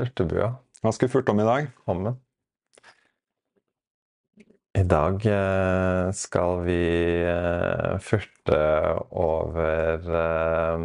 Furtebua. 0.00 0.54
Hva 0.80 0.92
skal 0.96 1.08
vi 1.08 1.12
furte 1.12 1.32
om 1.34 1.40
i 1.42 1.44
dag? 1.44 1.66
Hommen. 1.90 2.14
I 4.78 4.84
dag 4.88 5.24
eh, 5.26 6.10
skal 6.16 6.62
vi 6.64 6.80
eh, 7.26 7.96
furte 8.00 8.60
over 9.20 10.06
eh, 10.22 10.84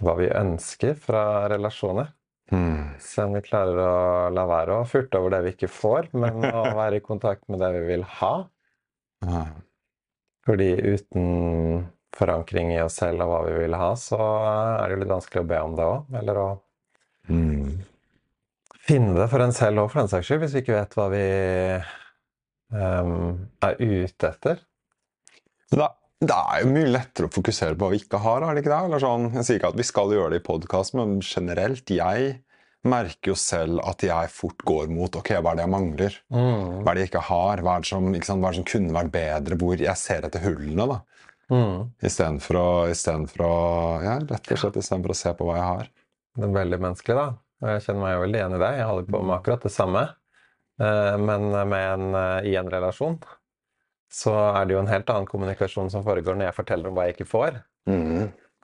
hva 0.00 0.14
vi 0.16 0.30
ønsker 0.30 0.96
fra 1.02 1.24
relasjoner. 1.52 2.08
Hmm. 2.54 2.94
Se 3.02 3.26
om 3.26 3.34
vi 3.36 3.42
klarer 3.44 3.80
å 3.82 3.94
la 4.32 4.46
være 4.48 4.78
å 4.78 4.88
furte 4.88 5.20
over 5.20 5.34
det 5.34 5.42
vi 5.44 5.54
ikke 5.56 5.72
får, 5.76 6.08
men 6.16 6.46
å 6.46 6.62
være 6.80 7.02
i 7.02 7.04
kontakt 7.04 7.44
med 7.52 7.60
det 7.60 7.72
vi 7.74 7.82
vil 7.90 8.06
ha. 8.20 8.34
Fordi 10.46 10.70
uten 10.94 11.88
forankring 12.16 12.70
i 12.72 12.80
oss 12.80 13.00
selv 13.02 13.26
og 13.26 13.32
hva 13.34 13.40
vi 13.50 13.58
vil 13.64 13.76
ha, 13.76 13.90
så 13.98 14.20
er 14.22 14.86
det 14.86 14.94
jo 14.94 15.02
litt 15.02 15.12
vanskelig 15.18 15.42
å 15.42 15.50
be 15.50 15.60
om 15.68 15.76
det 15.76 15.90
òg. 15.90 16.14
Eller 16.22 16.40
å 16.40 16.46
Hmm. 17.26 17.65
Finne 18.86 19.16
det 19.18 19.28
for 19.32 19.42
en 19.44 19.54
selv 19.56 19.84
òg, 19.84 19.92
for 19.92 20.02
den 20.02 20.10
saks 20.12 20.28
skyld, 20.28 20.42
hvis 20.44 20.56
vi 20.56 20.64
ikke 20.64 20.76
vet 20.76 20.96
hva 20.98 21.06
vi 21.12 21.26
um, 22.72 23.46
er 23.66 23.78
ute 23.82 24.32
etter. 24.32 24.64
Da, 25.74 25.90
Det, 26.16 26.32
er 26.32 26.62
jo 26.62 26.72
mye 26.72 26.88
lettere 26.94 27.28
å 27.28 27.34
fokusere 27.34 27.76
på 27.76 27.84
hva 27.84 27.92
vi 27.92 28.00
ikke 28.00 28.22
har, 28.24 28.44
er 28.46 28.56
det 28.56 28.64
ikke 28.64 28.72
det? 28.72 28.82
Eller 28.88 29.02
sånn, 29.02 29.30
jeg 29.36 29.46
sier 29.46 29.60
ikke 29.60 29.72
at 29.74 29.80
vi 29.82 29.88
skal 29.90 30.14
gjøre 30.16 30.32
det 30.32 30.40
i 30.40 30.46
podkast, 30.46 30.96
men 30.96 31.18
generelt, 31.20 31.90
jeg 31.92 32.36
merker 32.86 33.32
jo 33.32 33.36
selv 33.38 33.80
at 33.82 34.04
jeg 34.06 34.30
fort 34.30 34.62
går 34.66 34.90
mot 34.94 35.18
ok, 35.18 35.32
hva 35.42 35.52
er 35.52 35.58
det 35.58 35.64
jeg 35.64 35.74
mangler? 35.74 36.18
Hva 36.30 36.92
er 36.92 36.94
det 36.94 37.02
jeg 37.02 37.10
ikke 37.10 37.24
har? 37.28 37.62
Hva 37.66 37.76
er 37.80 37.88
som, 37.90 38.06
ikke 38.14 38.36
hva 38.36 38.38
er 38.38 38.54
det 38.54 38.60
som 38.60 38.68
kunne 38.70 38.96
vært 38.96 39.12
bedre? 39.16 39.58
Hvor 39.60 39.82
jeg 39.82 40.00
ser 40.00 40.28
etter 40.28 40.44
hullene, 40.46 40.86
da. 40.92 41.00
Mm. 41.50 41.90
Istedenfor 42.02 42.58
å, 42.58 42.68
istedenfor 42.90 43.42
å 43.46 43.56
Ja, 44.02 44.16
rett 44.18 44.48
og 44.50 44.62
slett 44.62 44.78
istedenfor 44.80 45.14
å 45.14 45.18
se 45.18 45.34
på 45.38 45.46
hva 45.46 45.58
jeg 45.58 45.66
har. 45.66 45.90
Det 46.36 46.46
er 46.46 46.56
veldig 46.56 46.80
menneskelig, 46.82 47.18
da. 47.18 47.26
Og 47.62 47.70
jeg 47.72 47.82
kjenner 47.86 48.02
meg 48.02 48.14
jo 48.14 48.22
veldig 48.24 48.40
igjen 48.40 48.56
i 48.56 48.62
det. 48.62 48.70
Jeg 48.76 48.88
holder 48.90 49.10
på 49.14 49.22
med 49.22 49.36
akkurat 49.38 49.66
det 49.66 49.72
samme. 49.72 50.02
Eh, 50.80 51.16
Men 51.18 51.50
med 51.68 51.84
en, 51.94 52.14
eh, 52.14 52.50
i 52.52 52.56
en 52.56 52.70
relasjon 52.70 53.18
så 54.12 54.32
er 54.54 54.66
det 54.66 54.76
jo 54.76 54.80
en 54.80 54.92
helt 54.92 55.08
annen 55.10 55.26
kommunikasjon 55.26 55.90
som 55.90 56.04
foregår 56.06 56.36
når 56.36 56.46
jeg 56.46 56.56
forteller 56.60 56.88
om 56.88 56.94
hva 56.94 57.08
jeg 57.08 57.16
ikke 57.16 57.26
får, 57.28 57.56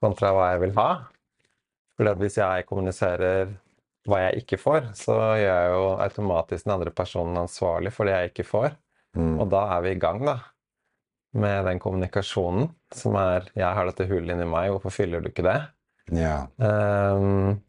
kontra 0.00 0.30
hva 0.32 0.52
jeg 0.52 0.60
vil 0.62 0.74
ha. 0.76 0.86
For 1.98 2.14
hvis 2.20 2.38
jeg 2.38 2.66
kommuniserer 2.68 3.50
hva 4.08 4.20
jeg 4.24 4.42
ikke 4.42 4.58
får, 4.58 4.86
så 4.98 5.16
gjør 5.38 5.58
jeg 5.58 5.74
jo 5.74 5.82
automatisk 6.02 6.66
den 6.66 6.74
andre 6.76 6.92
personen 6.94 7.42
ansvarlig 7.42 7.92
for 7.94 8.08
det 8.08 8.14
jeg 8.14 8.32
ikke 8.32 8.46
får. 8.48 8.78
Mm. 9.18 9.34
Og 9.42 9.50
da 9.52 9.64
er 9.76 9.84
vi 9.84 9.92
i 9.94 10.00
gang, 10.00 10.22
da. 10.26 10.38
Med 11.34 11.64
den 11.68 11.78
kommunikasjonen 11.80 12.70
som 12.92 13.14
er 13.16 13.48
'Jeg 13.54 13.74
har 13.74 13.86
dette 13.86 14.06
hullet 14.08 14.30
inni 14.30 14.44
meg, 14.44 14.70
hvorfor 14.70 14.90
fyller 14.92 15.20
du 15.20 15.28
ikke 15.28 15.44
det?' 15.44 15.68
Ja. 16.12 16.46
Ehm, 16.60 17.60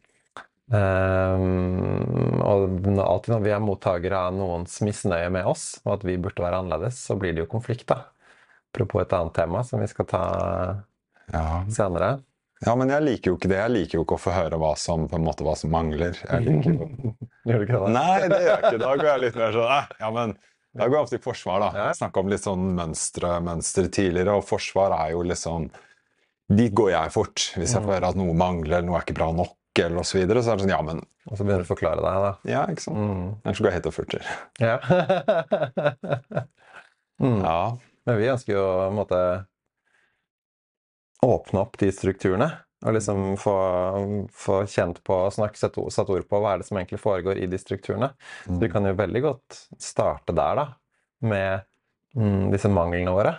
ehm, 0.71 2.39
og 2.43 2.75
alltid 3.03 3.33
når 3.33 3.43
vi 3.43 3.53
er 3.55 3.63
mottakere 3.63 4.21
av 4.29 4.37
noens 4.37 4.79
misnøye 4.85 5.31
med 5.33 5.49
oss, 5.49 5.81
og 5.83 5.97
at 5.97 6.05
vi 6.07 6.19
burde 6.21 6.45
være 6.45 6.61
annerledes, 6.63 7.01
så 7.03 7.17
blir 7.19 7.35
det 7.35 7.43
jo 7.43 7.51
konflikt, 7.51 7.87
da. 7.91 8.05
Apropos 8.73 9.03
et 9.03 9.13
annet 9.13 9.35
tema 9.37 9.61
som 9.67 9.83
vi 9.83 9.89
skal 9.91 10.07
ta 10.09 10.23
ja. 11.33 11.45
senere. 11.69 12.15
Ja, 12.63 12.73
men 12.79 12.89
jeg 12.93 13.03
liker 13.03 13.33
jo 13.33 13.37
ikke 13.37 13.51
det. 13.51 13.59
Jeg 13.59 13.73
liker 13.73 13.99
jo 13.99 14.05
ikke 14.05 14.17
å 14.17 14.23
få 14.23 14.33
høre 14.33 14.57
hva 14.61 14.71
som, 14.79 15.05
på 15.11 15.19
en 15.19 15.25
måte, 15.25 15.43
hva 15.45 15.55
som 15.59 15.71
mangler. 15.73 16.15
Jeg 16.23 16.45
liker. 16.45 16.77
Gjør 17.49 17.59
du 17.59 17.65
ikke 17.67 17.81
det? 17.83 17.93
Nei, 17.97 18.19
det 18.31 18.39
gjør 18.39 18.53
jeg 18.53 18.61
ikke. 18.63 18.81
Da 18.83 18.91
går 18.95 19.09
jeg 19.09 19.23
litt 19.25 19.39
mer 19.41 19.55
sånn 19.57 19.71
eh, 19.75 19.87
Ja, 19.99 20.11
men 20.15 20.35
da 20.73 20.87
går 20.87 20.95
jeg 20.95 21.05
ofte 21.05 21.17
i 21.19 21.23
forsvar, 21.23 21.59
da. 21.61 21.71
Ja. 21.77 21.87
Snakka 21.97 22.23
om 22.23 22.29
litt 22.31 22.45
sånn 22.45 22.69
mønstre, 22.77 23.33
mønstre 23.45 23.89
tidligere, 23.93 24.37
og 24.39 24.47
forsvar 24.47 24.95
er 24.95 25.11
jo 25.13 25.25
litt 25.27 25.41
sånn 25.41 25.67
Dit 26.53 26.73
går 26.75 26.93
jeg 26.93 27.11
fort. 27.13 27.43
Hvis 27.55 27.73
jeg 27.75 27.83
får 27.85 27.95
høre 27.97 28.13
at 28.13 28.17
noe 28.19 28.33
mangler, 28.37 28.83
noe 28.85 28.97
er 28.99 29.05
ikke 29.05 29.15
bra 29.17 29.29
nok, 29.35 29.53
eller 29.81 30.01
osv., 30.01 30.11
så, 30.11 30.19
videre, 30.19 30.43
så 30.43 30.53
er 30.53 30.59
det 30.59 30.65
sånn 30.65 30.73
Ja, 30.73 30.81
men 30.85 31.01
Og 31.29 31.37
så 31.37 31.45
begynner 31.45 31.63
du 31.63 31.67
å 31.67 31.71
forklare 31.71 32.03
deg, 32.03 32.25
da. 32.27 32.33
Ja, 32.49 32.65
ikke 32.69 32.85
sant. 32.85 32.99
Mm. 32.99 33.23
Ellers 33.41 33.61
går 33.63 33.69
jeg 33.71 33.79
hit 33.79 33.89
og 33.89 33.95
furter. 33.95 34.27
Ja. 34.61 34.75
mm. 37.23 37.39
Ja. 37.41 37.57
Men 38.03 38.19
vi 38.19 38.29
ønsker 38.33 38.53
jo 38.57 38.67
på 38.67 38.85
en 38.89 38.99
måte 38.99 39.23
åpne 41.23 41.63
opp 41.63 41.79
de 41.81 41.89
strukturene. 41.95 42.49
Og 42.83 42.97
liksom 42.97 43.37
få, 43.39 43.55
få 44.35 44.57
kjent 44.67 44.99
på 45.07 45.15
og 45.15 45.31
snakke 45.31 45.59
satt 45.59 45.77
ord, 45.79 45.93
satt 45.95 46.09
ord 46.11 46.25
på 46.27 46.41
hva 46.43 46.53
er 46.53 46.61
det 46.61 46.67
som 46.67 46.77
egentlig 46.79 46.99
foregår 46.99 47.39
i 47.39 47.47
de 47.47 47.59
strukturene. 47.61 48.11
Så 48.43 48.57
vi 48.59 48.69
kan 48.71 48.83
jo 48.89 48.97
veldig 48.99 49.21
godt 49.23 49.61
starte 49.79 50.35
der, 50.35 50.59
da. 50.59 50.65
Med 51.23 51.63
mm, 52.19 52.51
disse 52.51 52.71
manglene 52.71 53.15
våre. 53.15 53.37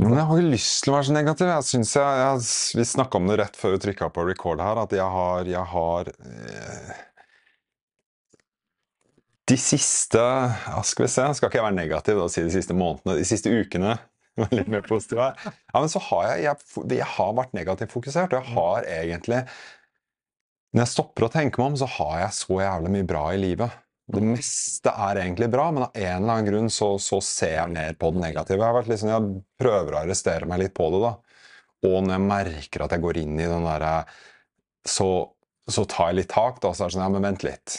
Men 0.00 0.14
jeg 0.16 0.24
har 0.24 0.38
ikke 0.40 0.52
lyst 0.54 0.78
til 0.84 0.92
å 0.92 0.96
være 0.96 1.06
så 1.08 1.14
negativ. 1.14 1.48
Jeg 1.50 1.68
synes 1.68 1.90
jeg, 1.98 2.20
jeg, 2.22 2.44
vi 2.78 2.84
snakka 2.88 3.18
om 3.18 3.26
det 3.28 3.38
rett 3.42 3.58
før 3.60 3.74
vi 3.74 3.80
trykka 3.84 4.08
på 4.14 4.24
record 4.28 4.62
her, 4.64 4.80
at 4.80 4.94
jeg 4.96 5.08
har, 5.16 5.50
jeg 5.50 5.64
har 5.74 6.12
eh, 6.12 7.02
De 9.52 9.58
siste 9.60 10.22
Skal 10.88 11.04
vi 11.04 11.10
se, 11.12 11.26
skal 11.36 11.50
ikke 11.50 11.60
jeg 11.60 11.66
være 11.66 11.76
negativ 11.76 12.22
og 12.22 12.32
si 12.32 12.44
de 12.46 12.54
siste 12.54 12.76
månedene, 12.78 13.18
de 13.20 13.28
siste 13.28 13.52
ukene 13.52 13.98
litt 14.56 14.70
mer 14.72 14.84
positiv 14.86 15.20
her. 15.20 15.36
Ja, 15.44 15.76
men 15.76 15.90
så 15.92 16.00
har 16.08 16.30
jeg, 16.30 16.44
jeg, 16.46 16.84
jeg 16.96 17.08
har 17.18 17.32
vært 17.36 17.56
negativt 17.56 17.92
fokusert, 17.92 18.32
og 18.32 18.40
jeg 18.40 18.56
har 18.56 18.86
egentlig 18.88 19.42
Når 20.72 20.86
jeg 20.86 20.92
stopper 20.94 21.26
å 21.26 21.32
tenke 21.34 21.60
meg 21.60 21.74
om, 21.74 21.80
så 21.82 21.90
har 21.98 22.14
jeg 22.22 22.38
så 22.38 22.62
jævlig 22.62 22.94
mye 22.94 23.08
bra 23.12 23.26
i 23.36 23.42
livet. 23.42 23.81
Det 24.12 24.22
meste 24.24 24.90
er 24.90 25.20
egentlig 25.22 25.46
bra, 25.52 25.68
men 25.70 25.86
av 25.86 25.92
en 25.94 26.16
eller 26.16 26.32
annen 26.32 26.48
grunn 26.48 26.72
så, 26.72 26.94
så 27.00 27.20
ser 27.22 27.54
jeg 27.54 27.74
ned 27.74 27.98
på 28.00 28.10
det 28.12 28.24
negative. 28.24 28.58
Jeg, 28.58 28.66
har 28.66 28.76
vært 28.76 28.90
liksom, 28.90 29.12
jeg 29.12 29.30
prøver 29.62 29.94
å 29.94 30.00
arrestere 30.02 30.48
meg 30.50 30.64
litt 30.64 30.74
på 30.76 30.88
det, 30.92 31.04
da. 31.04 31.12
Og 31.86 31.96
når 32.02 32.16
jeg 32.16 32.26
merker 32.26 32.84
at 32.84 32.94
jeg 32.94 33.02
går 33.02 33.22
inn 33.22 33.38
i 33.38 33.48
den 33.48 33.64
derre 33.66 33.94
så, 34.86 35.08
så 35.70 35.86
tar 35.86 36.10
jeg 36.10 36.22
litt 36.22 36.32
tak, 36.34 36.60
da. 36.62 36.74
Så 36.74 36.84
er 36.84 36.90
det 36.90 36.96
sånn 36.96 37.04
Ja, 37.06 37.14
men 37.14 37.26
vent 37.30 37.46
litt. 37.46 37.78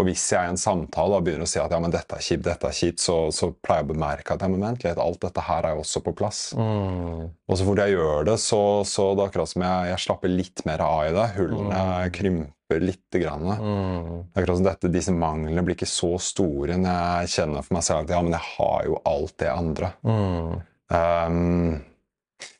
Og 0.00 0.06
hvis 0.08 0.24
jeg 0.32 0.40
i 0.40 0.48
en 0.48 0.60
samtale 0.60 1.12
da 1.12 1.24
begynner 1.24 1.44
å 1.44 1.50
si 1.50 1.60
at 1.60 1.72
ja, 1.74 1.78
men 1.82 1.92
dette 1.92 2.16
er 2.16 2.24
kjipt, 2.24 2.46
dette 2.46 2.64
er 2.64 2.76
kjipt, 2.76 3.02
så, 3.02 3.16
så 3.34 3.50
pleier 3.52 3.82
jeg 3.82 3.90
å 3.90 3.92
bemerke 3.92 4.32
at 4.32 4.44
ja, 4.44 4.48
men 4.48 4.64
vent 4.64 4.86
litt, 4.86 5.00
alt 5.00 5.20
dette 5.20 5.44
her 5.44 5.68
er 5.68 5.76
jo 5.76 5.82
også 5.84 6.00
på 6.06 6.14
plass. 6.16 6.40
Mm. 6.56 7.28
Og 7.28 7.58
så 7.60 7.66
fort 7.68 7.82
jeg 7.84 7.98
gjør 7.98 8.24
det, 8.30 8.38
så, 8.40 8.62
så 8.88 9.10
det 9.12 9.26
er 9.26 9.28
akkurat 9.28 9.52
som 9.52 9.66
jeg, 9.66 9.90
jeg 9.92 10.04
slapper 10.06 10.32
litt 10.32 10.64
mer 10.68 10.84
av 10.86 11.04
i 11.10 11.12
det. 11.18 11.28
Hullene 11.36 11.84
krymper 12.16 12.50
lite 12.80 13.20
grann. 13.20 13.44
Mm. 13.44 14.18
Akkurat 14.32 14.58
som 14.58 14.66
dette, 14.66 14.90
Disse 14.92 15.12
manglene 15.14 15.64
blir 15.66 15.76
ikke 15.76 15.90
så 15.90 16.14
store 16.22 16.78
når 16.80 17.24
jeg 17.24 17.32
kjenner 17.36 17.66
for 17.66 17.76
meg 17.76 17.86
selv 17.86 18.04
at 18.04 18.14
ja, 18.14 18.20
men 18.24 18.36
jeg 18.36 18.48
har 18.56 18.84
jo 18.88 19.00
alt 19.12 19.34
det 19.42 19.50
andre. 19.52 19.90
Mm. 20.06 20.52
Um, 20.92 21.82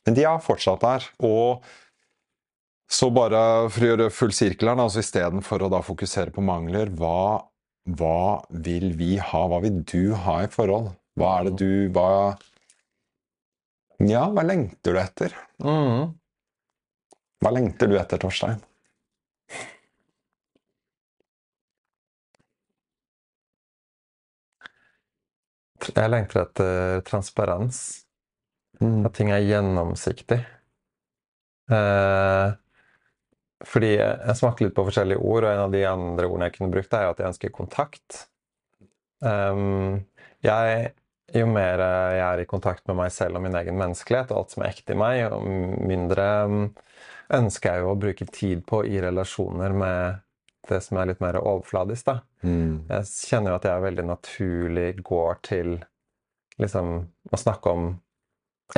men 0.06 0.18
de 0.18 0.26
er 0.26 0.42
fortsatt 0.42 0.82
der. 0.82 1.06
Og 1.24 1.64
så 2.92 3.08
bare 3.14 3.42
for 3.72 3.84
å 3.84 3.92
gjøre 3.92 4.12
full 4.12 4.34
sirkel 4.36 4.72
her, 4.72 4.80
altså 4.82 5.00
istedenfor 5.00 5.64
å 5.64 5.70
da 5.72 5.80
fokusere 5.84 6.34
på 6.34 6.44
mangler, 6.44 6.92
hva, 6.98 7.40
hva 7.88 8.42
vil 8.52 8.90
vi 8.98 9.14
ha? 9.16 9.44
Hva 9.48 9.62
vil 9.64 9.80
du 9.88 10.12
ha 10.26 10.42
i 10.44 10.50
forhold? 10.52 10.92
Hva 11.18 11.36
er 11.38 11.48
det 11.48 11.54
du 11.60 11.70
hva, 11.92 12.08
Ja, 14.02 14.26
hva 14.32 14.44
lengter 14.44 14.96
du 14.96 15.00
etter? 15.00 15.34
Mm. 15.62 16.12
Hva 17.42 17.52
lengter 17.54 17.90
du 17.90 17.96
etter, 17.98 18.20
Torstein? 18.22 18.60
Jeg 25.90 26.10
lengter 26.12 26.44
etter 26.44 27.02
transparens. 27.06 27.82
At 28.82 29.14
ting 29.16 29.30
er 29.34 29.44
gjennomsiktig. 29.46 30.38
Eh, 31.72 32.48
fordi 33.62 33.92
jeg 33.94 34.38
smakte 34.38 34.66
litt 34.66 34.74
på 34.76 34.84
forskjellige 34.88 35.22
ord, 35.22 35.46
og 35.46 35.52
en 35.52 35.64
av 35.66 35.74
de 35.74 35.84
andre 35.86 36.26
ordene 36.28 36.48
jeg 36.48 36.56
kunne 36.56 36.74
brukt, 36.74 36.94
er 36.96 37.06
jo 37.06 37.12
at 37.14 37.22
jeg 37.22 37.30
ønsker 37.30 37.54
kontakt. 37.54 38.24
Um, 39.22 40.00
jeg, 40.42 40.88
jo 41.30 41.46
mer 41.46 41.84
jeg 42.16 42.24
er 42.26 42.42
i 42.42 42.48
kontakt 42.50 42.88
med 42.90 42.98
meg 42.98 43.12
selv 43.14 43.38
og 43.38 43.44
min 43.44 43.54
egen 43.60 43.78
menneskelighet, 43.78 44.32
og 44.32 44.42
alt 44.42 44.56
som 44.56 44.64
er 44.64 44.72
ekte 44.72 44.96
i 44.96 44.98
meg, 44.98 45.20
jo 45.22 45.38
mindre 45.86 46.26
um, 46.50 46.64
ønsker 47.32 47.76
jeg 47.76 47.84
jo 47.84 47.92
å 47.92 48.00
bruke 48.02 48.26
tid 48.34 48.66
på 48.66 48.82
i 48.88 48.98
relasjoner 49.04 49.76
med 49.78 50.22
det 50.68 50.80
som 50.84 50.98
er 51.00 51.10
litt 51.10 51.22
mer 51.22 51.38
overfladisk. 51.40 52.06
da. 52.06 52.18
Mm. 52.42 52.84
Jeg 52.88 53.08
kjenner 53.28 53.52
jo 53.52 53.58
at 53.58 53.68
jeg 53.68 53.86
veldig 53.86 54.06
naturlig 54.08 54.88
går 55.04 55.40
til 55.48 55.74
liksom 56.62 56.94
å 57.32 57.40
snakke 57.40 57.72
om 57.72 57.88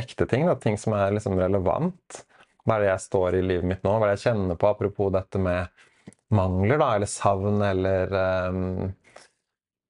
ekte 0.00 0.26
ting, 0.30 0.46
da, 0.48 0.56
ting 0.58 0.78
som 0.80 0.96
er 0.96 1.14
liksom 1.14 1.38
relevant. 1.38 2.24
Hva 2.64 2.78
er 2.78 2.84
det 2.84 2.92
jeg 2.92 3.04
står 3.04 3.38
i 3.38 3.44
livet 3.44 3.68
mitt 3.68 3.84
nå? 3.84 3.96
Hva 3.98 4.08
er 4.08 4.14
det 4.14 4.18
jeg 4.18 4.30
kjenner 4.30 4.58
på? 4.58 4.70
Apropos 4.70 5.12
dette 5.14 5.40
med 5.42 5.68
mangler, 6.34 6.78
da, 6.80 6.90
eller 6.96 7.10
savn, 7.10 7.60
eller 7.62 8.14
um, 8.48 8.92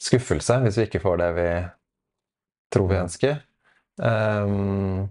skuffelse, 0.03 0.59
hvis 0.65 0.81
vi 0.81 0.89
ikke 0.89 1.03
får 1.05 1.21
det 1.23 1.31
vi 1.39 1.51
tror 2.75 2.91
vi 2.91 3.01
ønsker. 3.01 3.37
Um, 4.03 5.07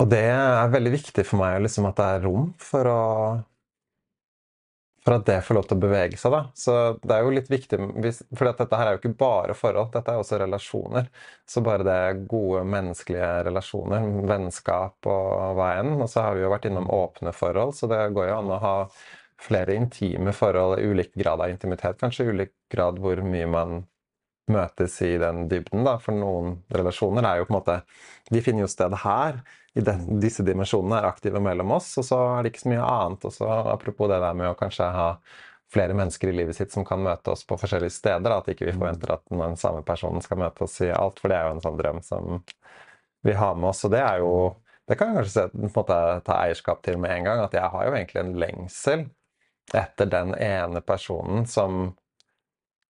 og 0.00 0.08
det 0.10 0.24
er 0.32 0.72
veldig 0.72 0.94
viktig 0.96 1.24
for 1.28 1.42
meg 1.42 1.60
liksom, 1.66 1.86
at 1.90 2.00
det 2.00 2.06
er 2.16 2.24
rom 2.24 2.48
for 2.60 2.90
å 2.90 3.02
for 5.04 5.18
at 5.18 5.26
det 5.28 5.40
får 5.44 5.58
lov 5.58 5.66
til 5.68 5.76
å 5.76 5.82
bevege 5.82 6.16
seg, 6.16 6.32
da. 6.32 6.40
Så 6.56 6.74
det 7.04 7.12
er 7.12 7.26
jo 7.26 7.32
litt 7.36 7.50
viktig 7.52 7.78
For 8.32 8.48
dette 8.48 8.78
her 8.80 8.88
er 8.88 8.94
jo 8.94 9.00
ikke 9.02 9.18
bare 9.20 9.56
forhold, 9.56 9.90
dette 9.92 10.14
er 10.14 10.20
også 10.22 10.38
relasjoner. 10.40 11.10
Så 11.48 11.60
bare 11.64 11.84
det 11.84 12.26
gode 12.30 12.62
menneskelige 12.72 13.28
relasjoner, 13.50 14.06
vennskap 14.30 15.10
og 15.12 15.58
hva 15.58 15.74
enn. 15.82 15.98
Og 15.98 16.08
så 16.08 16.24
har 16.24 16.38
vi 16.38 16.46
jo 16.46 16.52
vært 16.54 16.70
innom 16.70 16.88
åpne 16.88 17.34
forhold, 17.36 17.76
så 17.76 17.90
det 17.90 18.00
går 18.16 18.30
jo 18.30 18.38
an 18.38 18.54
å 18.56 18.62
ha 18.62 18.76
flere 19.44 19.76
intime 19.76 20.32
forhold 20.32 20.80
ulik 20.80 21.12
grad 21.20 21.42
av 21.42 21.52
intimitet. 21.52 22.00
Kanskje 22.00 22.30
ulik 22.30 22.54
grad 22.72 23.02
hvor 23.02 23.20
mye 23.26 23.50
man 23.50 23.82
møtes 24.48 24.96
i 25.04 25.14
den 25.20 25.44
dybden, 25.52 25.84
da. 25.84 25.98
For 26.00 26.16
noen 26.16 26.62
relasjoner 26.72 27.28
er 27.28 27.42
jo 27.42 27.48
på 27.48 27.54
en 27.54 27.58
måte 27.58 27.76
De 28.32 28.40
finner 28.44 28.64
jo 28.64 28.72
sted 28.72 28.96
her 29.04 29.42
i 29.74 29.82
den, 29.82 30.20
disse 30.22 30.44
dimensjonene 30.46 31.00
er 31.00 31.08
aktive 31.08 31.40
mellom 31.42 31.72
oss, 31.74 31.88
og 31.98 32.06
så 32.06 32.20
er 32.36 32.44
det 32.44 32.52
ikke 32.52 32.62
så 32.62 32.70
mye 32.70 32.86
annet. 32.86 33.26
Og 33.26 33.34
så 33.34 33.48
apropos 33.72 34.10
det 34.10 34.20
der 34.22 34.36
med 34.38 34.52
å 34.52 34.58
kanskje 34.58 34.86
ha 34.94 35.08
flere 35.74 35.96
mennesker 35.98 36.30
i 36.30 36.36
livet 36.36 36.56
sitt 36.56 36.72
som 36.72 36.84
kan 36.86 37.02
møte 37.02 37.32
oss 37.32 37.42
på 37.46 37.58
forskjellige 37.58 37.96
steder. 37.96 38.28
Da, 38.28 38.38
at 38.38 38.50
ikke 38.52 38.68
vi 38.68 38.76
forventer 38.76 39.16
at 39.16 39.24
den 39.32 39.58
samme 39.58 39.82
personen 39.86 40.22
skal 40.22 40.38
møte 40.44 40.66
oss 40.68 40.78
i 40.86 40.92
alt, 40.94 41.18
for 41.18 41.32
det 41.32 41.40
er 41.40 41.48
jo 41.48 41.56
en 41.56 41.64
sånn 41.64 41.80
drøm 41.80 42.00
som 42.06 42.38
vi 43.26 43.34
har 43.34 43.58
med 43.58 43.72
oss. 43.72 43.82
Og 43.86 43.94
det 43.96 44.04
er 44.04 44.22
jo 44.22 44.34
Det 44.84 44.98
kan 45.00 45.14
jeg 45.14 45.24
kanskje 45.24 45.42
på 45.48 45.58
en 45.64 45.70
måte, 45.72 45.98
ta 46.26 46.34
eierskap 46.44 46.82
til 46.84 46.98
med 47.00 47.10
en 47.10 47.24
gang, 47.24 47.38
at 47.40 47.54
jeg 47.56 47.72
har 47.72 47.86
jo 47.86 47.92
egentlig 47.96 48.20
en 48.20 48.34
lengsel 48.36 49.06
etter 49.72 50.10
den 50.12 50.34
ene 50.36 50.82
personen 50.84 51.46
som 51.48 51.94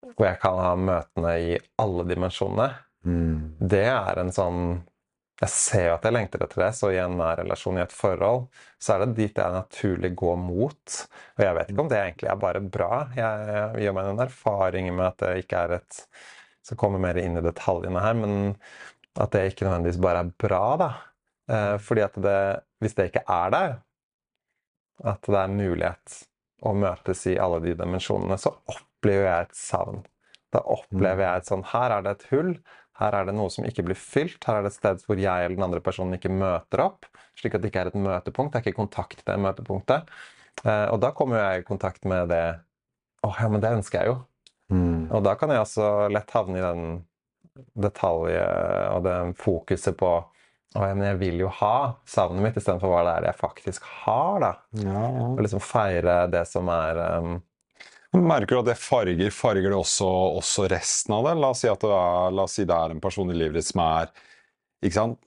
Hvor 0.03 0.27
jeg 0.27 0.41
kan 0.43 0.59
ha 0.59 0.73
møtene 0.77 1.31
i 1.41 1.53
alle 1.81 2.05
dimensjonene. 2.11 2.67
Mm. 3.07 3.55
Det 3.61 3.87
er 3.87 4.19
en 4.21 4.33
sånn 4.35 4.59
jeg 5.43 5.51
ser 5.51 5.89
jo 5.89 5.95
at 5.97 6.05
jeg 6.07 6.15
lengter 6.15 6.45
etter 6.45 6.63
det, 6.63 6.71
så 6.79 6.93
i 6.95 7.01
en 7.03 7.17
nær 7.19 7.41
relasjon, 7.41 7.79
i 7.81 7.83
et 7.83 7.95
forhold, 7.95 8.45
så 8.79 8.95
er 8.95 9.03
det 9.03 9.17
dit 9.19 9.41
jeg 9.41 9.57
naturlig 9.57 10.13
går 10.21 10.37
mot. 10.39 10.99
Og 11.35 11.43
jeg 11.43 11.57
vet 11.59 11.73
ikke 11.73 11.83
om 11.83 11.91
det 11.91 11.99
egentlig 11.99 12.31
er 12.31 12.43
bare 12.45 12.63
bra. 12.77 12.91
Jeg, 13.19 13.65
gjør 13.83 13.97
meg 13.97 14.07
noen 14.09 14.23
erfaringer 14.29 14.95
med 14.95 15.07
at 15.09 15.25
det 15.25 15.33
ikke 15.45 15.65
er 15.67 15.79
et 15.81 16.05
Skal 16.65 16.79
kommer 16.81 17.03
mer 17.03 17.19
inn 17.21 17.37
i 17.37 17.43
detaljene 17.45 18.01
her, 18.01 18.15
men 18.17 18.37
at 19.21 19.35
det 19.35 19.43
ikke 19.51 19.67
nødvendigvis 19.67 19.99
bare 20.01 20.23
er 20.25 20.31
bra, 20.47 20.63
da. 20.81 20.89
Eh, 21.51 21.75
fordi 21.83 22.05
at 22.07 22.15
det 22.25 22.39
Hvis 22.81 22.95
det 22.95 23.11
ikke 23.11 23.25
er 23.29 23.51
der, 23.53 23.75
at 25.05 25.27
det 25.27 25.41
er 25.41 25.53
mulighet 25.53 26.17
å 26.65 26.73
møtes 26.77 27.27
i 27.27 27.37
alle 27.41 27.61
de 27.65 27.75
dimensjonene, 27.77 28.39
så 28.41 28.55
opplever 28.71 29.27
jeg 29.29 29.49
et 29.49 29.57
savn. 29.59 30.03
Da 30.55 30.63
opplever 30.71 31.25
jeg 31.27 31.43
et 31.43 31.51
sånn 31.51 31.65
Her 31.73 31.97
er 31.97 32.05
det 32.05 32.15
et 32.15 32.27
hull. 32.31 32.53
Her 33.01 33.17
er 33.19 33.27
det 33.27 33.35
noe 33.35 33.51
som 33.51 33.67
ikke 33.67 33.85
blir 33.87 33.99
fylt. 33.99 34.39
Her 34.47 34.61
er 34.61 34.67
det 34.67 34.75
et 34.75 34.79
sted 34.79 35.03
hvor 35.07 35.19
jeg 35.19 35.47
eller 35.47 35.57
den 35.59 35.67
andre 35.67 35.83
personen 35.83 36.15
ikke 36.19 36.31
møter 36.31 36.85
opp. 36.85 37.09
Slik 37.39 37.57
at 37.57 37.65
det 37.65 37.73
ikke 37.73 37.87
er 37.87 37.91
et 37.91 37.99
møtepunkt. 37.99 38.53
Det 38.53 38.61
er 38.61 38.67
ikke 38.67 38.83
kontakt 38.83 39.19
til 39.19 39.27
det 39.27 39.41
møtepunktet. 39.43 40.13
Eh, 40.63 40.87
og 40.93 41.01
da 41.03 41.11
kommer 41.17 41.41
jeg 41.41 41.63
i 41.63 41.67
kontakt 41.67 42.07
med 42.07 42.31
det 42.31 42.45
Å 43.25 43.33
ja, 43.41 43.49
men 43.51 43.63
det 43.65 43.73
ønsker 43.81 44.03
jeg 44.03 44.13
jo. 44.13 44.21
Mm. 44.75 45.11
Og 45.17 45.25
da 45.25 45.35
kan 45.41 45.51
jeg 45.51 45.65
også 45.65 45.89
lett 46.13 46.31
havne 46.35 46.61
i 46.61 46.65
den 46.65 46.85
detaljen 47.79 48.95
og 48.95 49.05
det 49.07 49.17
fokuset 49.39 49.97
på 49.99 50.09
å, 50.11 50.23
ja, 50.75 50.91
men 50.91 51.07
jeg 51.07 51.21
vil 51.21 51.43
jo 51.45 51.51
ha 51.61 51.77
savnet 52.11 52.43
mitt 52.43 52.57
istedenfor 52.59 52.91
hva 52.91 53.05
det 53.07 53.15
er 53.15 53.29
jeg 53.31 53.39
faktisk 53.39 53.87
har. 54.05 54.39
da. 54.43 54.53
Ja, 54.83 55.05
ja. 55.07 55.27
Og 55.31 55.43
liksom 55.45 55.63
feire 55.63 56.17
det 56.33 56.45
som 56.51 56.71
er 56.73 57.01
um, 57.19 57.37
Merker 58.15 58.55
du 58.55 58.61
at 58.61 58.71
det 58.71 58.79
farger, 58.79 59.31
farger 59.35 59.73
det 59.73 59.79
også, 59.79 60.07
også, 60.39 60.69
resten 60.71 61.17
av 61.17 61.27
det? 61.27 61.35
La 61.43 61.51
oss, 61.51 61.65
si 61.65 61.69
det 61.69 61.91
er, 61.91 62.41
si 62.51 62.67
det 62.69 62.77
er 62.77 62.95
en 62.95 63.03
person 63.03 63.31
i 63.33 63.37
livet 63.37 63.59
ditt 63.59 63.71
som 63.73 63.83
er 63.85 64.11
ikke 64.85 64.97
sant? 64.97 65.21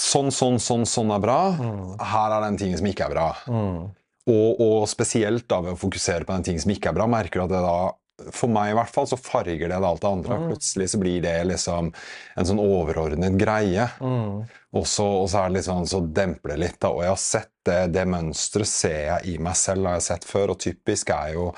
Sånn, 0.00 0.32
sånn, 0.34 0.58
sånn, 0.58 0.84
sånn 0.90 1.12
er 1.14 1.22
bra. 1.22 1.38
Mm. 1.54 1.82
Her 2.02 2.36
er 2.36 2.48
den 2.48 2.58
tingen 2.60 2.80
som 2.80 2.88
ikke 2.90 3.06
er 3.06 3.14
bra. 3.14 3.28
Mm. 3.46 3.76
Og, 4.24 4.48
og, 4.60 4.78
spesielt 4.90 5.46
da 5.48 5.60
ved 5.62 5.76
å 5.76 5.80
fokusere 5.80 6.26
på 6.26 6.34
den 6.34 6.48
tingen 6.48 6.64
som 6.64 6.72
ikke 6.74 6.90
er 6.90 6.96
bra, 6.96 7.06
merker 7.10 7.40
du 7.40 7.46
at 7.46 7.54
det 7.54 7.62
da 7.64 7.76
for 8.30 8.46
meg 8.50 8.70
i 8.70 8.74
hvert 8.78 8.92
fall 8.94 9.08
så 9.10 9.18
farger 9.18 9.68
det 9.68 9.78
alt 9.78 10.02
det 10.02 10.10
andre. 10.10 10.38
Mm. 10.38 10.44
Plutselig 10.52 10.90
så 10.92 11.00
blir 11.02 11.22
det 11.24 11.34
liksom 11.48 11.90
en 11.90 12.48
sånn 12.48 12.62
overordnet 12.62 13.38
greie. 13.38 13.88
Mm. 14.00 14.44
Og, 14.74 14.86
så, 14.86 15.06
og, 15.06 15.28
så, 15.30 15.40
er 15.40 15.50
det 15.50 15.58
litt 15.58 15.68
sånn, 15.68 15.88
så 15.90 16.00
demper 16.04 16.54
det 16.54 16.60
litt. 16.62 16.78
Da. 16.82 16.92
Og 16.94 17.02
jeg 17.04 17.12
har 17.12 17.22
sett 17.22 17.52
det, 17.66 17.80
det 17.94 18.04
mønsteret 18.10 18.70
ser 18.70 19.00
jeg 19.08 19.34
i 19.34 19.38
meg 19.42 19.58
selv, 19.58 19.88
har 19.90 19.98
jeg 19.98 20.08
sett 20.08 20.28
før. 20.28 20.54
Og 20.54 20.62
typisk 20.62 21.10
er 21.14 21.34
jo 21.34 21.48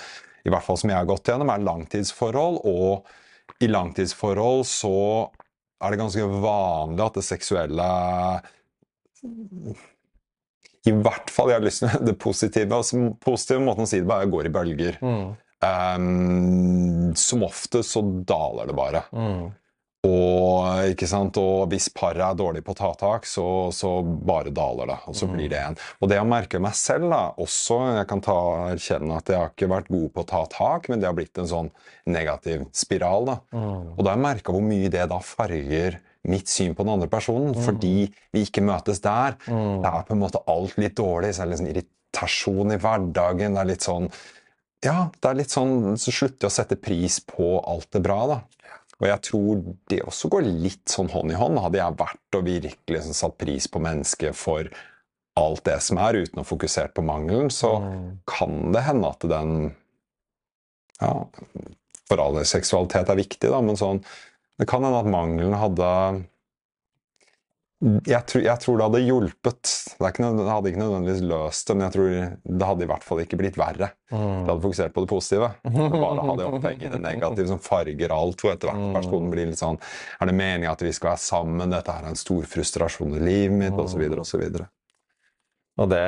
i 0.46 0.52
hvert 0.52 0.64
fall 0.66 0.78
som 0.78 0.92
jeg 0.92 0.98
har 0.98 1.08
gått 1.08 1.28
gjennom, 1.30 1.50
er 1.50 1.64
langtidsforhold. 1.66 2.60
Og 2.70 3.62
i 3.62 3.70
langtidsforhold 3.70 4.64
så 4.68 4.94
er 5.82 5.92
det 5.92 6.00
ganske 6.00 6.28
vanlig 6.42 7.04
at 7.04 7.18
det 7.18 7.26
seksuelle 7.26 7.88
I 10.86 10.94
hvert 10.94 11.32
fall 11.32 11.50
jeg 11.50 11.58
har 11.58 11.66
lyst 11.66 11.82
til 11.82 12.06
det 12.06 12.16
positive. 12.22 12.70
Altså, 12.78 13.10
positive 13.22 13.64
måten 13.66 13.86
å 13.86 13.90
si 13.90 14.00
det 14.00 14.08
bare 14.08 14.30
går 14.30 14.48
i 14.48 14.54
bølger. 14.54 14.98
Mm. 15.02 15.26
Um, 15.66 17.14
som 17.16 17.42
ofte 17.46 17.80
så 17.84 18.02
daler 18.28 18.68
det 18.68 18.76
bare. 18.76 19.02
Mm. 19.10 19.46
Og, 20.06 21.40
og 21.42 21.66
hvis 21.72 21.88
paret 21.94 22.22
er 22.22 22.38
dårlig 22.38 22.62
på 22.66 22.74
å 22.74 22.78
ta 22.78 22.90
tak, 22.98 23.26
så, 23.28 23.46
så, 23.74 23.98
bare 24.02 24.52
daler 24.54 24.92
det. 24.92 24.98
Og 25.10 25.16
så 25.18 25.28
blir 25.30 25.50
det 25.52 25.60
en. 25.60 25.78
Og 26.00 26.10
det 26.10 26.18
jeg 26.18 26.30
merker 26.30 26.62
meg 26.62 26.76
selv, 26.78 27.10
da, 27.12 27.22
også 27.42 27.80
Jeg 27.96 28.08
kan 28.10 28.22
ta, 28.24 28.38
erkjenne 28.70 29.20
at 29.20 29.30
jeg 29.32 29.40
har 29.40 29.52
ikke 29.52 29.70
vært 29.72 29.92
god 29.92 30.08
på 30.14 30.24
å 30.24 30.28
ta 30.32 30.42
tak, 30.52 30.90
men 30.90 31.02
det 31.02 31.08
har 31.10 31.16
blitt 31.16 31.40
en 31.42 31.50
sånn 31.50 31.70
negativ 32.08 32.66
spiral. 32.76 33.30
da. 33.30 33.38
Mm. 33.56 33.94
Og 33.96 34.02
da 34.02 34.12
har 34.12 34.18
jeg 34.18 34.26
merka 34.28 34.54
hvor 34.54 34.64
mye 34.64 34.92
det 34.92 35.08
da 35.10 35.20
farger 35.24 36.00
mitt 36.26 36.50
syn 36.50 36.74
på 36.74 36.84
den 36.84 36.94
andre 36.96 37.10
personen, 37.10 37.52
mm. 37.54 37.60
fordi 37.66 37.96
vi 38.34 38.46
ikke 38.46 38.64
møtes 38.66 39.02
der. 39.04 39.36
Mm. 39.46 39.82
Det 39.84 39.92
er 39.92 40.08
på 40.08 40.16
en 40.16 40.22
måte 40.22 40.42
alt 40.50 40.74
litt 40.80 40.96
dårlig. 40.98 41.34
Så 41.34 41.42
er 41.42 41.46
det 41.46 41.54
litt 41.54 41.62
sånn 41.62 41.72
irritasjon 41.74 42.74
i 42.74 42.80
hverdagen. 42.82 43.56
Det 43.56 43.62
er 43.62 43.72
litt 43.72 43.86
sånn 43.86 44.10
Ja, 44.84 45.08
det 45.08 45.30
er 45.30 45.38
litt 45.38 45.50
sånn 45.54 45.96
Så 45.96 46.12
slutter 46.12 46.44
jeg 46.44 46.50
å 46.50 46.52
sette 46.52 46.76
pris 46.76 47.16
på 47.24 47.56
alt 47.64 47.88
det 47.96 48.02
bra, 48.04 48.18
da. 48.28 48.40
Og 48.96 49.08
jeg 49.10 49.22
tror 49.28 49.62
det 49.92 50.02
også 50.08 50.30
går 50.32 50.46
litt 50.46 50.88
sånn 50.88 51.10
hånd 51.12 51.34
i 51.34 51.36
hånd. 51.36 51.60
Hadde 51.60 51.80
jeg 51.82 51.98
vært 51.98 52.38
og 52.38 52.46
virkelig 52.46 52.96
liksom 52.96 53.16
satt 53.16 53.36
pris 53.40 53.68
på 53.68 53.82
mennesket 53.84 54.36
for 54.38 54.70
alt 55.36 55.66
det 55.68 55.76
som 55.84 56.00
er, 56.00 56.16
uten 56.24 56.40
å 56.40 56.46
fokusere 56.48 56.94
på 56.96 57.04
mangelen, 57.04 57.50
så 57.52 57.74
mm. 57.82 58.06
kan 58.28 58.54
det 58.72 58.86
hende 58.86 59.10
at 59.12 59.26
den 59.28 59.52
Ja, 60.96 61.12
for 62.08 62.22
alle 62.22 62.46
seksualitet 62.48 63.10
er 63.12 63.18
viktig, 63.18 63.50
da, 63.52 63.60
men 63.60 63.76
sånn 63.76 64.00
Det 64.56 64.64
kan 64.70 64.86
hende 64.86 65.02
at 65.02 65.10
mangelen 65.12 65.52
hadde 65.60 65.90
jeg 67.84 68.24
tror, 68.24 68.40
jeg 68.40 68.60
tror, 68.62 68.78
det 68.78 68.84
hadde 68.86 69.00
hjulpet. 69.04 69.70
Det, 69.98 70.08
ikke, 70.08 70.28
det, 70.38 70.44
hadde 70.48 70.70
ikke 70.70 70.80
nødvendigvis 70.80 71.24
løst 71.28 71.68
det, 71.68 71.74
men 71.76 71.84
jeg 71.84 71.92
tror 71.92 72.14
det 72.40 72.68
hadde 72.70 72.86
i 72.86 72.88
hvert 72.88 73.04
fall 73.04 73.20
ikke 73.20 73.38
blitt 73.40 73.58
verre. 73.60 73.90
Mm. 74.08 74.22
Det 74.22 74.48
hadde 74.48 74.64
fokusert 74.64 74.94
på 74.94 75.04
det 75.04 75.10
positive. 75.10 75.50
Det 75.76 75.90
bare 75.92 76.24
hadde 76.30 76.46
opphengt 76.48 76.86
det 76.94 77.02
negative 77.02 77.50
som 77.50 77.60
farger 77.60 78.14
alt. 78.16 78.40
hvor 78.40 78.54
etter 78.54 78.70
hvert 78.70 78.80
mm. 78.80 78.96
personen 78.96 79.28
blir 79.34 79.50
litt 79.50 79.60
sånn 79.60 79.76
Er 80.20 80.30
det 80.30 80.36
meninga 80.38 80.72
at 80.72 80.86
vi 80.86 80.94
skal 80.96 81.12
være 81.12 81.24
sammen? 81.26 81.74
Dette 81.74 81.92
er 81.92 82.08
en 82.08 82.18
stor 82.18 82.48
frustrasjon 82.48 83.18
i 83.18 83.22
livet 83.22 83.58
mitt, 83.60 83.76
osv. 83.76 84.06
osv. 84.24 84.46
Og, 85.76 85.90
det, 85.92 86.04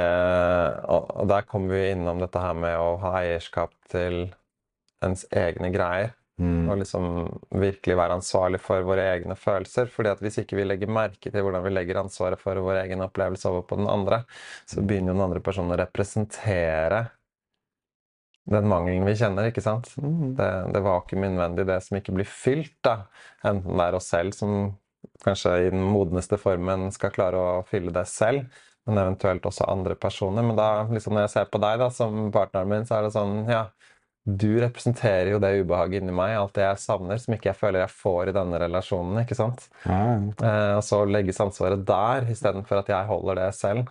og 0.89 1.29
der 1.29 1.45
kommer 1.45 1.77
vi 1.77 1.91
innom 1.93 2.23
dette 2.23 2.41
her 2.41 2.57
med 2.57 2.79
å 2.81 2.95
ha 3.03 3.19
eierskap 3.21 3.77
til 3.93 4.31
ens 5.05 5.29
egne 5.37 5.69
greier. 5.75 6.15
Mm. 6.39 6.69
Og 6.71 6.79
liksom 6.79 7.07
virkelig 7.59 7.97
være 7.99 8.19
ansvarlig 8.21 8.61
for 8.63 8.85
våre 8.87 9.09
egne 9.17 9.35
følelser. 9.35 9.91
fordi 9.91 10.13
at 10.13 10.21
hvis 10.23 10.39
ikke 10.43 10.59
vi 10.61 10.67
legger 10.69 10.91
merke 10.91 11.33
til 11.35 11.43
hvordan 11.43 11.65
vi 11.65 11.73
legger 11.75 11.99
ansvaret 12.05 12.41
for 12.41 12.61
vår 12.63 12.85
egen 12.85 13.03
opplevelse 13.03 13.51
over 13.51 13.67
på 13.67 13.79
den 13.81 13.91
andre, 13.91 14.23
så 14.67 14.83
begynner 14.83 15.13
jo 15.13 15.19
den 15.19 15.27
andre 15.27 15.43
personen 15.43 15.75
å 15.75 15.81
representere 15.81 17.09
den 18.49 18.69
mangelen 18.69 19.05
vi 19.05 19.17
kjenner. 19.19 19.51
ikke 19.51 19.65
sant? 19.65 19.91
Mm. 20.01 20.37
Det, 20.39 20.51
det 20.75 20.85
vakuumet 20.85 21.33
innvendig, 21.33 21.67
det 21.69 21.81
som 21.85 21.99
ikke 21.99 22.15
blir 22.17 22.29
fylt. 22.29 22.77
da. 22.87 23.03
Enten 23.47 23.77
det 23.77 23.89
er 23.89 23.99
oss 23.99 24.09
selv 24.13 24.37
som 24.37 24.55
kanskje 25.25 25.57
i 25.67 25.71
den 25.75 25.83
modneste 25.83 26.39
formen 26.41 26.89
skal 26.95 27.13
klare 27.15 27.39
å 27.39 27.67
fylle 27.69 27.93
det 27.95 28.07
selv, 28.11 28.47
men 28.89 29.01
eventuelt 29.03 29.47
også 29.47 29.67
andre 29.69 29.99
personer. 30.01 30.47
Men 30.47 30.57
da, 30.59 30.71
liksom 30.91 31.17
når 31.17 31.27
jeg 31.27 31.35
ser 31.35 31.51
på 31.53 31.61
deg 31.63 31.83
da, 31.83 31.91
som 31.93 32.31
partneren 32.35 32.71
min, 32.71 32.87
så 32.89 32.99
er 32.99 33.07
det 33.07 33.15
sånn 33.17 33.43
ja, 33.51 33.67
du 34.29 34.59
representerer 34.61 35.31
jo 35.33 35.39
det 35.41 35.55
ubehaget 35.63 36.03
inni 36.03 36.13
meg, 36.15 36.35
alt 36.37 36.57
det 36.59 36.67
jeg 36.67 36.83
savner, 36.83 37.21
som 37.23 37.37
ikke 37.37 37.49
jeg 37.49 37.59
føler 37.59 37.83
jeg 37.85 37.95
får 37.97 38.31
i 38.31 38.35
denne 38.37 38.61
relasjonen. 38.61 39.23
ikke 39.23 39.39
sant? 39.39 39.65
Mm. 39.89 40.35
Eh, 40.37 40.75
og 40.77 40.83
så 40.85 41.01
legges 41.09 41.41
ansvaret 41.41 41.87
der, 41.89 42.29
istedenfor 42.35 42.83
at 42.83 42.93
jeg 42.93 43.09
holder 43.09 43.41
det 43.41 43.49
selv. 43.57 43.89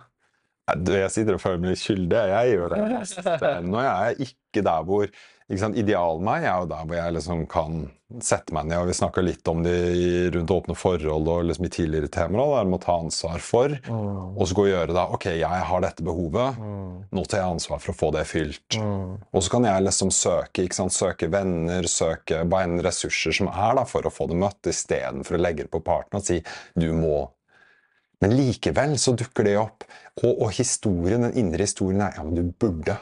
Jeg 0.68 1.10
sitter 1.14 1.38
og 1.38 1.42
føler 1.42 1.62
meg 1.62 1.72
litt 1.72 1.80
skyldig. 1.80 2.22
Jeg 2.28 2.54
gjør 2.54 2.74
det. 2.74 2.80
Nå 3.72 3.80
er 3.80 3.88
jeg 3.88 4.28
ikke 4.28 4.64
der 4.66 4.86
hvor 4.86 5.08
Idealen 5.48 6.26
meg 6.26 6.44
er 6.44 6.58
jo 6.60 6.68
der 6.68 6.84
hvor 6.84 6.98
jeg 6.98 7.14
liksom 7.16 7.46
kan 7.48 7.86
sette 8.24 8.52
meg 8.56 8.66
ned. 8.68 8.82
og 8.82 8.90
Vi 8.90 8.96
snakka 8.98 9.22
litt 9.24 9.48
om 9.48 9.62
det 9.64 9.76
rundt 10.34 10.52
åpne 10.52 10.76
forhold 10.76 11.28
og 11.32 11.46
liksom 11.48 11.68
i 11.68 11.70
tidligere 11.72 12.10
temaer. 12.12 12.66
Der 12.66 12.76
å 12.76 12.80
ta 12.82 12.96
ansvar 13.00 13.40
for, 13.44 13.72
mm. 13.72 14.36
og 14.36 14.42
så 14.44 14.58
gå 14.58 14.66
og 14.66 14.70
gjøre 14.70 14.92
det. 14.92 15.06
Ok, 15.16 15.26
jeg 15.40 15.62
har 15.70 15.84
dette 15.84 16.04
behovet. 16.04 16.60
Mm. 16.60 16.90
Nå 17.16 17.24
tar 17.24 17.42
jeg 17.42 17.54
ansvar 17.54 17.80
for 17.84 17.94
å 17.94 17.96
få 18.02 18.10
det 18.16 18.26
fylt. 18.28 18.76
Mm. 18.76 19.16
Og 19.32 19.44
så 19.44 19.54
kan 19.56 19.68
jeg 19.70 19.86
liksom 19.86 20.12
søke 20.12 20.68
søke 20.68 21.30
venner, 21.32 21.88
søke 21.88 22.44
hva 22.44 22.62
enn 22.66 22.84
ressurser 22.84 23.32
som 23.40 23.48
er 23.48 23.80
da, 23.80 23.86
for 23.88 24.04
å 24.04 24.12
få 24.12 24.28
det 24.28 24.36
møtt, 24.40 24.60
istedenfor 24.68 25.38
å 25.38 25.42
legge 25.42 25.64
det 25.64 25.72
på 25.72 25.84
parten 25.84 26.20
og 26.20 26.28
si 26.28 26.42
du 26.76 26.90
må. 26.92 27.24
Men 28.20 28.34
likevel 28.34 28.96
så 28.98 29.14
dukker 29.16 29.46
det 29.46 29.58
opp. 29.60 29.84
Og, 30.24 30.32
og 30.32 30.48
historien, 30.56 31.22
den 31.28 31.36
indre 31.38 31.64
historien 31.68 32.02
er 32.02 32.16
ja, 32.18 32.24
men 32.26 32.34
du 32.34 32.50
burde. 32.50 32.96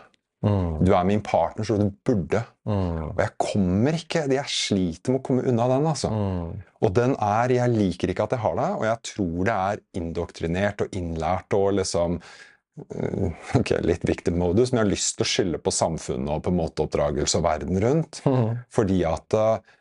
Mm. 0.46 0.84
Du 0.86 0.92
er 0.94 1.06
min 1.08 1.22
partner, 1.24 1.66
så 1.66 1.76
du 1.80 1.88
burde. 2.06 2.42
Mm. 2.68 3.12
Og 3.12 3.22
jeg 3.22 3.32
kommer 3.40 3.96
ikke 3.98 4.24
Jeg 4.30 4.50
sliter 4.50 5.12
med 5.12 5.20
å 5.20 5.26
komme 5.26 5.46
unna 5.46 5.68
den, 5.72 5.86
altså. 5.90 6.10
Mm. 6.12 6.64
Og 6.86 6.92
den 6.96 7.14
er 7.22 7.54
Jeg 7.56 7.74
liker 7.74 8.12
ikke 8.12 8.26
at 8.26 8.36
jeg 8.36 8.44
har 8.44 8.58
det, 8.60 8.68
og 8.78 8.84
jeg 8.88 9.02
tror 9.12 9.48
det 9.48 9.56
er 9.56 9.82
indoktrinert 10.00 10.84
og 10.84 10.98
innlært 11.00 11.58
og 11.58 11.68
liksom 11.80 12.18
øh, 12.20 13.28
Ok, 13.58 13.74
litt 13.86 14.06
victim-modus, 14.08 14.72
men 14.72 14.82
jeg 14.82 14.86
har 14.86 14.92
lyst 14.94 15.16
til 15.18 15.26
å 15.26 15.30
skylde 15.34 15.62
på 15.62 15.74
samfunnet 15.74 16.34
og 16.36 16.44
på 16.46 16.54
en 16.54 16.60
måte 16.60 16.86
oppdragelse 16.86 17.40
og 17.40 17.46
verden 17.48 17.82
rundt. 17.82 18.22
Mm. 18.26 18.64
Fordi 18.78 19.02
at, 19.08 19.38
øh, 19.40 19.78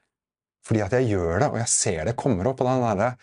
fordi 0.66 0.86
at 0.86 1.00
jeg 1.00 1.12
gjør 1.14 1.34
det, 1.44 1.50
og 1.52 1.60
jeg 1.62 1.74
ser 1.74 2.06
det 2.10 2.20
kommer 2.20 2.52
opp. 2.52 2.64
Og 2.64 2.72
den 2.72 2.88
derre 2.90 3.16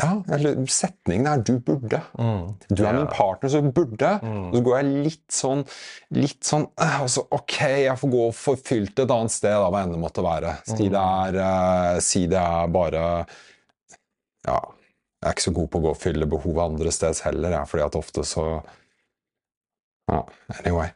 Ja, 0.00 0.22
eller 0.34 0.56
setningen 0.66 1.26
er 1.28 1.42
'du 1.44 1.58
burde'. 1.60 2.00
Mm. 2.18 2.54
Du 2.70 2.84
er 2.84 2.92
min 2.96 3.06
partner, 3.06 3.48
så 3.48 3.60
burde. 3.62 4.18
Mm. 4.22 4.48
Og 4.48 4.56
så 4.56 4.62
går 4.64 4.76
jeg 4.78 5.04
litt 5.06 5.32
sånn, 5.32 5.64
litt 6.16 6.44
sånn 6.44 6.66
altså, 6.76 7.26
Ok, 7.30 7.58
jeg 7.60 7.98
får 8.00 8.10
gå 8.10 8.22
og 8.26 8.34
forfylt 8.34 8.98
et 8.98 9.10
annet 9.10 9.34
sted, 9.34 9.52
da, 9.52 9.68
hva 9.70 9.82
enn 9.84 9.92
det 9.92 10.00
måtte 10.02 10.24
være. 10.24 10.56
Si 10.66 10.88
det 10.88 11.02
er, 11.02 11.38
øh, 11.44 12.00
si 12.00 12.26
det 12.26 12.40
er 12.40 12.72
bare 12.72 13.26
Ja, 14.46 14.58
jeg 14.58 15.28
er 15.28 15.36
ikke 15.36 15.48
så 15.50 15.54
god 15.54 15.68
på 15.70 15.78
å 15.78 15.82
gå 15.82 15.90
og 15.92 16.00
fylle 16.00 16.26
behovet 16.26 16.64
andre 16.64 16.90
steds 16.90 17.20
heller, 17.22 17.50
jeg, 17.54 17.68
fordi 17.68 17.84
at 17.84 18.00
ofte 18.00 18.24
så 18.26 18.46
Ja, 20.10 20.24
anyway. 20.58 20.88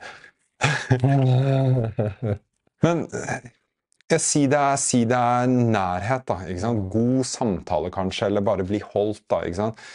Men 2.83 3.07
jeg 4.15 4.23
si 4.23 4.43
det, 4.47 4.59
er, 4.59 4.79
si 4.79 5.05
det 5.09 5.19
er 5.19 5.51
nærhet, 5.51 6.27
da. 6.29 6.75
God 6.93 7.27
samtale, 7.27 7.91
kanskje, 7.95 8.29
eller 8.31 8.45
bare 8.47 8.67
bli 8.67 8.81
holdt, 8.93 9.25
da. 9.31 9.43
ikke 9.43 9.59
sant? 9.59 9.87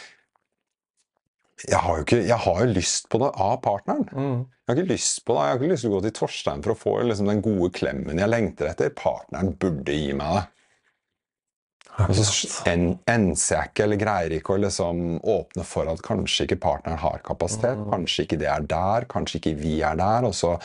Jeg 1.62 1.78
har, 1.78 1.98
jo 1.98 2.02
ikke, 2.02 2.18
jeg 2.26 2.38
har 2.42 2.64
jo 2.64 2.72
lyst 2.74 3.06
på 3.12 3.20
det 3.22 3.28
av 3.38 3.60
partneren. 3.62 4.08
Mm. 4.10 4.40
Jeg 4.50 4.70
har 4.70 4.80
ikke 4.80 4.94
lyst 4.94 5.22
på 5.26 5.36
det. 5.36 5.44
Jeg 5.44 5.52
har 5.52 5.60
ikke 5.60 5.70
lyst 5.70 5.86
til 5.86 5.92
å 5.92 5.94
gå 5.94 6.00
til 6.02 6.14
Torstein 6.16 6.64
for 6.64 6.74
å 6.74 6.78
få 6.78 6.96
liksom, 7.06 7.30
den 7.30 7.44
gode 7.44 7.70
klemmen 7.76 8.18
jeg 8.18 8.32
lengter 8.32 8.72
etter. 8.72 8.90
Partneren 8.98 9.54
burde 9.62 9.94
gi 9.94 10.10
meg 10.18 10.40
det. 10.40 10.44
Og 12.02 12.14
så 12.16 12.24
en, 12.70 12.86
enser 13.10 13.58
jeg 13.58 13.70
ikke 13.70 13.84
eller 13.84 14.00
greier 14.00 14.34
ikke 14.38 14.54
å 14.54 14.62
liksom 14.62 15.02
åpne 15.28 15.66
for 15.68 15.90
at 15.92 16.00
kanskje 16.04 16.46
ikke 16.48 16.62
partneren 16.62 17.02
har 17.02 17.20
kapasitet. 17.26 17.82
Kanskje 17.92 18.26
ikke 18.26 18.40
det 18.40 18.48
er 18.48 18.64
der, 18.66 19.06
kanskje 19.12 19.42
ikke 19.42 19.54
vi 19.60 19.74
er 19.84 19.98
der. 20.00 20.26
Og 20.26 20.34
så 20.34 20.56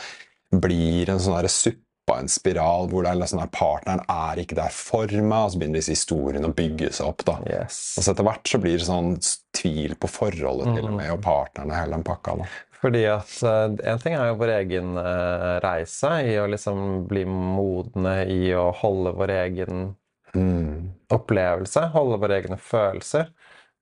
blir 0.48 1.04
det 1.04 1.14
en 1.14 1.22
sånn 1.22 1.52
suppe 1.52 1.87
av 2.14 2.22
en 2.22 2.30
spiral 2.32 2.88
hvor 2.90 3.04
det 3.04 3.10
er 3.12 3.18
liksom 3.20 3.40
der 3.42 3.50
partneren 3.54 4.02
er 4.08 4.40
ikke 4.42 4.56
der 4.58 4.72
for 4.74 5.06
meg, 5.18 5.38
og 5.44 5.52
så 5.54 5.58
begynner 5.60 5.80
disse 5.82 5.94
historiene 5.96 6.48
å 6.50 6.54
bygge 6.56 6.92
seg 6.92 7.10
opp. 7.10 7.24
da. 7.28 7.36
Yes. 7.48 7.80
Og 7.98 8.04
så 8.06 8.14
etter 8.14 8.26
hvert 8.28 8.48
så 8.54 8.60
blir 8.62 8.78
det 8.78 8.86
sånn 8.88 9.12
tvil 9.58 9.94
på 10.00 10.10
forholdet 10.12 10.74
til 10.76 10.88
og 10.88 10.96
med, 10.96 11.10
og 11.16 11.22
partneren 11.24 11.70
og 11.72 11.78
hele 11.80 11.96
den 11.98 12.06
pakka. 12.08 12.36
da. 12.42 12.48
Fordi 12.78 13.00
at 13.10 13.32
eh, 13.42 13.90
En 13.90 13.98
ting 13.98 14.14
er 14.14 14.28
jo 14.28 14.36
vår 14.38 14.52
egen 14.60 14.92
eh, 15.02 15.54
reise 15.64 16.12
i 16.28 16.36
å 16.38 16.44
liksom 16.46 17.08
bli 17.10 17.24
modne 17.26 18.20
i 18.30 18.52
å 18.54 18.68
holde 18.82 19.16
vår 19.18 19.34
egen 19.44 19.88
Mm. 20.36 20.90
opplevelse, 21.10 21.86
holde 21.94 22.18
våre 22.20 22.36
egne 22.36 22.58
følelser. 22.60 23.30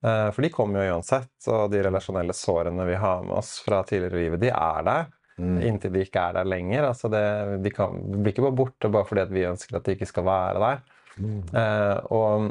Eh, 0.05 0.31
For 0.31 0.43
de 0.43 0.49
kommer 0.55 0.85
jo 0.87 0.95
uansett, 0.95 1.33
og 1.51 1.73
de 1.73 1.81
relasjonelle 1.83 2.33
sårene 2.33 2.87
vi 2.87 2.95
har 3.03 3.25
med 3.27 3.35
oss 3.41 3.57
fra 3.67 3.81
tidligere 3.83 4.15
i 4.21 4.25
livet, 4.29 4.41
de 4.45 4.53
er 4.55 4.83
der. 4.87 5.07
Mm. 5.37 5.59
Inntil 5.69 5.93
de 5.93 6.05
ikke 6.07 6.23
er 6.23 6.39
der 6.39 6.49
lenger. 6.49 6.87
Altså 6.91 7.11
det, 7.13 7.25
de, 7.65 7.73
kan, 7.75 7.99
de 8.09 8.21
blir 8.21 8.33
ikke 8.33 8.47
bare 8.47 8.59
borte 8.63 8.93
bare 8.93 9.09
fordi 9.09 9.27
vi 9.35 9.49
ønsker 9.49 9.77
at 9.77 9.85
de 9.85 9.97
ikke 9.97 10.09
skal 10.09 10.25
være 10.29 10.63
der. 10.63 10.81
Mm. 11.17 11.43
Eh, 11.57 11.99
og, 12.17 12.49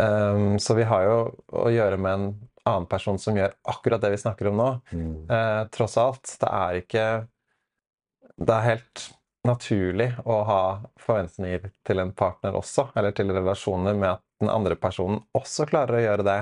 um, 0.00 0.48
så 0.60 0.76
vi 0.76 0.88
har 0.88 1.04
jo 1.08 1.18
å 1.64 1.68
gjøre 1.72 2.00
med 2.00 2.14
en 2.18 2.26
annen 2.64 2.88
person 2.88 3.18
som 3.20 3.36
gjør 3.36 3.52
akkurat 3.68 4.00
det 4.00 4.14
vi 4.14 4.22
snakker 4.22 4.48
om 4.50 4.60
nå. 4.60 4.70
Mm. 4.92 5.12
Eh, 5.28 5.60
tross 5.74 5.98
alt. 6.00 6.36
Det 6.40 6.48
er 6.50 6.80
ikke 6.80 7.04
Det 8.34 8.50
er 8.50 8.64
helt 8.66 9.02
naturlig 9.46 10.08
å 10.24 10.40
ha 10.48 10.62
forventninger 10.98 11.68
til 11.86 12.00
en 12.00 12.10
partner 12.16 12.56
også, 12.56 12.88
eller 12.96 13.12
til 13.14 13.28
relasjoner 13.30 13.94
med 13.94 14.16
at 14.16 14.22
den 14.40 14.50
andre 14.50 14.74
personen 14.80 15.20
også 15.36 15.68
klarer 15.68 15.98
å 15.98 16.02
gjøre 16.02 16.26
det. 16.26 16.38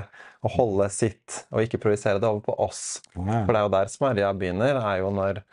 Og 0.47 0.55
holde 0.55 0.87
sitt, 0.91 1.43
og 1.51 1.61
ikke 1.63 1.81
projisere 1.83 2.23
det 2.23 2.27
over 2.29 2.41
på 2.47 2.55
oss. 2.65 3.01
For 3.13 3.51
det 3.51 3.59
er 3.59 3.67
jo 3.67 3.75
der 3.75 3.91
smørja 3.91 4.31
begynner, 4.39 4.79
er 4.79 5.03
jo 5.03 5.11
når 5.13 5.43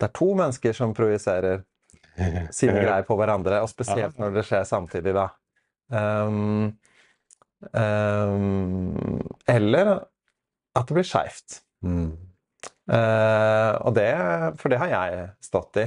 det 0.00 0.08
er 0.08 0.16
to 0.16 0.30
mennesker 0.38 0.76
som 0.76 0.94
projiserer 0.96 1.62
sine 2.54 2.80
greier 2.84 3.04
på 3.06 3.16
hverandre, 3.20 3.60
og 3.64 3.70
spesielt 3.70 4.18
når 4.20 4.38
det 4.38 4.46
skjer 4.48 4.64
samtidig, 4.68 5.14
da. 5.16 5.28
Um, 5.90 6.70
um, 7.74 9.20
eller 9.50 9.92
at 10.78 10.88
det 10.88 10.96
blir 10.96 11.06
skeivt. 11.06 11.60
Mm. 11.84 12.12
Uh, 12.90 13.74
og 13.86 13.94
det, 13.98 14.10
for 14.60 14.72
det 14.72 14.80
har 14.82 14.92
jeg 14.94 15.28
stått 15.44 15.82
i. 15.82 15.86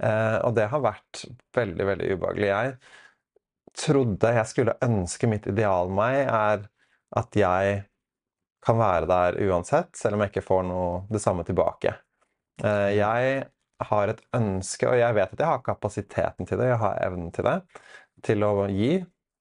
Uh, 0.00 0.38
og 0.48 0.56
det 0.56 0.70
har 0.72 0.82
vært 0.82 1.24
veldig, 1.56 1.86
veldig 1.92 2.10
ubehagelig. 2.16 2.50
Jeg 2.50 2.74
trodde 3.80 4.34
jeg 4.34 4.50
skulle 4.50 4.78
ønske 4.82 5.28
mitt 5.30 5.46
ideal 5.50 5.92
meg 5.94 6.24
er 6.24 6.64
at 7.18 7.36
jeg 7.36 7.82
kan 8.64 8.78
være 8.78 9.08
der 9.08 9.38
uansett, 9.48 9.94
selv 9.96 10.16
om 10.16 10.24
jeg 10.24 10.32
ikke 10.32 10.46
får 10.46 10.64
noe 10.68 10.88
det 11.12 11.22
samme 11.22 11.44
tilbake. 11.48 11.94
Eh, 12.64 12.90
jeg 12.98 13.44
har 13.90 14.12
et 14.12 14.20
ønske, 14.36 14.88
og 14.88 14.98
jeg 15.00 15.16
vet 15.16 15.32
at 15.34 15.40
jeg 15.40 15.48
har 15.48 15.64
kapasiteten 15.64 16.48
til 16.48 16.60
det, 16.60 16.68
jeg 16.72 16.80
har 16.82 17.00
evnen 17.06 17.30
til 17.32 17.48
det, 17.48 17.56
til 18.26 18.44
å 18.44 18.52
gi 18.68 18.92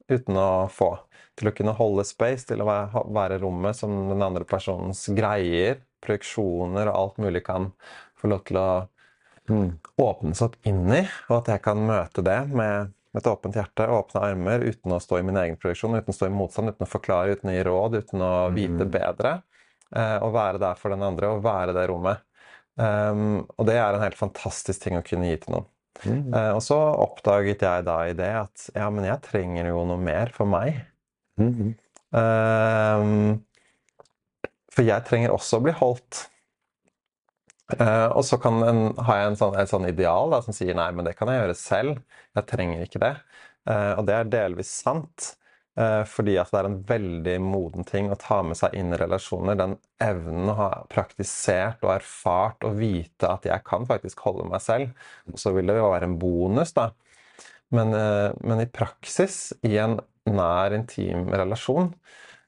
uten 0.10 0.40
å 0.40 0.52
få. 0.72 0.94
Til 1.40 1.52
å 1.52 1.56
kunne 1.56 1.76
holde 1.78 2.06
space, 2.08 2.48
til 2.50 2.64
å 2.64 2.68
være, 2.68 3.40
rommet 3.42 3.78
som 3.78 3.94
den 4.10 4.24
andre 4.26 4.48
personens 4.48 5.06
greier, 5.16 5.84
projeksjoner 6.04 6.88
og 6.88 6.96
alt 6.96 7.20
mulig 7.24 7.44
kan 7.48 7.70
få 8.20 8.32
lov 8.32 8.46
til 8.48 8.62
å 8.62 8.70
Mm. 9.50 9.80
åpnes 9.98 10.42
opp 10.46 10.56
inn 10.70 10.86
i, 10.94 11.00
og 11.26 11.40
at 11.40 11.48
jeg 11.50 11.62
kan 11.66 11.80
møte 11.82 12.22
det 12.22 12.38
med 12.54 12.92
et 13.18 13.26
åpent 13.26 13.56
hjerte, 13.58 13.88
åpne 13.90 14.22
armer, 14.22 14.62
uten 14.62 14.94
å 14.94 15.00
stå 15.02 15.18
i 15.18 15.24
min 15.26 15.40
egen 15.42 15.58
produksjon, 15.58 15.96
uten 15.98 16.14
å 16.14 16.14
stå 16.14 16.28
i 16.28 16.34
motstand, 16.36 16.70
uten 16.70 16.86
å 16.86 16.90
forklare, 16.90 17.34
uten 17.34 17.50
å 17.50 17.56
gi 17.56 17.64
råd, 17.66 17.98
uten 18.04 18.22
å 18.22 18.34
vite 18.54 18.86
bedre. 18.86 19.42
Eh, 19.90 20.18
og 20.22 20.36
være 20.36 20.62
der 20.62 20.78
for 20.78 20.94
den 20.94 21.02
andre, 21.02 21.32
og 21.34 21.42
være 21.42 21.74
det 21.74 21.88
rommet. 21.90 22.22
Um, 22.80 23.44
og 23.60 23.68
det 23.68 23.76
er 23.76 23.92
en 23.92 24.06
helt 24.06 24.20
fantastisk 24.20 24.86
ting 24.86 24.96
å 25.00 25.04
kunne 25.06 25.28
gi 25.28 25.38
til 25.44 25.58
noen. 25.58 25.68
Mm. 26.06 26.32
Uh, 26.32 26.52
og 26.56 26.62
så 26.64 26.78
oppdaget 27.04 27.66
jeg 27.66 27.86
da 27.90 27.98
i 28.08 28.16
det 28.16 28.32
at 28.46 28.70
ja, 28.72 28.88
men 28.94 29.08
jeg 29.10 29.20
trenger 29.26 29.68
jo 29.74 29.84
noe 29.90 30.00
mer 30.00 30.32
for 30.36 30.48
meg. 30.50 30.80
Mm. 31.42 31.74
Uh, 32.16 33.36
for 34.72 34.88
jeg 34.88 35.08
trenger 35.10 35.36
også 35.36 35.60
å 35.60 35.66
bli 35.68 35.76
holdt. 35.76 36.26
Uh, 37.76 38.10
og 38.18 38.24
så 38.26 38.40
kan 38.42 38.64
en, 38.66 38.80
har 39.06 39.20
jeg 39.20 39.34
en 39.34 39.42
sånn, 39.44 39.60
et 39.60 39.70
sånn 39.70 39.90
ideal 39.90 40.32
da, 40.32 40.40
som 40.46 40.56
sier 40.56 40.78
nei, 40.78 40.88
men 40.96 41.06
det 41.06 41.18
kan 41.20 41.30
jeg 41.30 41.44
gjøre 41.44 41.58
selv. 41.60 42.00
Jeg 42.38 42.50
trenger 42.50 42.86
ikke 42.86 43.04
det. 43.04 43.16
Eh, 43.70 43.94
og 44.00 44.06
det 44.08 44.16
er 44.16 44.32
delvis 44.32 44.72
sant. 44.84 45.34
Eh, 45.80 46.04
fordi 46.10 46.36
at 46.42 46.52
det 46.52 46.60
er 46.60 46.68
en 46.70 46.80
veldig 46.88 47.36
moden 47.44 47.88
ting 47.88 48.10
å 48.12 48.18
ta 48.20 48.42
med 48.46 48.60
seg 48.60 48.76
inn 48.78 48.94
i 48.94 49.00
relasjoner. 49.00 49.58
Den 49.60 49.76
evnen 50.04 50.52
å 50.52 50.58
ha 50.58 50.70
praktisert 50.92 51.84
og 51.86 51.96
erfart 51.96 52.66
og 52.68 52.80
vite 52.82 53.30
at 53.30 53.48
jeg 53.50 53.66
kan 53.68 53.88
faktisk 53.90 54.24
holde 54.28 54.48
meg 54.52 54.64
selv. 54.66 54.92
Så 55.40 55.54
vil 55.56 55.72
det 55.72 55.80
jo 55.80 55.92
være 55.94 56.10
en 56.10 56.18
bonus, 56.22 56.74
da. 56.78 56.92
Men, 57.76 57.94
eh, 57.94 58.32
men 58.42 58.64
i 58.64 58.70
praksis, 58.70 59.54
i 59.64 59.78
en 59.78 60.00
nær, 60.30 60.74
intim 60.76 61.30
relasjon, 61.34 61.94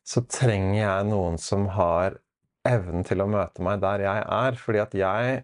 så 0.03 0.23
trenger 0.25 0.79
jeg 0.81 1.09
noen 1.11 1.37
som 1.41 1.67
har 1.77 2.17
evnen 2.67 3.05
til 3.07 3.21
å 3.21 3.29
møte 3.29 3.63
meg 3.65 3.81
der 3.83 4.05
jeg 4.05 4.25
er. 4.25 4.57
Fordi 4.59 4.81
at 4.81 4.95
jeg, 4.97 5.43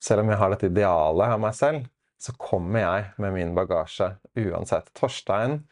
selv 0.00 0.24
om 0.24 0.32
jeg 0.32 0.40
har 0.42 0.52
dette 0.52 0.70
idealet 0.70 1.34
av 1.36 1.40
meg 1.42 1.56
selv, 1.56 1.88
så 2.18 2.34
kommer 2.34 2.82
jeg 2.82 3.10
med 3.22 3.34
min 3.36 3.54
bagasje 3.56 4.12
uansett. 4.38 4.90
Torstein 4.98 5.62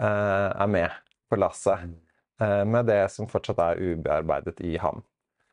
er 0.00 0.70
med 0.70 0.90
på 1.32 1.38
lasset, 1.40 1.88
eh, 2.40 2.64
med 2.64 2.86
det 2.86 3.06
som 3.12 3.28
fortsatt 3.30 3.60
er 3.64 3.80
ubearbeidet 3.80 4.60
i 4.60 4.76
ham. 4.82 5.00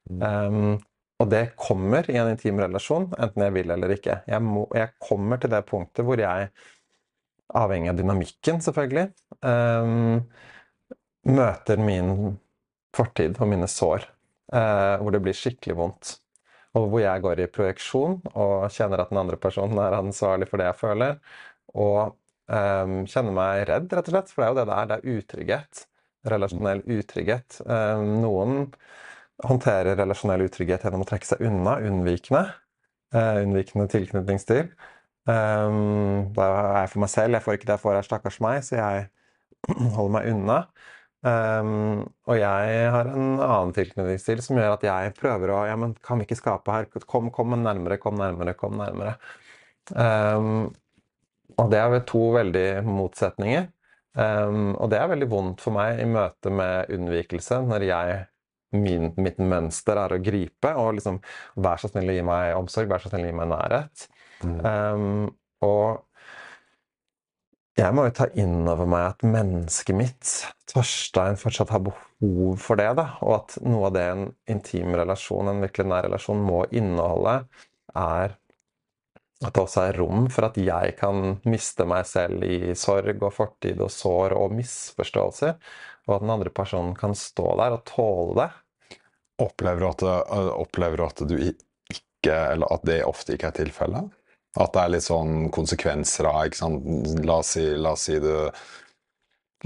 Um, 0.10 0.75
og 1.19 1.29
det 1.31 1.53
kommer 1.60 2.08
i 2.12 2.17
en 2.19 2.31
intim 2.31 2.60
relasjon, 2.60 3.10
enten 3.19 3.46
jeg 3.46 3.55
vil 3.55 3.72
eller 3.75 3.96
ikke. 3.96 4.22
Jeg, 4.27 4.43
må, 4.43 4.65
jeg 4.75 4.96
kommer 5.03 5.39
til 5.39 5.51
det 5.53 5.63
punktet 5.69 6.08
hvor 6.08 6.19
jeg, 6.19 6.50
avhengig 7.55 7.91
av 7.91 8.00
dynamikken 8.00 8.62
selvfølgelig, 8.63 9.10
um, 9.43 10.22
møter 11.29 11.84
min 11.84 12.38
fortid 12.96 13.39
og 13.39 13.51
mine 13.51 13.67
sår, 13.69 14.08
uh, 14.55 14.96
hvor 15.00 15.15
det 15.15 15.24
blir 15.24 15.38
skikkelig 15.38 15.77
vondt. 15.79 16.15
Og 16.77 16.91
hvor 16.91 17.01
jeg 17.01 17.24
går 17.24 17.43
i 17.43 17.51
projeksjon 17.51 18.19
og 18.29 18.67
kjenner 18.72 19.01
at 19.01 19.12
den 19.12 19.19
andre 19.22 19.39
personen 19.41 19.79
er 19.81 19.98
ansvarlig 19.98 20.48
for 20.51 20.62
det 20.62 20.67
jeg 20.69 20.79
føler. 20.84 21.15
Og 21.74 22.15
um, 22.50 22.96
kjenner 23.10 23.36
meg 23.36 23.63
redd, 23.70 23.88
rett 23.94 24.10
og 24.10 24.15
slett. 24.15 24.34
For 24.34 24.44
det 24.44 24.48
er 24.48 24.51
jo 24.51 24.60
det 24.60 24.68
det 24.70 24.77
er. 24.77 24.89
Det 24.89 24.98
er 24.98 25.20
utrygghet. 25.20 25.84
Relasjonell 26.34 26.84
utrygghet. 26.98 27.60
Um, 27.65 28.08
noen 28.24 28.58
håndterer 29.48 29.96
relasjonell 30.00 30.44
utrygghet 30.50 30.84
gjennom 30.86 31.06
å 31.06 31.10
trekke 31.10 31.29
seg 31.29 31.44
unna, 31.48 31.77
unnvikende. 31.89 32.46
Uh, 33.15 33.41
unnvikende 33.46 33.88
tilknytningsstil. 33.91 34.74
Um, 35.29 36.29
da 36.36 36.46
er 36.50 36.79
jeg 36.84 36.94
for 36.94 37.03
meg 37.06 37.13
selv. 37.13 37.38
Jeg 37.38 37.46
får 37.46 37.60
ikke 37.60 37.70
det 37.70 37.77
jeg 37.77 37.86
får, 37.86 37.98
er 38.00 38.08
stakkars 38.08 38.39
meg, 38.44 38.63
så 38.65 38.79
jeg 38.79 39.10
holder 39.98 40.15
meg 40.18 40.32
unna. 40.34 40.62
Um, 41.20 42.06
og 42.32 42.38
jeg 42.39 42.84
har 42.94 43.10
en 43.12 43.41
annen 43.44 43.74
tilknytningsstil 43.75 44.39
som 44.44 44.56
gjør 44.56 44.77
at 44.77 44.86
jeg 44.88 45.15
prøver 45.18 45.51
å 45.51 45.63
Ja, 45.68 45.75
men 45.79 45.98
kan 46.06 46.22
vi 46.22 46.27
ikke 46.27 46.39
skape 46.39 46.72
her? 46.72 46.88
Kom, 47.12 47.27
kom 47.36 47.56
nærmere, 47.60 48.00
kom 48.00 48.15
nærmere, 48.20 48.56
kom 48.60 48.77
nærmere. 48.79 49.18
Um, 49.91 50.70
og 51.58 51.70
det 51.72 51.79
er 51.82 51.94
vel 51.94 52.03
to 52.08 52.24
veldig 52.36 52.68
motsetninger. 52.88 53.70
Um, 54.20 54.74
og 54.75 54.89
det 54.91 55.00
er 55.00 55.10
veldig 55.12 55.29
vondt 55.32 55.63
for 55.63 55.75
meg 55.75 56.01
i 56.01 56.08
møte 56.10 56.51
med 56.51 56.91
unnvikelse, 56.96 57.62
når 57.70 57.86
jeg 57.88 58.20
min, 58.75 59.10
mitt 59.18 59.39
mønster 59.41 59.98
er 59.98 60.13
å 60.13 60.22
gripe 60.22 60.74
og 60.77 60.91
liksom 61.00 61.15
Vær 61.58 61.79
så 61.82 61.89
snill 61.89 62.12
å 62.12 62.18
gi 62.20 62.25
meg 62.25 62.58
omsorg, 62.58 62.89
vær 62.91 63.01
så 63.01 63.10
snill 63.10 63.25
å 63.25 63.32
gi 63.32 63.38
meg 63.39 63.50
nærhet. 63.50 64.06
Mm. 64.46 64.60
Um, 64.62 65.24
og 65.65 66.06
jeg 67.79 67.96
må 67.96 68.06
jo 68.08 68.15
ta 68.18 68.27
inn 68.39 68.68
over 68.68 68.88
meg 68.89 69.06
at 69.13 69.24
mennesket 69.24 69.96
mitt, 69.96 70.32
Torstein, 70.70 71.38
fortsatt 71.39 71.72
har 71.72 71.84
behov 71.86 72.60
for 72.60 72.79
det. 72.79 72.89
da, 72.98 73.06
Og 73.24 73.38
at 73.38 73.56
noe 73.63 73.88
av 73.88 73.96
det 73.96 74.06
en 74.10 74.25
intim 74.51 74.96
relasjon, 75.00 75.48
en 75.48 75.63
virkelig 75.63 75.88
nær 75.88 76.06
relasjon, 76.10 76.41
må 76.44 76.65
inneholde, 76.75 77.38
er 77.96 78.36
at 79.39 79.55
det 79.55 79.62
også 79.62 79.86
er 79.88 79.98
rom 80.01 80.25
for 80.34 80.50
at 80.50 80.58
jeg 80.60 80.96
kan 81.00 81.38
miste 81.48 81.86
meg 81.88 82.03
selv 82.10 82.43
i 82.43 82.74
sorg 82.75 83.22
og 83.24 83.31
fortid 83.31 83.79
og 83.79 83.91
sår 83.93 84.36
og 84.36 84.55
misforståelser. 84.58 85.55
Og 86.10 86.15
at 86.17 86.25
den 86.25 86.34
andre 86.34 86.51
personen 86.51 86.91
kan 86.98 87.15
stå 87.15 87.53
der 87.62 87.77
og 87.77 87.86
tåle 87.88 88.36
det. 88.41 88.50
Opplever 89.39 89.79
du 89.79 89.88
at, 89.88 90.05
opplever 90.51 91.05
at 91.05 91.24
du 91.29 91.38
ikke 91.39 92.36
at 92.60 92.84
det 92.84 93.00
ofte 93.08 93.38
ikke 93.38 93.53
er 93.53 93.60
tilfellet? 93.62 94.10
At 94.60 94.74
det 94.75 94.81
er 94.81 94.91
litt 94.91 95.05
sånn 95.05 95.48
konsekvenser 95.55 96.27
av? 96.27 96.60
La 97.24 97.39
oss 97.39 97.53
si, 97.55 97.63
la 97.79 97.96
oss 97.96 98.10
si 98.10 98.19
du 98.19 98.34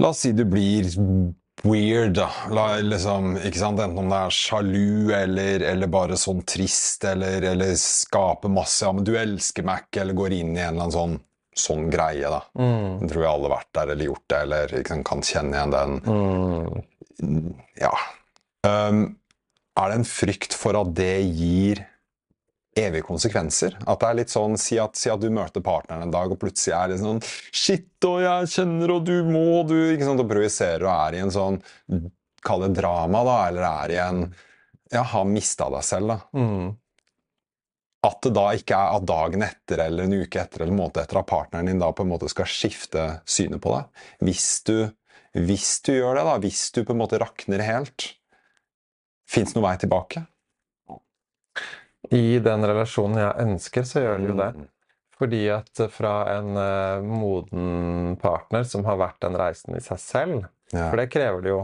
La 0.02 0.08
oss 0.10 0.24
si 0.24 0.32
du 0.34 0.42
blir 0.50 0.88
weird, 1.64 2.14
da. 2.18 2.28
La, 2.54 2.66
liksom, 2.84 3.34
ikke 3.40 3.60
sant? 3.60 3.80
Enten 3.82 4.02
om 4.04 4.10
det 4.12 4.20
er 4.20 4.34
sjalu 4.36 5.12
eller, 5.16 5.64
eller 5.72 5.90
bare 5.92 6.18
sånn 6.20 6.42
trist 6.48 7.06
eller, 7.08 7.44
eller 7.54 7.74
skaper 7.80 8.52
masse 8.52 8.84
Ja, 8.84 8.92
men 8.94 9.06
du 9.06 9.14
elsker 9.18 9.66
Mac, 9.66 9.88
eller 9.96 10.16
går 10.16 10.36
inn 10.38 10.52
i 10.54 10.60
en 10.60 10.74
eller 10.74 10.86
annen 10.86 10.94
sånn, 10.94 11.16
sånn 11.56 11.88
greie, 11.92 12.28
da. 12.28 12.42
Mm. 12.58 13.04
Jeg 13.04 13.12
tror 13.12 13.24
jeg 13.24 13.30
alle 13.32 13.48
har 13.48 13.56
vært 13.56 13.72
der 13.78 13.94
eller 13.94 14.10
gjort 14.10 14.26
det, 14.32 14.42
eller 14.46 14.76
sant, 14.90 15.06
kan 15.08 15.26
kjenne 15.30 15.58
igjen 15.58 15.74
den. 15.74 15.98
Mm. 16.04 17.48
Ja. 17.80 17.94
Um, 18.66 19.02
er 19.74 19.90
det 19.90 19.98
en 19.98 20.08
frykt 20.08 20.54
for 20.56 20.78
at 20.78 20.92
det 20.96 21.16
gir 21.34 21.82
evige 22.78 23.06
konsekvenser. 23.06 23.76
At 23.86 24.00
det 24.02 24.08
er 24.08 24.18
litt 24.20 24.32
sånn, 24.32 24.56
Si 24.60 24.78
at, 24.80 24.96
si 24.98 25.10
at 25.12 25.22
du 25.22 25.28
møter 25.32 25.64
partneren 25.64 26.06
en 26.06 26.14
dag, 26.14 26.32
og 26.32 26.40
plutselig 26.40 26.74
er 26.76 26.92
det 26.92 27.00
sånn 27.02 27.20
Shit, 27.24 27.92
og 28.08 28.22
jeg 28.24 28.50
kjenner, 28.54 28.94
og 28.96 29.06
du 29.08 29.16
må, 29.26 29.62
du 29.68 29.76
ikke 29.92 30.08
sant, 30.08 30.22
Og 30.22 30.30
projiserer 30.30 30.86
og 30.86 30.92
er 30.94 31.18
i 31.18 31.24
en 31.24 31.34
sånn 31.34 31.60
Kall 32.44 32.66
det 32.66 32.74
drama, 32.80 33.22
da, 33.26 33.36
eller 33.48 33.68
er 33.68 33.94
i 33.94 34.00
en 34.04 34.24
Ja, 34.92 35.04
har 35.14 35.28
mista 35.28 35.70
deg 35.72 35.86
selv, 35.86 36.12
da. 36.12 36.18
Mm. 36.38 36.74
At 38.04 38.20
det 38.26 38.34
da 38.36 38.48
ikke 38.52 38.76
er 38.76 38.98
at 38.98 39.06
dagen 39.08 39.46
etter 39.46 39.80
eller 39.86 40.04
en 40.04 40.18
uke 40.20 40.42
etter 40.42 40.60
eller 40.60 40.74
en 40.74 40.82
måned 40.82 41.00
etter 41.00 41.22
at 41.22 41.30
partneren 41.30 41.70
din 41.70 41.80
da 41.80 41.88
på 41.96 42.04
en 42.04 42.10
måte 42.10 42.28
skal 42.28 42.50
skifte 42.50 43.06
synet 43.24 43.62
på 43.64 43.72
deg. 43.72 44.04
Hvis 44.28 44.48
du, 44.68 44.76
hvis 45.32 45.70
du 45.86 45.94
gjør 45.94 46.20
det, 46.20 46.26
da, 46.28 46.36
hvis 46.44 46.66
du 46.76 46.82
på 46.84 46.92
en 46.92 47.00
måte 47.00 47.18
rakner 47.22 47.64
helt, 47.64 48.10
fins 49.24 49.56
noen 49.56 49.64
vei 49.70 49.74
tilbake? 49.80 50.26
I 52.12 52.38
den 52.44 52.66
relasjonen 52.68 53.20
jeg 53.22 53.46
ønsker, 53.46 53.86
så 53.88 54.02
gjør 54.02 54.20
det 54.20 54.28
jo 54.28 54.38
det. 54.40 54.50
Mm. 54.56 54.70
Fordi 55.14 55.42
at 55.54 55.80
fra 55.94 56.14
en 56.34 56.58
uh, 56.58 57.04
moden 57.06 58.16
partner 58.20 58.66
som 58.68 58.84
har 58.84 58.98
vært 59.00 59.22
den 59.22 59.38
reisen 59.38 59.78
i 59.78 59.82
seg 59.84 60.00
selv 60.02 60.44
ja. 60.74 60.90
For 60.90 60.98
det 60.98 61.10
krever 61.12 61.42
det 61.44 61.52
jo. 61.52 61.62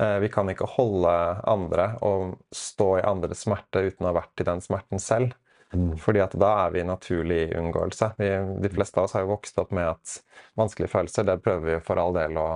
Uh, 0.00 0.18
vi 0.20 0.28
kan 0.32 0.48
ikke 0.52 0.68
holde 0.76 1.10
andre 1.48 1.90
og 2.04 2.36
stå 2.54 2.90
i 2.98 3.04
andres 3.06 3.46
smerte 3.46 3.86
uten 3.86 4.04
å 4.04 4.10
ha 4.10 4.18
vært 4.18 4.42
i 4.42 4.48
den 4.48 4.62
smerten 4.64 5.00
selv. 5.02 5.32
Mm. 5.72 5.96
Fordi 6.00 6.22
at 6.22 6.36
da 6.38 6.52
er 6.66 6.74
vi 6.74 6.82
i 6.82 6.86
naturlig 6.86 7.42
unngåelse. 7.58 8.12
Vi, 8.20 8.30
de 8.62 8.72
fleste 8.72 9.00
av 9.00 9.08
oss 9.08 9.16
har 9.16 9.24
jo 9.24 9.32
vokst 9.32 9.58
opp 9.62 9.72
med 9.74 9.88
at 9.96 10.18
vanskelige 10.58 10.92
følelser, 10.92 11.26
det 11.26 11.40
prøver 11.44 11.66
vi 11.72 11.84
for 11.84 12.00
all 12.00 12.14
del 12.16 12.36
å 12.38 12.48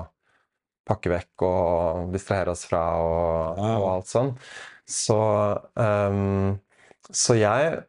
pakke 0.87 1.11
vekk 1.13 1.45
og 1.47 2.13
distrahere 2.15 2.55
oss 2.55 2.67
fra 2.69 2.83
og, 3.01 3.59
og 3.59 3.89
alt 3.91 4.11
sånn. 4.11 4.31
Så 4.91 5.19
um, 5.75 6.55
så 7.13 7.37
jeg 7.39 7.85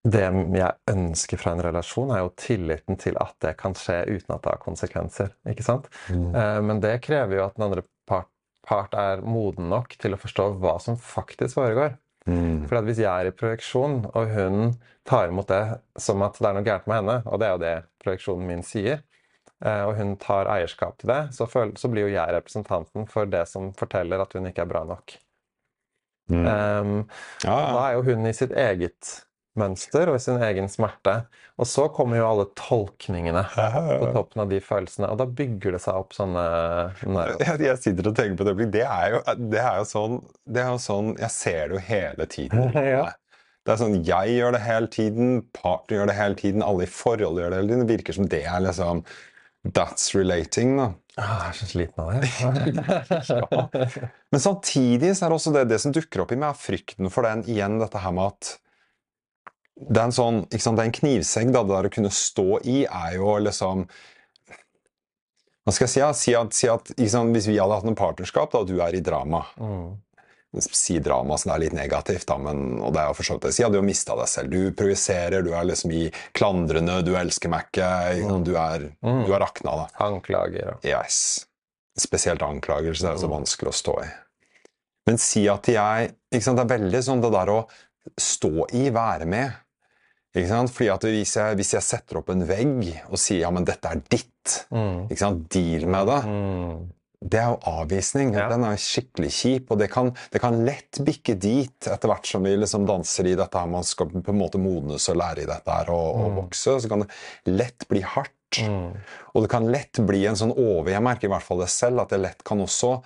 Det 0.00 0.22
jeg 0.24 0.72
ønsker 0.88 1.36
fra 1.36 1.52
en 1.52 1.60
relasjon, 1.60 2.10
er 2.14 2.22
jo 2.22 2.30
tilliten 2.40 2.96
til 2.96 3.18
at 3.20 3.34
det 3.44 3.50
kan 3.60 3.74
skje 3.76 3.98
uten 4.08 4.32
at 4.32 4.40
det 4.46 4.54
har 4.54 4.62
konsekvenser. 4.62 5.34
ikke 5.44 5.66
sant? 5.66 5.90
Mm. 6.08 6.30
Uh, 6.32 6.60
men 6.64 6.80
det 6.80 7.02
krever 7.04 7.36
jo 7.36 7.44
at 7.44 7.58
den 7.58 7.66
andre 7.66 7.84
part, 8.08 8.30
part, 8.64 8.96
er 8.96 9.20
moden 9.20 9.68
nok 9.68 9.98
til 10.00 10.16
å 10.16 10.20
forstå 10.22 10.54
hva 10.62 10.78
som 10.80 10.96
faktisk 10.96 11.58
foregår. 11.60 11.98
Mm. 12.24 12.64
For 12.64 12.80
hvis 12.88 13.04
jeg 13.04 13.12
er 13.12 13.28
i 13.28 13.36
projeksjon, 13.36 14.06
og 14.08 14.32
hun 14.32 14.74
tar 15.04 15.28
imot 15.28 15.52
det 15.52 15.62
som 16.00 16.24
at 16.24 16.40
det 16.40 16.48
er 16.48 16.56
noe 16.56 16.64
gærent 16.64 16.88
med 16.88 17.02
henne, 17.02 17.20
og 17.28 17.40
det 17.40 17.50
er 17.50 17.52
jo 17.52 17.64
det 17.66 17.76
projeksjonen 18.00 18.48
min 18.48 18.64
sier, 18.64 19.04
uh, 19.60 19.84
og 19.84 19.98
hun 20.00 20.16
tar 20.16 20.48
eierskap 20.48 20.96
til 20.96 21.12
det, 21.12 21.26
så 21.36 21.92
blir 21.92 22.08
jo 22.08 22.16
jeg 22.16 22.40
representanten 22.40 23.04
for 23.04 23.28
det 23.28 23.44
som 23.52 23.74
forteller 23.76 24.24
at 24.24 24.32
hun 24.32 24.48
ikke 24.48 24.64
er 24.64 24.72
bra 24.78 24.88
nok. 24.88 25.20
Mm. 26.30 26.46
Um, 26.46 26.94
ja, 27.44 27.50
ja. 27.50 27.74
Da 27.74 27.82
er 27.88 27.98
jo 27.98 28.06
hun 28.08 28.30
i 28.30 28.36
sitt 28.36 28.54
eget 28.56 29.18
mønster 29.58 30.10
og 30.10 30.18
i 30.18 30.22
sin 30.22 30.40
egen 30.42 30.68
smerte. 30.70 31.16
Og 31.60 31.68
så 31.68 31.86
kommer 31.92 32.20
jo 32.20 32.26
alle 32.28 32.46
tolkningene 32.56 33.42
på 33.52 34.10
toppen 34.14 34.44
av 34.44 34.52
de 34.52 34.60
følelsene, 34.64 35.10
og 35.12 35.18
da 35.20 35.26
bygger 35.26 35.76
det 35.76 35.82
seg 35.84 35.98
opp 36.00 36.14
sånne 36.16 36.44
jeg, 37.04 37.56
jeg, 37.66 37.80
sitter 37.82 38.08
og 38.08 38.16
tenker 38.16 38.38
på 38.38 38.46
et 38.46 38.52
øyeblikk. 38.52 38.70
Det 38.78 38.84
er 38.86 39.18
det 39.40 39.60
er 39.60 39.80
jo, 39.82 39.88
sånn, 39.90 40.20
det 40.48 40.62
er 40.64 40.70
jo 40.72 40.78
sånn 40.82 41.10
Jeg 41.20 41.34
ser 41.34 41.64
det 41.68 41.76
jo 41.76 41.82
hele 41.90 42.28
tiden. 42.30 42.70
ja. 42.94 43.08
Det 43.66 43.74
er 43.74 43.82
sånn, 43.82 43.98
Jeg 44.06 44.38
gjør 44.38 44.56
det 44.56 44.62
hele 44.64 44.92
tiden, 44.94 45.34
partner 45.56 45.98
gjør 45.98 46.12
det 46.12 46.16
hele 46.16 46.40
tiden, 46.40 46.64
alle 46.64 46.86
i 46.86 46.92
forhold 46.92 47.42
gjør 47.42 47.52
det 47.52 47.60
hele 47.60 47.72
tiden. 47.74 47.84
Det 47.84 47.98
virker 47.98 48.16
som 48.16 48.30
det 48.32 48.44
er 48.48 48.64
liksom 48.64 49.04
That's 49.66 50.14
relating, 50.16 50.78
da. 50.78 50.86
Ah, 51.20 51.42
jeg 51.44 51.50
er 51.50 51.56
så 51.58 51.66
sliten 51.68 52.00
av 52.00 52.12
det. 52.16 53.80
Men 54.32 54.40
samtidig 54.40 55.12
så 55.18 55.26
er 55.26 55.32
det 55.32 55.36
også 55.36 55.52
det, 55.52 55.66
det 55.68 55.80
som 55.82 55.92
dukker 55.92 56.22
opp 56.24 56.32
i 56.32 56.38
meg, 56.40 56.54
er 56.54 56.62
frykten 56.62 57.10
for 57.12 57.28
den 57.28 57.44
igjen, 57.50 57.76
dette 57.82 58.00
her 58.00 58.14
med 58.16 58.30
at 58.32 58.54
det 59.80 59.96
er 59.96 60.06
en 60.10 60.12
sånn, 60.12 60.38
ikke 60.48 60.64
sant, 60.64 60.76
det 60.76 60.84
er 60.84 60.90
en 60.90 60.96
knivsegg. 60.96 61.52
da, 61.52 61.62
Det 61.64 61.72
der 61.76 61.88
å 61.88 61.92
kunne 61.92 62.12
stå 62.12 62.48
i 62.68 62.82
er 62.84 63.14
jo 63.16 63.36
liksom 63.40 63.86
Hva 65.64 65.72
skal 65.72 65.86
jeg 65.86 65.92
si? 65.92 66.00
Ja? 66.02 66.10
Si 66.16 66.34
at, 66.36 66.56
si 66.56 66.68
at 66.68 66.92
sant, 67.12 67.32
Hvis 67.32 67.48
vi 67.48 67.56
hadde 67.56 67.78
hatt 67.78 67.88
en 67.88 67.96
partnerskap, 67.96 68.52
da, 68.52 68.60
og 68.60 68.68
du 68.68 68.80
er 68.84 68.96
i 68.96 69.04
drama 69.04 69.46
mm 69.56 69.88
si 70.58 70.98
drama 70.98 71.36
som 71.38 71.52
er 71.54 71.62
litt 71.64 71.74
negativt, 71.76 72.26
da, 72.26 72.36
men, 72.42 72.80
og 72.82 72.94
det 72.94 73.02
er 73.02 73.12
jo 73.12 73.18
for 73.20 73.28
så 73.28 73.36
vidt 73.36 73.46
det. 73.46 73.52
Si 73.54 73.68
du 73.70 73.78
har 73.78 73.86
mista 73.86 74.16
deg 74.18 74.30
selv. 74.30 74.50
Du 74.50 74.72
projiserer, 74.76 75.44
du 75.46 75.52
er 75.54 75.68
liksom 75.68 75.94
i 75.94 76.08
klandrende, 76.36 76.98
du 77.06 77.12
elsker 77.18 77.52
meg 77.52 77.68
ikke. 77.68 77.90
Mm. 78.24 78.42
Du, 78.48 78.52
er, 78.58 78.88
mm. 78.98 79.22
du 79.28 79.30
er 79.36 79.44
rakna, 79.44 79.76
da. 79.84 79.86
Anklager. 80.08 80.74
Ja. 80.82 81.04
Yes. 81.04 81.46
Spesielt 81.98 82.42
anklagelser 82.42 83.12
er 83.12 83.16
jo 83.16 83.24
så 83.24 83.30
mm. 83.30 83.36
vanskelig 83.38 83.70
å 83.70 83.78
stå 83.78 83.96
i. 84.02 84.10
Men 85.08 85.22
si 85.22 85.46
at 85.50 85.66
jeg 85.70 86.12
ikke 86.30 86.44
sant, 86.44 86.60
Det 86.60 86.66
er 86.66 86.76
veldig 86.78 87.00
sånn 87.02 87.22
det 87.22 87.32
der 87.34 87.50
å 87.54 87.60
stå 88.20 88.70
i, 88.78 88.88
være 88.94 89.26
med. 89.30 89.58
Ikke 90.34 90.50
sant? 90.50 90.70
Fordi 90.74 90.90
at 90.92 91.10
hvis 91.10 91.34
jeg, 91.38 91.58
hvis 91.58 91.74
jeg 91.74 91.86
setter 91.86 92.20
opp 92.20 92.30
en 92.30 92.46
vegg 92.46 92.86
og 93.08 93.18
sier 93.18 93.44
ja, 93.44 93.50
men 93.54 93.66
dette 93.66 93.90
er 93.90 94.02
ditt, 94.02 94.64
mm. 94.70 95.10
ikke 95.10 95.22
sant? 95.22 95.46
deal 95.50 95.86
med 95.90 96.10
det, 96.10 96.24
mm 96.26 96.88
det 97.20 97.36
er 97.36 97.50
jo 97.52 97.58
avvisning. 97.68 98.32
Ja. 98.32 98.46
Den 98.48 98.64
er 98.64 98.80
skikkelig 98.80 99.30
kjip, 99.36 99.70
og 99.72 99.80
det 99.82 99.90
kan, 99.92 100.10
det 100.32 100.40
kan, 100.40 100.56
lett 100.64 101.02
bikke 101.04 101.36
dit 101.36 101.88
etter 101.88 102.08
hvert 102.08 102.26
som 102.26 102.46
vi 102.46 102.54
liksom 102.56 102.86
danser 102.88 103.28
i 103.28 103.36
dette 103.36 103.60
her, 103.60 103.68
man 103.68 103.84
skal 103.84 104.08
på 104.14 104.32
en 104.32 104.40
måte 104.40 104.60
modnes 104.60 105.08
og 105.12 105.20
lære 105.20 105.44
i 105.44 105.50
dette 105.50 105.78
her 105.80 105.92
og, 105.92 106.08
mm. 106.16 106.24
og 106.24 106.38
vokse. 106.44 106.78
Så 106.80 106.90
kan 106.90 107.04
det 107.04 107.56
lett 107.58 107.88
bli 107.92 108.00
hardt. 108.00 108.36
Mm. 108.64 108.96
Og 109.34 109.44
det 109.44 109.50
kan 109.52 109.68
lett 109.70 110.00
bli 110.02 110.24
en 110.26 110.34
sånn 110.34 110.50
over 110.50 110.90
Jeg 110.90 111.04
merker 111.06 111.28
i 111.28 111.30
hvert 111.30 111.44
fall 111.46 111.60
det 111.62 111.68
selv, 111.70 112.00
at 112.02 112.10
det 112.10 112.18
lett 112.24 112.40
kan 112.46 112.64
også 112.64 112.96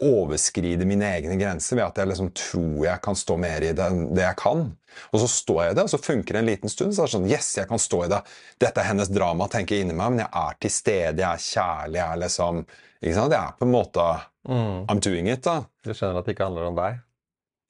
overskride 0.00 0.84
mine 0.88 1.06
egne 1.16 1.36
grenser 1.40 1.76
ved 1.76 1.86
at 1.86 1.98
jeg 2.00 2.08
liksom 2.10 2.28
tror 2.36 2.84
jeg 2.86 3.02
kan 3.04 3.16
stå 3.16 3.36
mer 3.40 3.64
i 3.64 3.72
det 3.76 3.86
enn 3.86 4.14
det 4.16 4.24
jeg 4.24 4.38
kan. 4.40 4.66
Og 5.12 5.22
så 5.22 5.30
står 5.30 5.62
jeg 5.62 5.72
i 5.72 5.78
det, 5.78 5.86
og 5.86 5.92
så 5.92 6.02
funker 6.02 6.34
det 6.36 6.42
en 6.42 6.50
liten 6.50 6.72
stund. 6.72 6.96
Så 6.96 7.04
er 7.04 7.10
det 7.10 7.14
sånn 7.14 7.30
Yes, 7.30 7.50
jeg 7.60 7.70
kan 7.70 7.80
stå 7.80 8.04
i 8.06 8.12
det. 8.12 8.20
Dette 8.60 8.82
er 8.82 8.90
hennes 8.90 9.12
drama, 9.12 9.48
tenker 9.52 9.76
jeg 9.76 9.86
inni 9.86 9.96
meg, 9.96 10.14
men 10.16 10.24
jeg 10.24 10.32
er 10.42 10.62
til 10.64 10.74
stede, 10.74 11.22
jeg 11.22 11.30
er 11.30 11.44
kjærlig, 11.46 12.00
jeg 12.00 12.06
er 12.08 12.22
liksom 12.26 12.64
ikke 13.00 13.16
sant? 13.16 13.32
Det 13.32 13.38
er 13.38 13.54
på 13.56 13.68
en 13.68 13.72
måte 13.72 14.08
mm. 14.48 14.90
I'm 14.92 15.00
doing 15.04 15.30
it. 15.32 15.44
da. 15.46 15.62
Du 15.84 15.92
skjønner 15.94 16.20
at 16.20 16.28
det 16.28 16.36
ikke 16.36 16.50
handler 16.50 16.68
om 16.70 16.76
deg? 16.78 17.00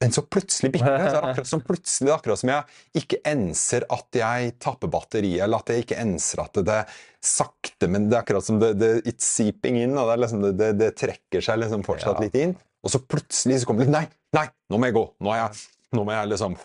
Men 0.01 0.14
så 0.16 0.23
plutselig 0.25 0.71
bikker 0.73 0.95
det. 0.97 1.11
Så 1.12 1.21
akkurat 1.29 1.51
som 1.51 1.62
plutselig, 1.64 2.12
akkurat 2.14 2.40
som 2.40 2.53
jeg 2.55 3.03
ikke 3.03 3.21
enser 3.29 3.85
at 3.93 4.16
jeg 4.16 4.55
tapper 4.62 4.90
batteriet, 4.93 5.43
eller 5.45 5.61
at 5.61 5.73
jeg 5.73 5.85
ikke 5.85 6.01
enser 6.01 6.40
at 6.47 6.61
det 6.64 6.81
sakte 7.21 7.90
Men 7.93 8.09
det 8.09 8.16
er 8.16 8.25
akkurat 8.25 8.47
som 8.47 8.57
det, 8.62 8.73
det 8.81 8.90
it's 9.05 9.29
seeping 9.29 9.77
in. 9.83 9.99
det, 9.99 10.16
liksom, 10.23 10.47
det, 10.57 10.73
det, 10.81 10.95
trekker 10.97 11.45
seg 11.45 11.61
liksom 11.61 11.85
fortsatt 11.85 12.16
ja. 12.16 12.27
litt 12.27 12.38
inn. 12.40 12.57
Og 12.81 12.95
så 12.95 13.03
plutselig 13.05 13.61
så 13.61 13.69
kommer 13.69 13.85
det 13.85 13.93
Nei, 13.93 14.07
nei, 14.37 14.47
nå 14.73 14.81
må 14.81 14.88
jeg 14.88 14.97
gå! 14.97 15.05
Nå, 15.21 15.35
er 15.35 15.43
jeg, 15.43 15.64
nå 15.99 16.07
må 16.07 16.16
jeg 16.16 16.33
liksom 16.33 16.57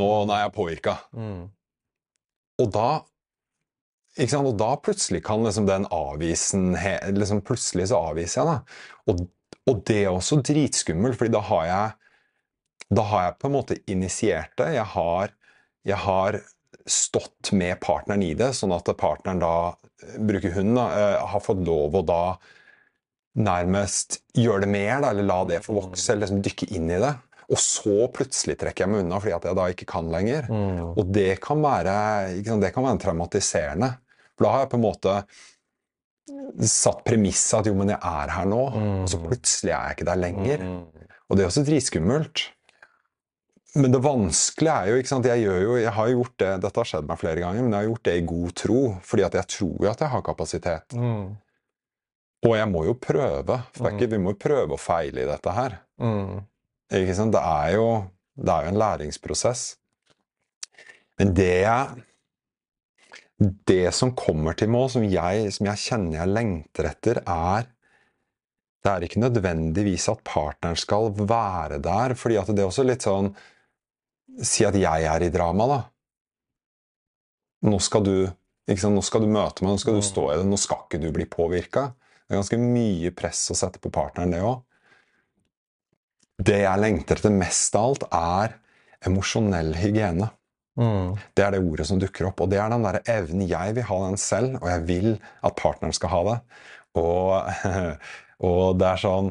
Nå, 0.00 0.06
nå 0.26 0.34
er 0.34 0.46
jeg 0.46 0.54
påvirka. 0.56 0.96
Mm. 1.14 1.42
Og 2.62 2.70
da? 2.72 2.88
Og 4.20 4.56
da 4.60 4.74
plutselig 4.76 5.22
kan 5.24 5.44
liksom 5.44 5.66
den 5.66 5.86
avvisen 5.88 6.74
liksom 7.16 7.40
Plutselig 7.48 7.88
så 7.88 8.00
avviser 8.10 8.42
jeg, 8.42 8.48
da. 8.50 8.56
Og, 9.08 9.22
og 9.70 9.84
det 9.88 10.02
er 10.02 10.10
også 10.12 10.42
dritskummelt, 10.44 11.16
fordi 11.16 11.32
da 11.32 11.40
har 11.48 11.66
jeg 11.66 11.92
Da 12.92 13.06
har 13.08 13.22
jeg 13.24 13.38
på 13.40 13.48
en 13.48 13.56
måte 13.56 13.78
initiert 13.88 14.52
det. 14.60 14.74
Jeg 14.74 14.84
har, 14.84 15.32
jeg 15.88 15.96
har 15.96 16.42
stått 16.84 17.52
med 17.56 17.80
partneren 17.80 18.22
i 18.26 18.34
det, 18.36 18.50
sånn 18.58 18.74
at 18.76 18.90
partneren 19.00 19.40
da, 19.40 19.54
bruker 20.18 20.52
hun, 20.58 20.74
da, 20.76 20.86
eh, 20.98 21.26
har 21.32 21.40
fått 21.40 21.62
lov 21.64 21.96
å 21.96 22.02
da 22.04 22.24
nærmest 23.38 24.20
gjøre 24.36 24.66
det 24.66 24.72
mer, 24.74 25.00
da, 25.00 25.12
eller 25.14 25.24
la 25.24 25.38
det 25.48 25.62
få 25.64 25.76
vokse, 25.78 26.10
eller 26.12 26.26
liksom 26.26 26.42
dykke 26.44 26.68
inn 26.76 26.90
i 26.90 27.00
det. 27.00 27.14
Og 27.52 27.60
så 27.60 28.06
plutselig 28.12 28.56
trekker 28.60 28.84
jeg 28.84 28.92
meg 28.92 29.04
unna 29.04 29.18
fordi 29.20 29.34
at 29.36 29.46
jeg 29.48 29.58
da 29.58 29.66
ikke 29.72 29.88
kan 29.88 30.08
lenger. 30.12 30.48
Mm. 30.48 30.92
Og 30.96 31.10
det 31.12 31.36
kan 31.44 31.60
være, 31.64 31.94
det 32.38 32.72
kan 32.74 32.86
være 32.86 33.00
traumatiserende. 33.02 33.90
For 34.42 34.48
da 34.48 34.54
har 34.56 34.64
jeg 34.64 34.72
på 34.72 34.80
en 34.80 34.86
måte 34.88 35.12
satt 36.66 37.04
premisset 37.06 37.60
at 37.60 37.68
jo, 37.70 37.76
men 37.78 37.92
jeg 37.92 38.02
er 38.02 38.32
her 38.34 38.48
nå, 38.50 38.62
og 38.74 39.06
så 39.10 39.20
plutselig 39.22 39.70
er 39.70 39.86
jeg 39.86 39.98
ikke 39.98 40.08
der 40.08 40.18
lenger. 40.18 40.64
Mm. 40.66 41.06
Og 41.28 41.38
det 41.38 41.44
er 41.44 41.50
også 41.50 41.64
dritskummelt. 41.66 42.42
Men 43.78 43.94
det 43.94 44.02
vanskelige 44.04 44.72
er 44.74 44.90
jo 44.90 45.00
ikke 45.00 45.08
sant, 45.08 45.28
jeg, 45.30 45.46
gjør 45.46 45.62
jo, 45.62 45.76
jeg 45.80 45.94
har 45.96 46.10
gjort 46.10 46.34
det, 46.42 46.50
Dette 46.64 46.82
har 46.82 46.88
skjedd 46.90 47.06
meg 47.08 47.20
flere 47.22 47.40
ganger, 47.40 47.64
men 47.64 47.72
jeg 47.72 47.80
har 47.80 47.88
gjort 47.88 48.04
det 48.08 48.16
i 48.18 48.24
god 48.28 48.54
tro. 48.60 48.80
Fordi 49.08 49.24
at 49.28 49.38
jeg 49.38 49.50
tror 49.54 49.86
jo 49.86 49.90
at 49.92 50.04
jeg 50.04 50.12
har 50.12 50.24
kapasitet. 50.26 50.96
Mm. 50.98 51.22
Og 52.42 52.56
jeg 52.58 52.68
må 52.68 52.82
jo 52.84 52.96
prøve. 52.98 53.60
For 53.78 53.94
ikke, 53.94 54.10
vi 54.12 54.20
må 54.20 54.34
jo 54.34 54.40
prøve 54.44 54.76
og 54.76 54.82
feile 54.82 55.24
i 55.24 55.28
dette 55.30 55.54
her. 55.56 55.78
Mm. 56.02 56.42
Ikke 57.00 57.16
sant? 57.16 57.32
Det 57.32 57.40
er 57.40 57.76
jo, 57.78 57.86
det 58.36 58.52
er 58.52 58.66
jo 58.66 58.74
en 58.74 58.82
læringsprosess. 58.82 59.64
Men 61.20 61.32
det 61.36 61.52
jeg 61.62 62.04
Det 63.42 63.90
som 63.96 64.12
kommer 64.14 64.54
til 64.58 64.70
meg, 64.70 64.90
som 64.92 65.04
jeg, 65.08 65.48
som 65.54 65.66
jeg 65.70 65.82
kjenner 65.82 66.20
jeg 66.20 66.32
lengter 66.32 66.90
etter, 66.92 67.22
er 67.26 67.70
Det 68.82 68.90
er 68.90 69.04
ikke 69.06 69.22
nødvendigvis 69.22 70.08
at 70.10 70.24
partneren 70.26 70.76
skal 70.78 71.12
være 71.14 71.78
der, 71.82 72.14
fordi 72.18 72.36
at 72.38 72.50
det 72.50 72.62
er 72.62 72.70
også 72.70 72.84
litt 72.86 73.06
sånn 73.06 73.30
Si 74.42 74.64
at 74.64 74.74
jeg 74.74 75.06
er 75.06 75.22
i 75.22 75.30
drama, 75.30 75.66
da. 75.68 75.80
Nå 77.68 77.78
skal 77.84 78.02
du 78.06 78.14
ikke 78.66 78.80
sant? 78.80 78.96
Nå 78.96 79.02
skal 79.04 79.24
du 79.24 79.30
møte 79.30 79.62
meg, 79.62 79.74
nå 79.74 79.82
skal 79.82 79.98
du 79.98 80.04
stå 80.06 80.24
i 80.32 80.38
det, 80.40 80.46
nå 80.48 80.58
skal 80.60 80.86
ikke 80.86 81.00
du 81.02 81.10
bli 81.14 81.26
påvirka. 81.30 81.90
Det 82.24 82.32
er 82.32 82.40
ganske 82.40 82.58
mye 82.62 83.12
press 83.14 83.42
å 83.52 83.58
sette 83.58 83.82
på 83.82 83.92
partneren, 83.92 84.32
det 84.32 84.40
òg. 84.46 84.62
Det 86.42 86.62
jeg 86.62 86.80
lengter 86.80 87.20
etter 87.20 87.34
mest 87.34 87.76
av 87.78 87.90
alt, 87.90 88.06
er 88.08 88.56
emosjonell 89.10 89.74
hygiene. 89.78 90.30
Mm. 90.80 91.16
Det 91.36 91.44
er 91.44 91.52
det 91.52 91.60
ordet 91.60 91.86
som 91.88 92.00
dukker 92.00 92.30
opp. 92.30 92.40
Og 92.44 92.50
det 92.52 92.60
er 92.60 92.70
den 92.72 92.86
der 92.86 93.00
evnen 93.12 93.44
Jeg 93.48 93.76
vil 93.76 93.88
ha 93.88 93.98
den 94.06 94.20
selv, 94.20 94.56
og 94.62 94.68
jeg 94.70 94.84
vil 94.88 95.10
at 95.44 95.56
partneren 95.58 95.96
skal 95.96 96.12
ha 96.14 96.22
det. 96.30 96.38
Og, 97.00 97.50
og 98.48 98.64
det 98.80 98.88
er 98.88 99.00
sånn 99.00 99.30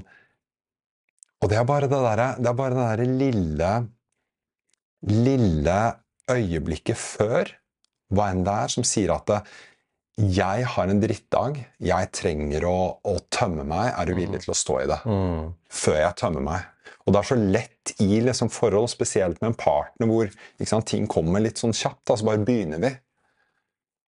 Og 1.43 1.49
det 1.51 1.59
er 1.59 1.65
bare 1.69 1.85
det 1.85 1.99
derre 2.01 2.29
Det 2.41 2.49
er 2.49 2.55
bare 2.57 2.73
det 2.73 2.85
derre 2.87 3.05
lille 3.19 3.73
Lille 5.11 5.75
øyeblikket 6.31 6.97
før, 6.97 7.49
hva 8.13 8.29
enn 8.31 8.43
det 8.45 8.53
er, 8.53 8.71
som 8.71 8.85
sier 8.87 9.11
at 9.15 9.25
det, 9.27 9.39
jeg 10.19 10.65
har 10.73 10.91
en 10.91 10.99
drittdag, 11.01 11.61
jeg 11.81 12.09
trenger 12.13 12.65
å, 12.67 12.77
å 13.07 13.13
tømme 13.31 13.63
meg, 13.67 13.93
er 13.95 14.09
du 14.09 14.17
villig 14.17 14.41
til 14.43 14.53
å 14.53 14.57
stå 14.57 14.81
i 14.81 14.89
det? 14.91 14.99
Mm. 15.07 15.53
før 15.71 15.97
jeg 16.01 16.17
tømmer 16.19 16.45
meg. 16.45 16.67
Og 17.05 17.13
det 17.13 17.21
er 17.21 17.29
så 17.31 17.37
lett 17.39 17.93
i 18.03 18.19
liksom, 18.21 18.51
forhold, 18.53 18.91
spesielt 18.91 19.39
med 19.41 19.53
en 19.53 19.57
partner 19.57 20.09
hvor 20.09 20.29
sant, 20.67 20.89
ting 20.91 21.07
kommer 21.09 21.41
litt 21.41 21.61
sånn 21.61 21.73
kjapt. 21.73 22.11
Så 22.11 22.27
bare 22.27 22.43
begynner 22.45 22.81
vi. 22.83 22.91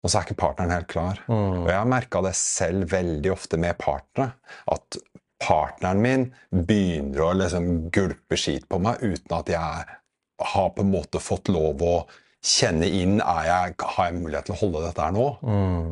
Og 0.02 0.10
så 0.10 0.20
er 0.20 0.28
ikke 0.28 0.42
partneren 0.42 0.74
helt 0.74 0.90
klar. 0.92 1.22
Mm. 1.30 1.62
Og 1.62 1.70
jeg 1.70 1.78
har 1.78 1.90
merka 1.90 2.24
det 2.26 2.34
selv 2.40 2.92
veldig 2.92 3.32
ofte 3.32 3.60
med 3.62 3.78
partnere. 3.80 4.34
At 4.74 5.00
partneren 5.42 6.04
min 6.04 6.28
begynner 6.52 7.24
å 7.26 7.32
liksom 7.38 7.70
gulpe 7.94 8.38
skit 8.40 8.68
på 8.70 8.82
meg 8.84 9.02
uten 9.06 9.38
at 9.38 9.54
jeg 9.54 9.98
har 10.52 10.74
på 10.76 10.84
en 10.84 10.92
måte 10.92 11.22
fått 11.22 11.52
lov 11.54 11.82
å 11.86 11.96
kjenne 12.42 12.88
inn 12.90 13.20
er 13.22 13.44
jeg, 13.46 13.76
Har 13.96 14.10
jeg 14.10 14.18
mulighet 14.18 14.50
til 14.50 14.56
å 14.56 14.62
holde 14.64 14.86
dette 14.88 15.04
her 15.06 15.14
nå? 15.16 15.28
Mm. 15.46 15.92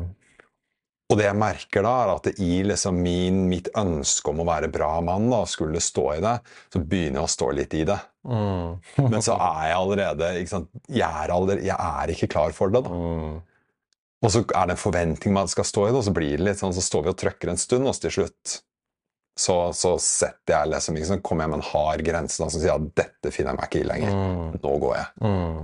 Og 1.10 1.18
det 1.18 1.26
jeg 1.26 1.38
merker 1.40 1.82
da, 1.82 1.92
er 2.04 2.12
at 2.12 2.28
i 2.38 2.60
liksom 2.62 3.00
min, 3.02 3.42
mitt 3.50 3.68
ønske 3.78 4.30
om 4.30 4.44
å 4.44 4.46
være 4.46 4.70
bra 4.70 4.92
mann, 5.02 5.26
da, 5.32 5.42
skulle 5.50 5.82
stå 5.82 6.06
i 6.14 6.20
det, 6.22 6.36
så 6.70 6.82
begynner 6.82 7.18
jeg 7.18 7.26
å 7.26 7.34
stå 7.34 7.50
litt 7.58 7.74
i 7.74 7.82
det. 7.88 7.98
Mm. 8.30 8.78
Men 9.10 9.24
så 9.26 9.34
er 9.34 9.72
jeg 9.72 9.78
allerede? 9.80 10.32
Jeg, 10.38 10.62
er 11.02 11.34
allerede, 11.34 11.66
jeg 11.66 11.74
er 11.74 12.14
ikke 12.14 12.30
klar 12.30 12.54
for 12.54 12.70
det. 12.70 12.84
da. 12.86 12.94
Mm. 12.94 13.40
Og 14.20 14.32
så 14.34 14.44
er 14.44 14.68
det 14.68 14.76
en 14.76 14.82
forventning 14.84 15.34
man 15.34 15.50
skal 15.50 15.66
stå 15.66 15.88
i 15.88 15.90
det, 15.90 15.98
og 15.98 16.06
så 16.06 16.14
blir 16.14 16.36
det 16.36 16.46
litt 16.46 16.62
sånn, 16.62 16.76
så 16.76 16.84
står 16.84 17.06
vi 17.06 17.14
og 17.14 17.18
trøkker 17.24 17.50
en 17.50 17.60
stund, 17.60 17.88
og 17.88 17.96
så 17.96 18.06
til 18.06 18.20
slutt 18.20 18.60
så, 19.40 19.56
så 19.72 19.94
setter 20.02 20.52
jeg 20.52 20.70
liksom, 20.74 20.98
sant, 21.08 21.24
kommer 21.24 21.46
jeg 21.46 21.52
med 21.54 21.62
en 21.62 21.68
hard 21.72 22.02
grense 22.04 22.42
da, 22.42 22.50
som 22.52 22.60
sier 22.60 22.74
at 22.76 22.88
dette 22.98 23.32
finner 23.32 23.54
jeg 23.54 23.60
meg 23.60 23.70
ikke 23.70 23.82
i 23.82 23.88
lenger. 23.88 24.16
Mm. 24.16 24.58
Nå 24.60 24.74
går 24.82 24.96
jeg. 24.98 25.12
Mm. 25.24 25.60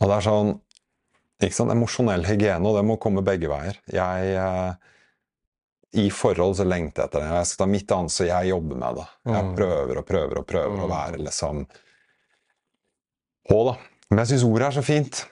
Og 0.00 0.08
det 0.10 0.16
er 0.18 0.26
sånn 0.26 0.60
ikke 1.42 1.52
sant, 1.52 1.72
Emosjonell 1.72 2.24
hygiene, 2.24 2.64
og 2.64 2.76
det 2.78 2.84
må 2.88 2.96
komme 3.00 3.20
begge 3.24 3.48
veier. 3.52 3.76
Jeg 3.92 4.30
eh, 4.40 4.74
I 6.00 6.08
forhold 6.12 6.56
så 6.58 6.64
lengter 6.68 7.02
jeg 7.04 7.08
etter 7.10 7.20
det. 7.20 7.28
Jeg 7.36 7.46
skal 7.50 7.60
ta 7.64 7.66
mitt 7.72 7.92
ansvar, 7.92 8.26
jeg 8.30 8.48
jobber 8.50 8.76
med 8.82 8.96
det. 9.00 9.04
Jeg 9.32 9.44
Mm. 9.44 9.54
prøver 9.56 9.98
og 10.00 10.06
prøver 10.06 10.38
og 10.40 10.46
prøver 10.46 10.76
å 10.80 10.86
Mm. 10.88 10.90
være 10.90 11.18
liksom 11.24 11.66
på, 13.48 13.58
da. 13.70 13.76
Men 14.10 14.18
jeg 14.24 14.26
syns 14.32 14.44
ordet 14.48 14.66
er 14.68 14.76
så 14.80 14.84
fint. 14.84 15.22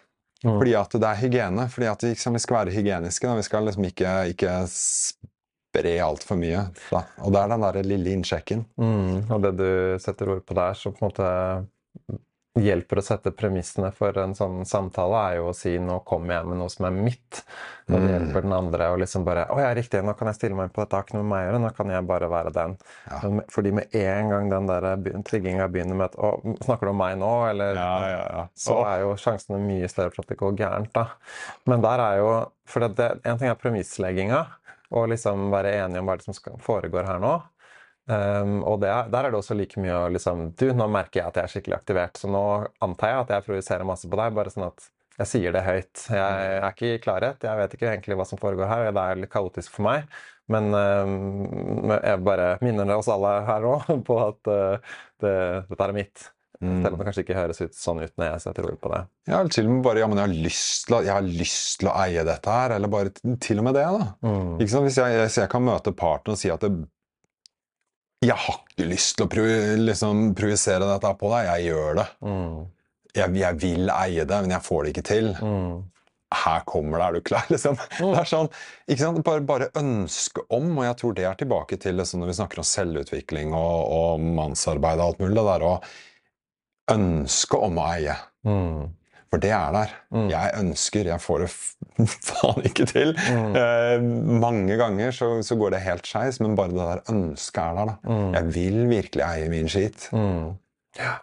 Mm. 0.44 0.58
Fordi 0.58 0.74
at 0.78 0.90
det 1.00 1.08
er 1.08 1.20
hygiene. 1.22 1.68
Fordi 1.72 1.86
at 1.90 2.02
liksom, 2.02 2.32
vi 2.36 2.38
skal 2.44 2.56
være 2.60 2.74
hygieniske. 2.76 3.26
Da. 3.28 3.34
Vi 3.38 3.42
skal 3.42 3.64
liksom 3.64 3.84
ikke, 3.88 4.14
ikke 4.34 4.54
spre 4.68 5.94
altfor 6.04 6.36
mye. 6.38 6.66
Da. 6.90 7.00
Og 7.24 7.32
det 7.32 7.40
er 7.42 7.48
den 7.48 7.60
der 7.64 7.82
lille 7.82 8.12
innsjekken. 8.14 8.64
Mm, 8.78 9.30
og 9.30 9.42
det 9.42 9.56
du 9.56 9.98
setter 10.04 10.28
ord 10.36 10.44
på 10.46 10.54
der, 10.54 10.74
så 10.78 10.92
på 10.92 11.02
en 11.02 11.08
måte 11.10 11.30
hjelper 12.54 13.00
å 13.00 13.02
sette 13.02 13.32
premissene 13.34 13.88
for 13.92 14.16
en 14.22 14.34
sånn 14.34 14.60
samtale, 14.64 15.20
er 15.32 15.36
jo 15.40 15.48
å 15.50 15.54
si 15.54 15.76
'nå 15.78 16.04
kommer 16.06 16.34
jeg 16.36 16.46
med 16.46 16.58
noe 16.58 16.70
som 16.70 16.86
er 16.86 16.90
mitt'. 16.92 17.42
Og 17.90 18.00
det 18.00 18.00
Mm. 18.00 18.08
hjelper 18.14 18.42
den 18.42 18.52
andre 18.52 18.84
å 18.94 18.98
liksom 18.98 19.24
bare 19.24 19.46
'Å 19.46 19.58
ja, 19.58 19.74
riktig, 19.74 20.04
nå 20.04 20.16
kan 20.16 20.28
jeg 20.28 20.36
stille 20.36 20.54
meg 20.56 20.72
på 20.72 20.80
dette, 20.82 20.94
har 20.96 21.02
ikke 21.02 21.14
noe 21.14 21.22
med 21.24 21.30
meg 21.30 21.42
å 21.42 21.50
gjøre, 21.50 21.60
nå 21.62 21.76
kan 21.76 21.88
jeg 21.90 22.06
bare 22.06 22.28
være 22.30 22.52
den'. 22.52 22.76
Ja. 23.10 23.42
Fordi 23.50 23.72
med 23.72 23.94
en 23.94 24.28
gang 24.30 24.48
den 24.50 24.66
der 24.66 24.96
trigginga 25.22 25.68
begynner 25.68 25.96
med 25.96 26.04
at 26.04 26.16
'Å, 26.16 26.58
snakker 26.64 26.80
du 26.86 26.90
om 26.90 26.96
meg 26.98 27.18
nå?' 27.18 27.50
eller 27.50 27.74
Ja, 27.74 28.00
ja, 28.08 28.26
ja. 28.30 28.46
så 28.56 28.84
er 28.86 29.00
jo 29.00 29.14
sjansene 29.16 29.58
mye 29.58 29.88
større 29.88 30.12
for 30.14 30.22
at 30.22 30.28
det 30.28 30.38
går 30.38 30.56
gærent. 30.56 30.92
da. 30.92 31.08
Men 31.66 31.80
der 31.82 31.98
er 31.98 32.16
jo 32.18 32.46
For 32.66 32.80
det, 32.80 32.96
det, 32.96 33.20
en 33.26 33.36
ting 33.38 33.48
er 33.50 33.54
premisslegginga, 33.56 34.46
og 34.90 35.08
liksom 35.10 35.50
være 35.50 35.72
enige 35.84 35.98
om 35.98 36.06
hva 36.06 36.18
som 36.22 36.32
foregår 36.58 37.04
her 37.04 37.18
nå. 37.18 37.42
Um, 38.04 38.58
og 38.68 38.82
det, 38.82 38.90
er- 38.92 39.06
der 39.08 39.24
er 39.24 39.32
det 39.32 39.38
også 39.40 39.54
like 39.56 39.80
mye 39.80 39.94
å 39.96 40.08
liksom 40.12 40.50
Du, 40.60 40.66
nå 40.76 40.84
merker 40.92 41.22
jeg 41.22 41.30
at 41.30 41.38
jeg 41.40 41.46
er 41.48 41.52
skikkelig 41.54 41.76
aktivert, 41.78 42.18
så 42.20 42.28
nå 42.28 42.42
antar 42.84 43.14
jeg 43.14 43.22
at 43.22 43.32
jeg 43.32 43.46
projiserer 43.46 43.88
masse 43.88 44.10
på 44.12 44.18
deg, 44.20 44.34
bare 44.36 44.52
sånn 44.52 44.66
at 44.68 44.90
jeg 45.14 45.30
sier 45.30 45.54
det 45.54 45.62
høyt. 45.62 46.04
Jeg 46.10 46.20
er 46.58 46.64
ikke 46.68 46.88
i 46.90 47.00
klarhet, 47.00 47.44
jeg 47.46 47.60
vet 47.62 47.74
ikke 47.76 47.88
egentlig 47.92 48.16
hva 48.18 48.24
som 48.28 48.40
foregår 48.40 48.66
her, 48.68 48.88
og 48.90 48.96
det 48.98 49.02
er 49.08 49.20
litt 49.22 49.32
kaotisk 49.32 49.72
for 49.76 49.86
meg. 49.86 50.08
Men 50.52 50.68
um, 50.74 51.92
jeg 51.94 52.20
bare 52.26 52.48
minner 52.60 52.90
oss 52.98 53.08
alle 53.08 53.30
her 53.46 53.64
òg 53.70 53.86
på 54.04 54.16
at 54.20 54.50
uh, 54.50 54.96
det, 55.22 55.36
dette 55.70 55.86
er 55.86 55.94
mitt. 55.96 56.26
Mm. 56.60 56.80
Selv 56.82 56.94
om 56.94 57.00
det 57.00 57.06
kanskje 57.08 57.22
ikke 57.24 57.36
høres 57.38 57.60
ut 57.64 57.74
sånn 57.76 58.02
ut 58.04 58.12
når 58.20 58.28
jeg 58.34 58.42
setter 58.44 58.66
ord 58.68 58.76
på 58.82 58.90
det. 58.92 59.00
Ja, 59.30 59.38
eller 59.40 59.52
til 59.54 59.66
og 59.68 59.72
med 59.78 59.86
bare 59.86 60.02
ja, 60.02 60.06
men 60.10 60.20
jeg 60.20 60.28
har, 60.28 60.36
lyst 60.48 60.84
til 60.88 60.96
å, 60.98 61.00
jeg 61.06 61.14
har 61.16 61.26
lyst 61.44 61.78
til 61.80 61.90
å 61.90 61.94
eie 62.04 62.26
dette 62.28 62.58
her, 62.58 62.74
eller 62.76 62.92
bare 62.92 63.14
til 63.42 63.62
og 63.62 63.66
med 63.70 63.78
det. 63.78 63.86
da. 63.96 64.10
Mm. 64.26 64.52
Ikke 64.60 64.72
sant? 64.74 64.88
Hvis 64.90 64.98
jeg, 65.00 65.16
jeg, 65.18 65.32
jeg 65.40 65.50
kan 65.54 65.64
møte 65.66 65.94
partneren 65.96 66.36
og 66.36 66.42
si 66.42 66.52
at 66.54 66.66
det, 66.66 66.72
jeg 68.24 68.36
har 68.46 68.60
ikke 68.60 68.86
lyst 68.90 69.16
til 69.18 69.26
å 69.26 69.30
pro, 69.30 69.48
liksom, 69.80 70.22
projisere 70.38 70.86
dette 70.88 71.10
på 71.20 71.32
deg, 71.32 71.48
jeg 71.50 71.72
gjør 71.72 71.98
det. 72.00 72.06
Mm. 72.24 72.62
Jeg, 73.14 73.34
jeg 73.38 73.58
vil 73.62 73.90
eie 73.94 74.24
det, 74.26 74.38
men 74.44 74.54
jeg 74.56 74.66
får 74.66 74.80
det 74.84 74.94
ikke 74.94 75.06
til. 75.10 75.28
Mm. 75.38 75.82
Her 76.34 76.64
kommer 76.66 76.98
det, 76.98 77.04
er 77.06 77.18
du 77.18 77.28
klar? 77.28 77.46
liksom? 77.52 77.78
Det 78.00 78.10
er 78.22 78.30
sånn, 78.30 78.50
ikke 78.88 79.02
sant? 79.02 79.22
Bare, 79.26 79.44
bare 79.46 79.70
ønske 79.78 80.46
om, 80.48 80.72
og 80.78 80.88
jeg 80.88 80.98
tror 81.00 81.14
det 81.18 81.28
er 81.28 81.38
tilbake 81.38 81.78
til 81.82 82.00
liksom, 82.00 82.22
når 82.22 82.32
vi 82.32 82.40
snakker 82.40 82.62
om 82.62 82.68
selvutvikling 82.68 83.54
og, 83.54 83.78
og 83.98 84.26
mannsarbeid 84.40 85.00
og 85.00 85.12
alt 85.12 85.22
mulig, 85.22 85.36
det 85.38 85.46
der 85.52 85.68
å 85.68 85.76
ønske 86.94 87.60
om 87.64 87.80
å 87.80 87.88
eie. 87.94 88.18
Mm. 88.44 88.92
For 89.34 89.42
det 89.42 89.50
er 89.50 89.72
der. 89.74 89.92
Mm. 90.14 90.26
Jeg 90.30 90.50
ønsker, 90.60 91.08
jeg 91.10 91.22
får 91.22 91.42
det 91.42 91.48
faen 92.28 92.66
ikke 92.68 92.86
til. 92.86 93.08
Mm. 93.18 93.56
Eh, 93.58 94.04
mange 94.44 94.76
ganger 94.78 95.10
så, 95.16 95.30
så 95.42 95.56
går 95.58 95.74
det 95.74 95.80
helt 95.82 96.06
skeis, 96.06 96.38
men 96.38 96.54
bare 96.54 96.70
det 96.70 96.78
der 96.78 97.02
ønsket 97.10 97.62
er 97.64 97.80
der. 97.80 97.90
da. 97.90 97.96
Mm. 98.06 98.28
Jeg 98.36 98.52
vil 98.54 98.78
virkelig 98.92 99.24
eie 99.26 99.48
min 99.50 99.70
skit. 99.72 100.06
Mm. 100.14 100.52
Ja. 101.00 101.16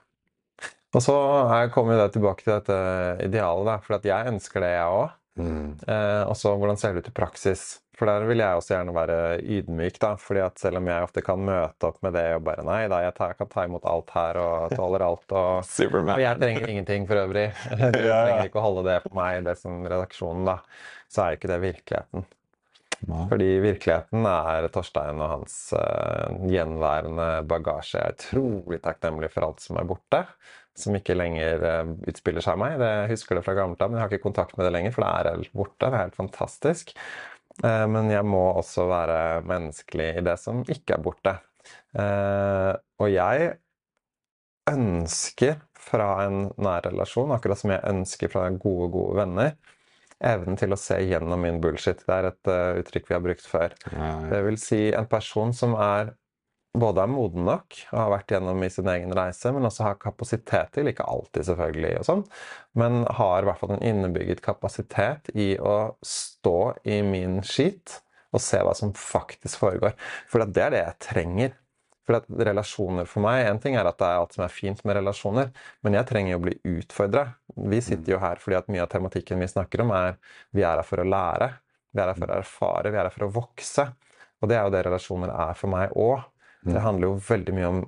Og 0.92 1.06
så 1.06 1.16
her 1.48 1.72
kommer 1.72 1.96
det 2.02 2.10
tilbake 2.18 2.44
til 2.44 2.58
dette 2.58 2.82
idealet, 3.30 3.70
da. 3.70 3.78
For 3.86 3.96
at 3.96 4.12
jeg 4.12 4.34
ønsker 4.34 4.66
det, 4.66 4.74
jeg 4.76 5.00
òg. 5.00 5.16
Mm. 5.40 5.70
Eh, 5.88 6.24
og 6.28 6.36
så 6.36 6.52
hvordan 6.60 6.82
ser 6.82 6.92
det 6.92 7.06
ut 7.06 7.14
i 7.14 7.16
praksis? 7.16 7.64
For 8.02 8.10
der 8.10 8.24
vil 8.26 8.42
jeg 8.42 8.58
også 8.58 8.74
gjerne 8.74 8.94
være 8.96 9.18
ydmyk, 9.46 10.00
da. 10.02 10.16
fordi 10.18 10.42
at 10.42 10.58
selv 10.58 10.80
om 10.80 10.88
jeg 10.90 11.06
ofte 11.06 11.22
kan 11.22 11.44
møte 11.46 11.86
opp 11.86 12.00
med 12.02 12.16
det 12.18 12.26
og 12.34 12.44
bare 12.48 12.66
Nei 12.66 12.80
da, 12.90 13.04
jeg 13.06 13.14
tar, 13.20 13.36
kan 13.38 13.50
ta 13.52 13.66
imot 13.68 13.86
alt 13.86 14.10
her 14.16 14.40
og 14.42 14.74
tåler 14.74 15.06
alt. 15.06 15.28
Og, 15.30 15.62
og 16.16 16.22
jeg 16.24 16.42
trenger 16.42 16.74
ingenting 16.74 17.06
for 17.10 17.22
øvrig. 17.22 17.52
Du 17.78 17.86
trenger 18.02 18.48
ikke 18.48 18.58
å 18.58 18.66
holde 18.66 18.88
det 18.90 19.00
på 19.06 19.14
meg, 19.18 19.44
det 19.46 19.54
som 19.62 19.84
redaksjonen, 19.86 20.50
da. 20.50 20.58
Så 21.12 21.22
er 21.22 21.36
jo 21.36 21.42
ikke 21.42 21.52
det 21.52 21.60
virkeligheten. 21.68 22.26
Fordi 23.30 23.50
virkeligheten 23.64 24.26
er 24.30 24.68
Torstein 24.74 25.22
og 25.22 25.32
hans 25.36 25.56
uh, 25.78 26.34
gjenværende 26.50 27.30
bagasje. 27.50 27.98
Jeg 27.98 28.02
er 28.02 28.18
utrolig 28.18 28.82
takknemlig 28.82 29.32
for 29.34 29.48
alt 29.48 29.64
som 29.64 29.80
er 29.82 29.88
borte. 29.90 30.24
Som 30.78 30.98
ikke 30.98 31.18
lenger 31.18 31.66
uh, 31.66 31.94
utspiller 32.10 32.46
seg 32.46 32.58
av 32.58 32.62
meg. 32.62 32.78
Det, 32.82 32.92
jeg 33.04 33.14
husker 33.16 33.38
det 33.38 33.46
fra 33.46 33.58
gammelt 33.58 33.82
av, 33.82 33.92
men 33.92 34.00
jeg 34.00 34.06
har 34.06 34.14
ikke 34.14 34.28
kontakt 34.30 34.58
med 34.58 34.68
det 34.68 34.74
lenger, 34.74 34.96
for 34.96 35.06
det 35.06 35.12
er 35.12 35.32
helt 35.36 35.54
borte. 35.58 35.86
Det 35.86 35.94
er 35.94 36.06
helt 36.06 36.20
fantastisk. 36.20 36.94
Eh, 37.64 37.88
men 37.94 38.10
jeg 38.12 38.26
må 38.28 38.44
også 38.60 38.88
være 38.90 39.18
menneskelig 39.50 40.08
i 40.20 40.24
det 40.26 40.38
som 40.42 40.64
ikke 40.66 40.98
er 40.98 41.04
borte. 41.06 41.36
Eh, 41.98 42.72
og 43.02 43.12
jeg 43.12 43.52
ønsker 44.72 45.60
fra 45.82 46.10
en 46.28 46.48
nær 46.62 46.86
relasjon, 46.88 47.34
akkurat 47.36 47.60
som 47.60 47.74
jeg 47.74 47.86
ønsker 47.90 48.32
fra 48.32 48.48
gode, 48.54 48.90
gode 48.94 49.18
venner, 49.22 49.54
evnen 50.22 50.58
til 50.60 50.74
å 50.74 50.80
se 50.80 51.00
gjennom 51.02 51.42
min 51.42 51.60
bullshit. 51.62 52.04
Det 52.06 52.18
er 52.18 52.30
et 52.30 52.52
eh, 52.54 52.82
uttrykk 52.82 53.10
vi 53.10 53.18
har 53.18 53.24
brukt 53.26 53.48
før. 53.50 53.78
Ja, 53.92 54.00
ja. 54.02 54.18
Det 54.34 54.42
vil 54.48 54.60
si 54.62 54.82
en 54.98 55.10
person 55.10 55.54
som 55.58 55.78
er 55.82 56.14
både 56.78 57.04
er 57.04 57.12
moden 57.12 57.44
nok 57.48 57.76
og 57.92 57.98
har 58.00 58.12
vært 58.14 58.32
gjennom 58.32 58.62
i 58.64 58.70
sin 58.72 58.90
egen 58.92 59.12
reise, 59.16 59.52
men 59.52 59.68
også 59.68 59.86
har 59.90 60.00
kapasitet 60.02 60.72
til, 60.76 60.88
ikke 60.92 61.08
alltid 61.08 61.50
selvfølgelig, 61.50 61.96
og 62.00 62.08
sånn, 62.08 62.24
men 62.80 63.02
har 63.20 63.42
i 63.42 63.50
hvert 63.50 63.60
fall 63.60 63.76
en 63.76 63.84
innebygget 63.92 64.44
kapasitet 64.46 65.32
i 65.36 65.54
å 65.60 65.98
stå 66.06 66.60
i 66.88 67.02
min 67.06 67.42
skit 67.44 68.00
og 68.32 68.44
se 68.44 68.62
hva 68.64 68.76
som 68.78 68.94
faktisk 68.96 69.60
foregår. 69.60 69.98
For 70.32 70.44
det 70.48 70.64
er 70.64 70.76
det 70.76 70.86
jeg 70.86 71.02
trenger. 71.10 71.58
For 72.08 72.18
at 72.18 72.26
relasjoner 72.48 73.06
for 73.06 73.22
meg, 73.24 73.46
En 73.46 73.60
ting 73.62 73.76
er 73.78 73.86
at 73.86 74.00
det 74.00 74.08
er 74.08 74.20
alt 74.20 74.34
som 74.34 74.44
er 74.44 74.54
fint 74.54 74.80
med 74.88 74.98
relasjoner, 74.98 75.52
men 75.84 75.94
jeg 75.94 76.08
trenger 76.10 76.32
jo 76.34 76.40
å 76.40 76.46
bli 76.48 76.56
utfordra. 76.80 77.26
Vi 77.56 77.82
sitter 77.84 78.16
jo 78.16 78.22
her 78.24 78.42
fordi 78.42 78.58
at 78.58 78.72
mye 78.74 78.82
av 78.82 78.90
tematikken 78.90 79.40
vi 79.40 79.52
snakker 79.52 79.84
om, 79.84 79.92
er 79.92 80.18
vi 80.52 80.64
er 80.64 80.80
her 80.80 80.88
for 80.88 81.04
å 81.04 81.06
lære. 81.08 81.52
Vi 81.92 82.02
er 82.02 82.10
her 82.10 82.18
for 82.18 82.32
å 82.32 82.40
erfare, 82.40 82.92
vi 82.92 82.98
er 82.98 83.06
her 83.06 83.14
for 83.14 83.28
å 83.28 83.34
vokse. 83.36 83.86
Og 84.42 84.50
det 84.50 84.58
er 84.58 84.66
jo 84.66 84.74
det 84.74 84.86
relasjoner 84.88 85.34
er 85.36 85.60
for 85.60 85.70
meg 85.76 85.94
òg. 85.94 86.24
Det 86.62 86.82
handler 86.84 87.10
jo 87.10 87.18
veldig 87.26 87.56
mye 87.58 87.70
om 87.72 87.82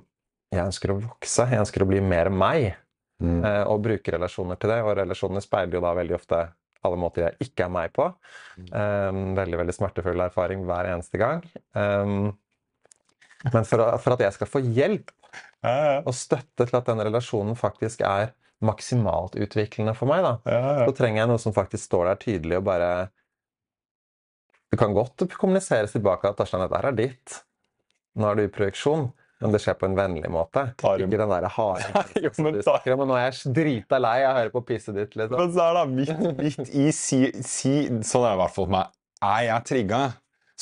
jeg 0.54 0.68
ønsker 0.68 0.92
å 0.92 0.98
vokse, 1.02 1.46
jeg 1.50 1.62
ønsker 1.64 1.82
å 1.84 1.88
bli 1.90 2.00
mer 2.04 2.30
meg. 2.30 2.74
Mm. 3.22 3.40
eh, 3.46 3.62
Og 3.70 3.82
bruke 3.82 4.14
relasjoner 4.14 4.58
til 4.60 4.70
det. 4.70 4.80
Og 4.84 4.96
relasjoner 4.98 5.42
speiler 5.44 5.78
jo 5.78 5.82
da 5.84 5.94
veldig 5.96 6.16
ofte 6.18 6.44
alle 6.84 7.00
måter 7.00 7.24
jeg 7.24 7.48
ikke 7.48 7.64
er 7.66 7.72
meg 7.72 7.92
på. 7.96 8.10
Um, 8.68 9.32
veldig 9.38 9.60
veldig 9.62 9.74
smertefull 9.74 10.20
erfaring 10.20 10.66
hver 10.68 10.90
eneste 10.92 11.20
gang. 11.20 11.40
Um, 11.72 12.34
men 13.46 13.64
for, 13.68 13.80
for 14.04 14.16
at 14.16 14.24
jeg 14.26 14.36
skal 14.36 14.50
få 14.50 14.60
hjelp 14.64 15.12
og 16.04 16.12
støtte 16.12 16.66
til 16.68 16.76
at 16.76 16.88
den 16.90 17.00
relasjonen 17.06 17.56
faktisk 17.56 18.02
er 18.04 18.34
maksimalt 18.64 19.36
utviklende 19.40 19.94
for 19.96 20.08
meg, 20.08 20.24
da, 20.24 20.34
Ja, 20.48 20.60
ja. 20.60 20.84
så 20.84 20.94
trenger 20.96 21.22
jeg 21.22 21.30
noe 21.32 21.40
som 21.40 21.54
faktisk 21.56 21.88
står 21.88 22.10
der 22.10 22.20
tydelig 22.20 22.60
og 22.60 22.66
bare 22.68 22.90
Det 24.72 24.78
kan 24.80 24.94
godt 24.96 25.24
kommuniseres 25.38 25.92
tilbake 25.92 26.28
at 26.28 26.36
'Tarstein, 26.36 26.64
dette 26.64 26.80
er 26.80 26.96
ditt. 26.98 27.43
Nå 28.16 28.30
er 28.30 28.38
du 28.38 28.42
i 28.44 28.50
projeksjon, 28.54 29.08
men 29.42 29.52
det 29.52 29.60
skjer 29.64 29.74
på 29.80 29.88
en 29.88 29.96
vennlig 29.98 30.28
måte. 30.32 30.62
Ikke 30.78 31.08
den 31.10 31.32
der 31.32 31.46
harde 31.56 32.02
Jo, 32.24 32.30
men 32.44 32.54
du 32.54 32.60
snakker 32.62 32.94
om, 32.94 33.02
og 33.04 33.08
Nå 33.10 33.16
er 33.18 33.24
jeg 33.32 33.54
drita 33.56 33.98
lei 34.00 34.16
jeg 34.22 34.36
hører 34.38 34.52
på 34.54 34.62
pisset 34.68 34.94
ditt. 34.96 35.16
Liksom. 35.18 35.36
Men 35.40 35.54
så 35.56 35.64
er 35.66 35.78
det 35.80 35.86
midt, 35.98 36.36
midt 36.38 36.70
i 36.74 36.90
si, 36.94 37.20
si 37.44 37.72
Sånn 38.06 38.24
er 38.24 38.30
det 38.30 38.36
i 38.38 38.42
hvert 38.44 38.54
fall 38.54 38.68
for 38.68 38.74
meg. 38.76 38.92
Er 39.24 39.40
jeg 39.48 39.66
trigga, 39.72 40.02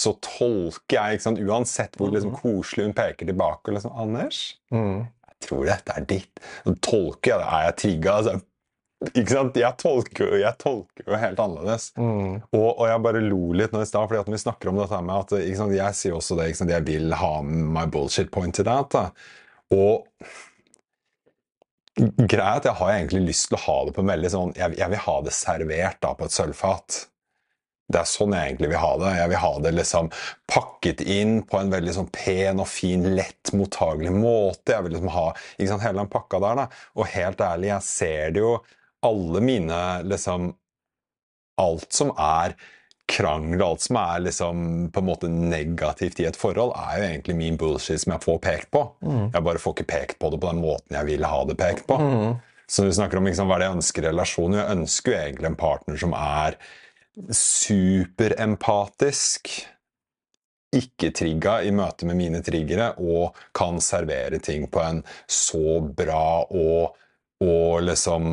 så 0.02 0.14
tolker 0.24 0.96
jeg 0.96 1.18
ikke 1.18 1.26
sant, 1.26 1.42
Uansett 1.44 1.98
hvor 2.00 2.12
liksom, 2.14 2.32
koselig 2.38 2.86
hun 2.88 2.94
peker 2.96 3.28
tilbake 3.28 3.74
liksom 3.76 3.92
'Anders, 3.92 4.38
Mm. 4.72 5.02
jeg 5.28 5.48
tror 5.48 5.66
dette 5.68 5.92
er 5.98 6.06
ditt.' 6.08 6.40
Så 6.64 6.74
tolker 6.80 7.34
jeg 7.34 7.38
det. 7.42 7.48
Er 7.52 7.64
jeg 7.68 7.76
trigga? 7.82 8.16
Altså, 8.22 8.40
ikke 9.10 9.32
sant? 9.32 9.58
Jeg 9.58 9.78
tolker, 9.80 10.36
jeg 10.40 10.58
tolker 10.62 11.08
jo 11.08 11.18
helt 11.18 11.42
annerledes. 11.42 11.90
Mm. 11.98 12.38
Og, 12.54 12.68
og 12.70 12.86
jeg 12.88 13.02
bare 13.06 13.24
lo 13.24 13.42
litt 13.58 13.74
nå 13.74 13.82
i 13.82 13.88
stad, 13.88 14.06
fordi 14.08 14.22
at 14.22 14.30
når 14.30 14.38
vi 14.38 14.44
snakker 14.44 14.70
om 14.70 14.80
dette 14.80 15.02
med 15.02 15.16
at 15.16 15.36
ikke 15.40 15.58
sant, 15.58 15.76
Jeg 15.76 15.98
sier 15.98 16.16
også 16.16 16.38
det, 16.38 16.48
ikke 16.50 16.62
sant, 16.62 16.74
jeg 16.74 16.86
vil 16.88 17.14
ha 17.18 17.34
my 17.42 17.86
bullshit 17.90 18.32
point 18.32 18.62
that. 18.62 18.94
Da. 18.94 19.04
Og 19.74 20.06
greia 22.00 22.54
er 22.54 22.60
at 22.60 22.68
jeg 22.68 22.78
har 22.78 22.92
egentlig 22.94 23.24
lyst 23.30 23.50
til 23.50 23.58
å 23.58 23.64
ha 23.66 23.78
det 23.86 23.94
på 23.96 24.00
en 24.00 24.08
veldig 24.08 24.28
sånn 24.32 24.52
Jeg, 24.56 24.76
jeg 24.80 24.92
vil 24.94 25.02
ha 25.04 25.16
det 25.26 25.34
servert 25.36 25.98
da, 26.04 26.12
på 26.16 26.28
et 26.28 26.36
sølvfat. 26.36 27.00
Det 27.92 28.00
er 28.00 28.08
sånn 28.08 28.32
jeg 28.32 28.52
egentlig 28.52 28.70
vil 28.72 28.80
ha 28.80 28.92
det. 29.02 29.14
Jeg 29.18 29.32
vil 29.32 29.42
ha 29.42 29.52
det 29.64 29.72
liksom 29.76 30.12
pakket 30.48 31.02
inn 31.04 31.34
på 31.48 31.58
en 31.60 31.72
veldig 31.72 31.96
sånn 31.98 32.12
pen 32.14 32.62
og 32.62 32.70
fin, 32.70 33.04
lett 33.18 33.52
mottagelig 33.56 34.14
måte. 34.14 34.72
Jeg 34.72 34.86
vil 34.86 34.96
liksom 34.96 35.12
ha 35.12 35.26
ikke 35.34 35.72
sant, 35.74 35.84
hele 35.84 36.00
den 36.00 36.12
pakka 36.12 36.40
der. 36.44 36.62
da. 36.62 36.86
Og 36.96 37.10
helt 37.12 37.44
ærlig, 37.44 37.68
jeg 37.74 37.88
ser 37.88 38.32
det 38.36 38.44
jo 38.44 38.54
alle 39.06 39.42
mine 39.44 39.78
liksom 40.08 40.54
Alt 41.60 41.92
som 41.92 42.08
er 42.16 42.54
krangel, 43.12 43.60
alt 43.62 43.82
som 43.84 43.96
er 44.00 44.22
liksom 44.24 44.62
på 44.92 45.00
en 45.02 45.06
måte 45.06 45.28
negativt 45.28 46.20
i 46.22 46.24
et 46.30 46.38
forhold, 46.38 46.72
er 46.80 46.94
jo 46.96 47.08
egentlig 47.10 47.34
min 47.36 47.58
bullshit 47.60 48.00
som 48.00 48.14
jeg 48.14 48.24
får 48.24 48.38
pekt 48.42 48.70
på. 48.72 48.80
Jeg 49.34 49.44
bare 49.44 49.60
får 49.60 49.72
ikke 49.76 49.90
pekt 49.90 50.16
på 50.18 50.30
det 50.32 50.40
på 50.40 50.48
den 50.48 50.62
måten 50.64 50.96
jeg 50.96 51.04
vil 51.10 51.24
ha 51.28 51.42
det 51.44 51.56
pekt 51.60 51.84
på. 51.90 51.98
Mm. 52.00 52.32
Så 52.72 52.86
vi 52.86 52.94
snakker 52.96 53.20
om 53.20 53.26
liksom, 53.28 53.46
hva 53.50 53.58
er 53.58 53.60
det 53.60 53.68
jeg 53.68 53.76
ønsker 53.76 54.02
i 54.02 54.08
relasjonen? 54.08 54.60
jeg 54.62 54.72
ønsker 54.78 55.12
jo 55.12 55.18
egentlig 55.18 55.48
en 55.50 55.60
partner 55.60 55.96
som 56.00 56.12
er 56.16 56.56
superempatisk, 57.36 59.52
ikke 60.72 61.12
trigga 61.12 61.58
i 61.68 61.70
møte 61.76 62.08
med 62.08 62.16
mine 62.16 62.40
triggere, 62.44 62.94
og 62.96 63.36
kan 63.52 63.80
servere 63.84 64.40
ting 64.40 64.64
på 64.72 64.80
en 64.80 65.04
så 65.28 65.84
bra 65.84 66.48
og, 66.48 66.96
og 67.42 67.82
liksom 67.86 68.24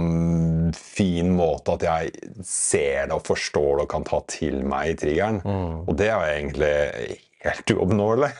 fin 0.77 1.31
måte 1.35 1.75
at 1.77 1.85
jeg 1.87 2.33
ser 2.45 3.09
det 3.09 3.17
og 3.17 3.25
forstår 3.27 3.79
det 3.79 3.85
og 3.87 3.91
kan 3.91 4.05
ta 4.07 4.21
til 4.29 4.61
meg 4.69 4.93
i 4.93 4.97
triggeren. 5.01 5.41
Mm. 5.43 5.75
Og 5.89 5.97
det 5.99 6.09
er 6.09 6.15
jo 6.15 6.31
egentlig 6.37 7.19
helt 7.45 7.75
uoppnåelig. 7.75 8.31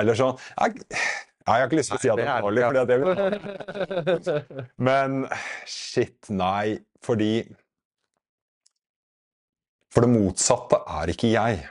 Eller 0.00 0.18
sånn 0.18 0.36
jeg, 0.54 0.84
jeg 0.90 1.50
har 1.50 1.66
ikke 1.66 1.80
lyst 1.80 1.90
til 1.90 1.98
å 1.98 2.02
si 2.02 2.12
at 2.12 2.20
det 2.20 2.26
er 2.26 2.30
uoppnåelig, 2.36 2.62
fordi 2.68 2.82
at 2.82 2.90
det 2.90 2.98
vil 3.00 3.10
men 4.90 5.18
shit, 5.66 6.20
nei. 6.30 6.78
Fordi 7.00 7.32
For 9.90 10.04
det 10.04 10.12
motsatte 10.12 10.78
er 11.00 11.10
ikke 11.10 11.32
jeg. 11.32 11.62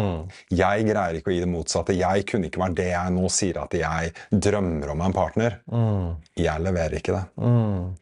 Mm. 0.00 0.30
Jeg 0.50 0.86
greier 0.88 1.18
ikke 1.18 1.30
å 1.30 1.34
gi 1.34 1.42
det 1.44 1.50
motsatte. 1.50 1.94
Jeg 1.96 2.24
kunne 2.30 2.48
ikke 2.48 2.62
vært 2.64 2.78
det 2.80 2.88
jeg 2.90 3.14
nå 3.14 3.28
sier 3.30 3.60
at 3.62 3.76
jeg 3.78 4.14
drømmer 4.30 4.90
om 4.94 5.04
en 5.06 5.14
partner. 5.14 5.60
Mm. 5.70 6.08
Jeg 6.40 6.64
leverer 6.64 6.98
ikke 6.98 7.14
det. 7.14 7.24
Mm. 7.38 7.94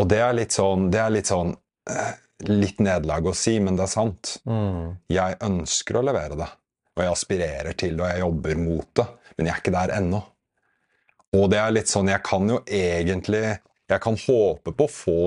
Og 0.00 0.10
det 0.10 0.20
er 0.24 0.34
litt 0.36 0.56
sånn, 0.56 0.88
det 0.90 1.02
er 1.02 1.14
litt 1.18 1.30
sånn 1.30 1.54
eh, 1.90 2.18
Litt 2.48 2.78
nederlag 2.80 3.26
å 3.28 3.34
si, 3.36 3.58
men 3.60 3.76
det 3.76 3.82
er 3.84 3.90
sant. 3.92 4.30
Mm. 4.48 4.94
Jeg 5.12 5.34
ønsker 5.44 5.98
å 5.98 6.02
levere 6.08 6.38
det. 6.40 6.46
Og 6.96 7.02
jeg 7.04 7.12
aspirerer 7.12 7.76
til 7.76 7.98
det, 7.98 8.00
og 8.00 8.08
jeg 8.08 8.22
jobber 8.22 8.62
mot 8.62 8.86
det. 8.96 9.04
Men 9.36 9.50
jeg 9.50 9.52
er 9.52 9.60
ikke 9.60 9.74
der 9.74 9.92
ennå. 9.98 10.20
Og 11.36 11.44
det 11.52 11.58
er 11.60 11.74
litt 11.76 11.90
sånn 11.92 12.08
Jeg 12.10 12.24
kan 12.26 12.48
jo 12.50 12.56
egentlig 12.66 13.42
Jeg 13.44 14.02
kan 14.02 14.16
håpe 14.18 14.72
på 14.74 14.86
å 14.88 14.90
få 14.90 15.18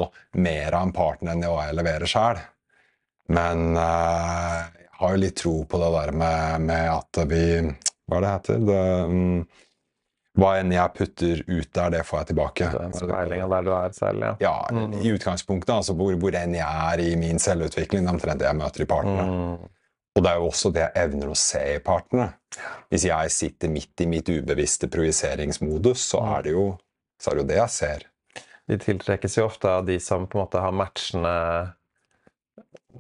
mer 0.42 0.74
av 0.74 0.88
en 0.88 0.96
partner 0.96 1.36
enn 1.36 1.46
hva 1.46 1.68
jeg 1.68 1.78
leverer 1.78 2.10
sjæl. 2.10 2.42
Men 3.38 3.78
jeg 3.78 4.83
har 5.04 5.18
jo 5.18 5.22
litt 5.24 5.36
tro 5.40 5.54
på 5.70 5.80
det 5.82 5.92
der 5.98 6.12
med, 6.24 6.66
med 6.70 6.90
at 6.94 7.22
vi 7.30 7.44
Hva 8.10 8.18
er 8.18 8.24
det 8.26 8.32
heter? 8.34 8.64
Det, 8.68 8.80
um, 9.10 9.44
hva 10.34 10.56
enn 10.58 10.72
jeg 10.74 10.94
putter 10.98 11.44
ut 11.46 11.70
der, 11.78 11.92
det 11.94 12.00
får 12.10 12.20
jeg 12.24 12.28
tilbake. 12.32 12.70
Det 12.74 12.80
er 12.82 12.88
en 12.90 12.96
speiling 12.98 13.44
av 13.46 13.52
der 13.54 13.66
du 13.68 13.72
er 13.78 13.92
selv, 13.94 14.24
ja. 14.26 14.32
Ja, 14.42 14.56
Mm. 14.74 14.96
i 14.98 15.12
utgangspunktet, 15.14 15.70
altså 15.76 15.94
hvor, 15.94 16.16
hvor 16.18 16.36
enn 16.36 16.56
jeg 16.58 16.66
er 16.94 17.04
i 17.04 17.16
min 17.22 17.40
selvutvikling, 17.40 18.02
det 18.04 18.10
er 18.10 18.16
omtrent 18.18 18.42
det 18.42 18.48
jeg 18.50 18.58
møter 18.58 18.82
i 18.82 18.90
partnere. 18.90 19.28
Mm. 19.30 19.70
Og 20.16 20.24
det 20.26 20.32
er 20.32 20.42
jo 20.42 20.48
også 20.50 20.72
det 20.74 20.82
jeg 20.84 21.06
evner 21.06 21.30
å 21.30 21.38
se 21.38 21.62
i 21.76 21.80
partnere. 21.86 22.34
Hvis 22.90 23.06
jeg 23.06 23.32
sitter 23.34 23.70
midt 23.70 24.02
i 24.02 24.10
mitt 24.10 24.30
ubevisste 24.30 24.90
projiseringsmodus, 24.94 26.02
så 26.10 26.24
er 26.36 26.44
det 26.48 26.56
jo 26.58 26.66
så 27.22 27.32
er 27.32 27.36
det 27.38 27.44
jo 27.44 27.50
det 27.54 27.58
jeg 27.62 27.70
ser. 27.70 28.04
De 28.68 28.78
tiltrekkes 28.82 29.38
jo 29.38 29.46
ofte 29.48 29.70
av 29.70 29.86
de 29.88 30.00
som 30.00 30.26
på 30.28 30.38
en 30.38 30.44
måte 30.44 30.60
har 30.60 30.74
matchende 30.76 31.32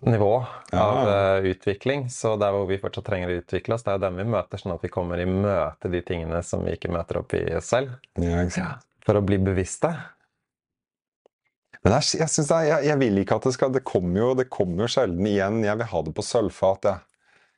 nivå 0.03 0.31
av 0.37 0.67
Ja. 0.71 1.37
eh, 1.37 1.49
utvikling. 1.53 2.09
Så 2.11 2.35
der 2.39 2.51
hvor 2.51 2.65
vi 2.67 2.77
fortsatt 2.81 3.05
trenger 3.05 3.29
å 3.31 3.37
utvikle 3.41 3.75
oss, 3.77 3.83
det 3.83 3.93
er 3.93 4.01
dem 4.05 4.17
vi 4.19 4.23
møter, 4.23 4.57
sånn 4.61 4.75
at 4.75 4.81
vi 4.83 4.91
kommer 4.93 5.21
i 5.21 5.25
møte 5.29 5.91
de 5.91 6.01
tingene 6.01 6.41
som 6.43 6.63
vi 6.65 6.75
ikke 6.77 6.91
møter 6.91 7.21
opp 7.21 7.33
i 7.37 7.43
oss 7.55 7.71
selv. 7.73 7.95
Ja, 8.19 8.43
ja. 8.43 8.73
For 9.05 9.19
å 9.19 9.23
bli 9.25 9.37
bevisste. 9.43 9.93
Men 11.83 11.97
jeg, 11.97 12.21
jeg, 12.21 12.29
det 12.47 12.59
jeg, 12.67 12.85
jeg 12.87 12.99
vil 13.01 13.17
ikke 13.23 13.35
at 13.35 13.43
det 13.49 13.53
skal 13.57 13.71
Det 13.75 13.81
kommer 13.83 14.21
jo, 14.21 14.27
kom 14.51 14.77
jo 14.79 14.87
sjelden 14.87 15.25
igjen. 15.27 15.63
Jeg 15.65 15.81
vil 15.81 15.89
ha 15.91 16.01
det 16.05 16.13
på 16.15 16.23
sølvfat. 16.23 16.87
Jeg, 16.87 16.99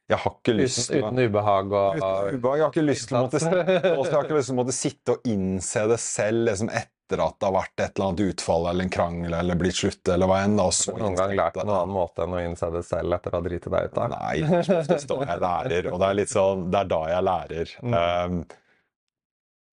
jeg 0.09 0.21
har 0.21 0.33
ikke 0.39 0.53
lyst 0.57 0.89
Uten, 0.89 1.03
uten 1.05 1.21
ubehag 1.29 1.71
og 1.73 1.99
Uten 1.99 2.39
ubehag. 2.39 2.57
Jeg 2.57 2.65
har 2.65 2.73
ikke 2.73 2.85
lyst 2.87 3.09
til 3.09 3.17
å 3.17 3.23
måtte, 3.25 3.41
og 3.95 4.01
har 4.17 4.25
ikke 4.25 4.37
lyst 4.39 4.49
til 4.51 4.55
å 4.55 4.59
måtte 4.61 4.75
sitte 4.77 5.15
og 5.15 5.29
innse 5.29 5.85
det 5.89 5.99
selv 6.01 6.49
liksom 6.49 6.69
etter 7.05 7.21
at 7.21 7.37
det 7.39 7.45
har 7.45 7.53
vært 7.53 7.79
et 7.79 7.99
eller 7.99 8.07
annet 8.09 8.33
utfall 8.33 8.67
eller 8.69 8.83
en 8.83 8.89
krangel 8.89 9.33
eller 9.37 9.55
blitt 9.59 9.77
slutt 9.77 10.09
eller 10.09 10.29
hva 10.29 10.41
enn. 10.43 10.57
Har 10.57 10.73
du 10.73 11.01
Noen 11.03 11.17
gang 11.19 11.33
lært 11.37 11.53
på 11.53 11.61
en 11.61 11.69
annen 11.71 11.93
måte 11.93 12.25
enn 12.25 12.33
å 12.33 12.41
innse 12.41 12.69
det 12.73 12.81
selv 12.87 13.13
etter 13.13 13.33
å 13.33 13.37
ha 13.37 13.45
driti 13.45 13.69
deg 13.69 13.89
ut? 13.89 13.95
da? 13.95 14.07
Nei, 14.15 14.63
som 14.65 15.01
står 15.03 15.25
jeg 15.27 15.41
lærer, 15.43 15.89
og 15.91 15.99
det 16.01 16.07
er 16.09 16.19
litt 16.21 16.33
sånn, 16.33 16.67
det 16.73 16.81
er 16.81 16.91
da 16.95 17.01
jeg 17.11 17.27
lærer. 17.29 17.73
Um, 17.85 18.39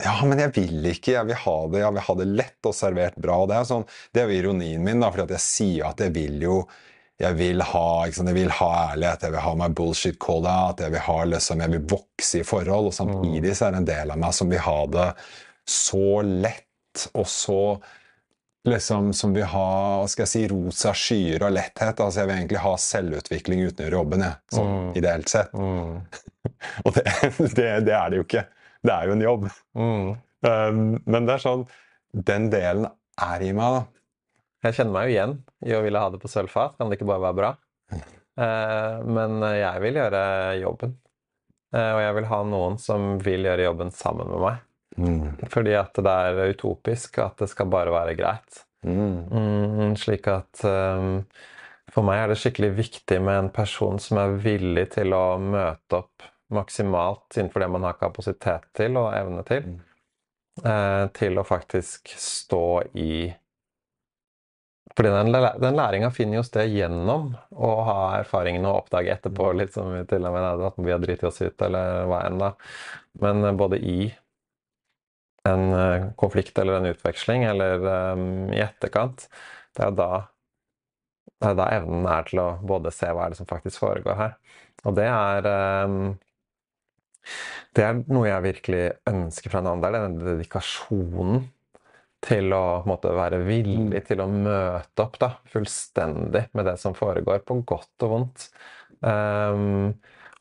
ja, 0.02 0.14
men 0.26 0.42
jeg 0.42 0.52
vil 0.58 0.88
ikke, 0.92 1.14
jeg 1.16 1.30
vil 1.30 1.40
ha 1.44 1.58
det, 1.72 1.82
jeg 1.84 1.96
vil 1.96 2.06
ha 2.08 2.16
det 2.20 2.30
lett 2.42 2.68
og 2.68 2.74
servert 2.76 3.20
bra. 3.22 3.42
og 3.44 3.52
Det 3.52 3.58
er, 3.58 3.68
sånn, 3.68 3.84
det 4.12 4.22
er 4.22 4.28
jo 4.28 4.40
ironien 4.40 4.82
min, 4.84 5.04
da, 5.04 5.12
fordi 5.14 5.38
jeg 5.38 5.46
sier 5.46 5.92
at 5.92 6.02
jeg 6.04 6.14
vil 6.16 6.42
jo 6.44 6.62
jeg 7.22 7.36
vil 7.38 7.60
ha, 7.62 7.88
sant, 8.10 8.32
jeg 8.32 8.34
vil 8.34 8.50
ha 8.56 8.68
ærlighet, 8.90 9.28
jeg 9.28 9.34
vil 9.36 9.44
ha 9.44 9.50
meg 9.60 9.74
bullshit 9.78 10.16
call 10.18 10.46
out, 10.48 10.80
jeg 10.82 10.90
vil 10.90 11.04
ha 11.06 11.16
liksom, 11.28 11.60
jeg 11.62 11.70
vil 11.76 11.84
vokse 11.92 12.40
i 12.40 12.46
forhold. 12.46 12.88
Og 12.90 12.96
samtidig 12.96 13.52
så 13.54 13.68
er 13.68 13.76
det 13.76 13.82
en 13.84 13.90
del 13.92 14.14
av 14.16 14.18
meg 14.18 14.34
som 14.34 14.50
vil 14.50 14.64
ha 14.64 14.78
det 14.90 15.06
så 15.70 16.18
lett 16.26 16.66
og 17.14 17.26
så 17.30 17.58
liksom 18.68 19.10
som 19.16 19.32
vil 19.34 19.48
ha 19.50 19.66
hva 19.98 20.08
skal 20.10 20.22
jeg 20.22 20.30
si, 20.32 20.42
rosa 20.52 20.92
skyer 20.94 21.42
og 21.42 21.54
letthet. 21.56 21.98
altså 21.98 22.20
Jeg 22.22 22.28
vil 22.30 22.36
egentlig 22.36 22.60
ha 22.62 22.74
selvutvikling 22.78 23.62
uten 23.66 23.80
å 23.82 23.86
gjøre 23.88 23.98
jobben, 24.00 24.22
jeg, 24.28 24.36
sånn 24.54 24.70
Mm. 24.72 24.90
ideelt 25.00 25.28
sett. 25.32 25.52
Mm. 25.52 25.96
Og 26.86 26.94
det, 26.94 27.02
det, 27.58 27.66
det 27.88 27.94
er 27.96 28.10
det 28.12 28.20
jo 28.20 28.26
ikke. 28.26 28.44
Det 28.82 28.92
er 28.94 29.08
jo 29.08 29.16
en 29.16 29.24
jobb. 29.24 29.48
Mm. 29.78 30.06
Um, 30.46 30.78
men 31.06 31.26
det 31.26 31.36
er 31.36 31.42
sånn 31.42 31.60
Den 32.12 32.48
delen 32.50 32.86
er 33.22 33.42
i 33.46 33.52
meg, 33.54 33.76
da. 33.76 33.82
Jeg 34.66 34.74
kjenner 34.78 34.92
meg 34.94 35.06
jo 35.08 35.12
igjen 35.16 35.36
i 35.66 35.74
å 35.74 35.82
ville 35.82 36.00
ha 36.02 36.10
det 36.14 36.20
på 36.22 36.30
sølvfat. 36.30 36.76
Kan 36.78 36.90
det 36.90 36.98
ikke 37.00 37.08
bare 37.10 37.24
være 37.24 37.38
bra? 37.38 37.50
Eh, 37.92 38.98
men 39.10 39.40
jeg 39.58 39.80
vil 39.82 39.96
gjøre 39.98 40.20
jobben. 40.62 40.92
Eh, 41.74 41.90
og 41.96 42.00
jeg 42.04 42.14
vil 42.18 42.28
ha 42.30 42.38
noen 42.46 42.78
som 42.78 43.16
vil 43.22 43.48
gjøre 43.48 43.66
jobben 43.66 43.90
sammen 43.96 44.30
med 44.30 44.42
meg. 44.44 44.60
Fordi 45.52 45.76
at 45.78 45.96
det 45.98 46.16
er 46.26 46.52
utopisk 46.52 47.18
at 47.22 47.40
det 47.42 47.48
skal 47.52 47.70
bare 47.72 47.94
være 47.94 48.16
greit. 48.18 48.64
Mm. 48.82 49.30
Mm, 49.30 49.94
slik 50.00 50.26
at 50.30 50.64
um, 50.66 51.22
for 51.92 52.04
meg 52.06 52.22
er 52.22 52.32
det 52.32 52.40
skikkelig 52.42 52.72
viktig 52.80 53.20
med 53.22 53.38
en 53.38 53.52
person 53.54 54.00
som 54.02 54.20
er 54.22 54.36
villig 54.42 54.88
til 54.96 55.14
å 55.14 55.38
møte 55.40 56.02
opp 56.02 56.28
maksimalt 56.52 57.38
innenfor 57.38 57.64
det 57.64 57.70
man 57.72 57.86
har 57.88 57.96
kapasitet 58.00 58.68
til 58.76 58.98
og 59.00 59.12
evne 59.16 59.44
til. 59.48 59.70
Eh, 60.60 61.04
til 61.16 61.38
å 61.40 61.46
faktisk 61.48 62.12
stå 62.20 62.66
i 63.00 63.32
Fordi 64.92 65.08
den, 65.08 65.32
den 65.32 65.76
læringa 65.78 66.10
finner 66.12 66.36
jo 66.36 66.42
sted 66.44 66.68
gjennom 66.68 67.30
å 67.56 67.70
ha 67.86 67.94
erfaringene 68.18 68.68
og 68.68 68.82
oppdage 68.82 69.14
etterpå, 69.14 69.46
litt 69.56 69.72
som 69.72 69.88
vi 69.94 70.02
til 70.10 70.26
og 70.28 70.34
med 70.34 70.64
at 70.66 70.76
vi 70.76 70.92
har 70.92 71.00
driti 71.00 71.24
oss 71.24 71.40
ut, 71.40 71.64
eller 71.64 72.04
hva 72.10 72.18
enn, 72.26 72.36
da. 72.42 72.50
Men 73.24 73.40
eh, 73.48 73.56
både 73.56 73.80
i 73.80 74.10
en 75.48 75.72
eh, 75.74 76.08
konflikt 76.16 76.58
eller 76.58 76.78
en 76.78 76.90
utveksling, 76.92 77.44
eller 77.44 77.86
um, 78.14 78.52
i 78.52 78.60
etterkant, 78.62 79.26
det 79.74 79.84
er 79.84 79.90
jo 79.90 79.98
da 80.02 80.10
det 81.42 81.50
er 81.50 81.56
da 81.58 81.64
evnen 81.74 82.04
er 82.06 82.26
til 82.28 82.38
å 82.38 82.48
både 82.62 82.92
se 82.94 83.08
hva 83.10 83.24
er 83.24 83.32
det 83.32 83.38
som 83.40 83.48
faktisk 83.50 83.82
foregår 83.82 84.14
her. 84.14 84.36
Og 84.86 84.94
det 84.94 85.08
er 85.10 85.48
um, 85.86 85.96
Det 87.74 87.82
er 87.86 87.98
noe 88.12 88.28
jeg 88.28 88.44
virkelig 88.46 88.84
ønsker 89.10 89.50
fra 89.50 89.62
en 89.62 89.72
annen 89.72 89.82
del, 89.82 89.98
den 90.04 90.16
dedikasjonen 90.22 91.44
til 92.22 92.54
å 92.54 92.82
måte, 92.86 93.10
være 93.16 93.40
villig 93.42 94.04
til 94.06 94.22
å 94.22 94.28
møte 94.30 95.02
opp 95.02 95.18
da, 95.22 95.32
fullstendig 95.50 96.44
med 96.54 96.68
det 96.68 96.76
som 96.78 96.94
foregår, 96.94 97.42
på 97.46 97.58
godt 97.66 98.06
og 98.06 98.12
vondt. 98.14 98.48
Um, 99.02 99.94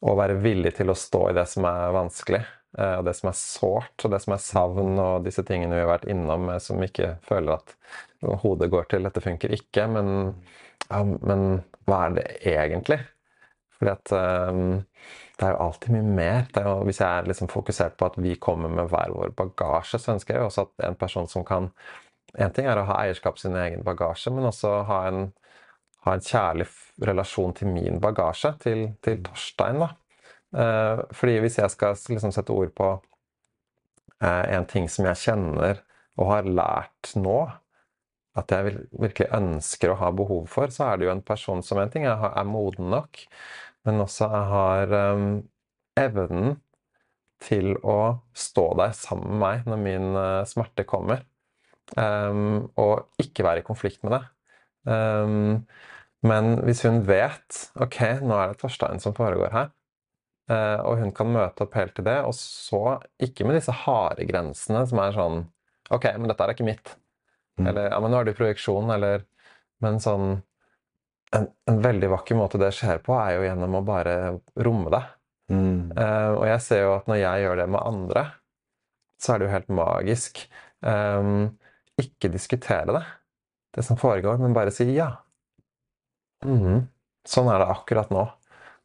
og 0.06 0.18
være 0.18 0.38
villig 0.42 0.76
til 0.78 0.94
å 0.94 0.98
stå 0.98 1.28
i 1.30 1.38
det 1.38 1.48
som 1.50 1.66
er 1.70 1.94
vanskelig, 1.96 2.42
og 2.78 3.04
det 3.04 3.14
som 3.18 3.28
er 3.32 3.36
sårt, 3.36 4.06
og 4.06 4.14
det 4.14 4.22
som 4.24 4.34
er 4.36 4.44
savn, 4.44 4.94
og 5.04 5.26
disse 5.26 5.44
tingene 5.48 5.76
vi 5.76 5.84
har 5.84 5.90
vært 5.92 6.08
innom, 6.12 6.48
som 6.54 6.78
som 6.78 6.86
ikke 6.86 7.16
føler 7.28 7.58
at 7.58 7.74
hodet 8.44 8.70
går 8.72 8.86
til 8.90 9.04
'dette 9.04 9.22
funker 9.22 9.52
ikke', 9.58 9.88
men, 9.92 10.36
ja, 10.90 11.04
men 11.04 11.64
hva 11.86 12.06
er 12.06 12.16
det 12.16 12.28
egentlig? 12.48 13.00
Fordi 13.82 13.92
at 13.92 14.12
um, 14.54 14.84
det 15.40 15.48
er 15.48 15.56
jo 15.56 15.64
alltid 15.66 15.94
mye 15.96 16.16
mer. 16.16 16.44
Er 16.56 16.68
jo, 16.70 16.76
hvis 16.86 17.02
jeg 17.02 17.18
er 17.18 17.26
liksom 17.26 17.50
fokusert 17.50 17.98
på 17.98 18.06
at 18.12 18.18
vi 18.22 18.36
kommer 18.36 18.70
med 18.70 18.92
hver 18.92 19.10
vår 19.16 19.34
bagasje, 19.38 20.00
så 20.00 20.14
ønsker 20.14 20.36
jeg 20.36 20.42
jo 20.44 20.50
også 20.52 20.68
at 20.68 20.86
en 20.90 20.96
person 20.96 21.28
som 21.28 21.46
kan 21.46 21.72
En 22.40 22.52
ting 22.56 22.64
er 22.64 22.80
å 22.80 22.86
ha 22.88 22.96
eierskap 23.02 23.36
til 23.36 23.50
sin 23.50 23.58
egen 23.60 23.82
bagasje, 23.84 24.32
men 24.32 24.46
også 24.48 24.70
ha 24.88 25.00
en, 25.10 25.34
ha 26.06 26.14
en 26.16 26.22
kjærlig 26.24 26.70
relasjon 27.04 27.52
til 27.54 27.68
min 27.68 28.00
bagasje, 28.00 28.54
til, 28.64 28.86
til 29.04 29.18
Torstein. 29.26 29.82
da. 29.82 29.90
Eh, 30.52 31.02
fordi 31.16 31.40
hvis 31.44 31.58
jeg 31.62 31.72
skal 31.74 31.96
liksom 32.12 32.34
sette 32.36 32.54
ord 32.56 32.74
på 32.76 32.92
eh, 34.22 34.46
en 34.56 34.68
ting 34.70 34.90
som 34.92 35.08
jeg 35.08 35.22
kjenner 35.26 35.84
og 36.20 36.32
har 36.34 36.50
lært 36.50 37.14
nå, 37.16 37.40
at 38.40 38.52
jeg 38.54 38.76
virkelig 38.96 39.28
ønsker 39.36 39.92
å 39.92 40.00
ha 40.00 40.12
behov 40.16 40.46
for, 40.52 40.72
så 40.72 40.92
er 40.92 41.00
det 41.00 41.08
jo 41.08 41.14
en 41.16 41.24
person 41.26 41.64
som 41.66 41.82
en 41.82 41.92
ting 41.92 42.06
jeg 42.08 42.32
er 42.32 42.48
moden 42.48 42.92
nok, 42.94 43.26
men 43.88 44.04
også 44.04 44.30
jeg 44.32 44.50
har 44.52 44.94
um, 45.16 45.26
evnen 46.00 46.56
til 47.42 47.74
å 47.82 48.22
stå 48.38 48.68
der 48.80 48.94
sammen 48.96 49.34
med 49.34 49.42
meg 49.42 49.68
når 49.68 49.82
min 49.82 50.20
eh, 50.20 50.44
smerte 50.48 50.86
kommer, 50.88 51.26
um, 51.98 52.70
og 52.80 53.24
ikke 53.24 53.46
være 53.48 53.64
i 53.64 53.68
konflikt 53.68 54.06
med 54.06 54.16
det. 54.16 54.22
Um, 54.86 55.64
men 56.26 56.54
hvis 56.68 56.86
hun 56.86 57.02
vet 57.08 57.66
ok, 57.82 57.98
nå 58.22 58.38
er 58.38 58.54
det 58.54 58.62
Torstein 58.62 59.02
som 59.02 59.18
foregår 59.18 59.52
her, 59.56 59.72
og 60.52 61.00
hun 61.00 61.12
kan 61.16 61.30
møte 61.32 61.64
opp 61.66 61.76
helt 61.78 61.94
til 61.96 62.06
det, 62.08 62.18
og 62.28 62.34
så 62.36 62.98
ikke 63.24 63.46
med 63.48 63.60
disse 63.60 63.76
harde 63.86 64.26
grensene 64.28 64.84
som 64.90 65.02
er 65.04 65.16
sånn 65.16 65.44
Ok, 65.92 66.06
men 66.16 66.32
dette 66.32 66.46
er 66.46 66.54
ikke 66.54 66.64
mitt. 66.64 66.94
Mm. 67.60 67.66
Eller 67.68 67.90
ja, 67.90 67.98
men 68.00 68.14
nå 68.14 68.22
er 68.22 68.30
det 68.30 68.38
projeksjon, 68.38 68.94
eller 68.94 69.26
Men 69.84 69.98
sånn 70.00 70.38
en, 71.36 71.48
en 71.70 71.80
veldig 71.82 72.10
vakker 72.12 72.38
måte 72.38 72.60
det 72.62 72.74
skjer 72.76 73.00
på, 73.06 73.16
er 73.16 73.38
jo 73.38 73.46
gjennom 73.46 73.80
å 73.80 73.86
bare 73.88 74.16
romme 74.66 74.92
det. 74.94 75.02
Mm. 75.52 75.92
Uh, 75.96 76.32
og 76.38 76.46
jeg 76.50 76.64
ser 76.66 76.84
jo 76.86 76.94
at 76.98 77.08
når 77.10 77.22
jeg 77.22 77.46
gjør 77.46 77.62
det 77.62 77.68
med 77.72 77.88
andre, 77.88 78.26
så 79.22 79.34
er 79.34 79.40
det 79.40 79.48
jo 79.48 79.54
helt 79.56 79.74
magisk. 79.82 80.44
Um, 80.82 81.34
ikke 82.02 82.32
diskutere 82.34 82.96
det, 82.98 83.04
det 83.78 83.86
som 83.88 84.00
foregår, 84.00 84.40
men 84.42 84.56
bare 84.58 84.74
si 84.76 84.90
ja. 84.96 85.12
Mm. 86.46 86.88
Sånn 87.28 87.52
er 87.54 87.62
det 87.62 87.70
akkurat 87.70 88.12
nå. 88.14 88.26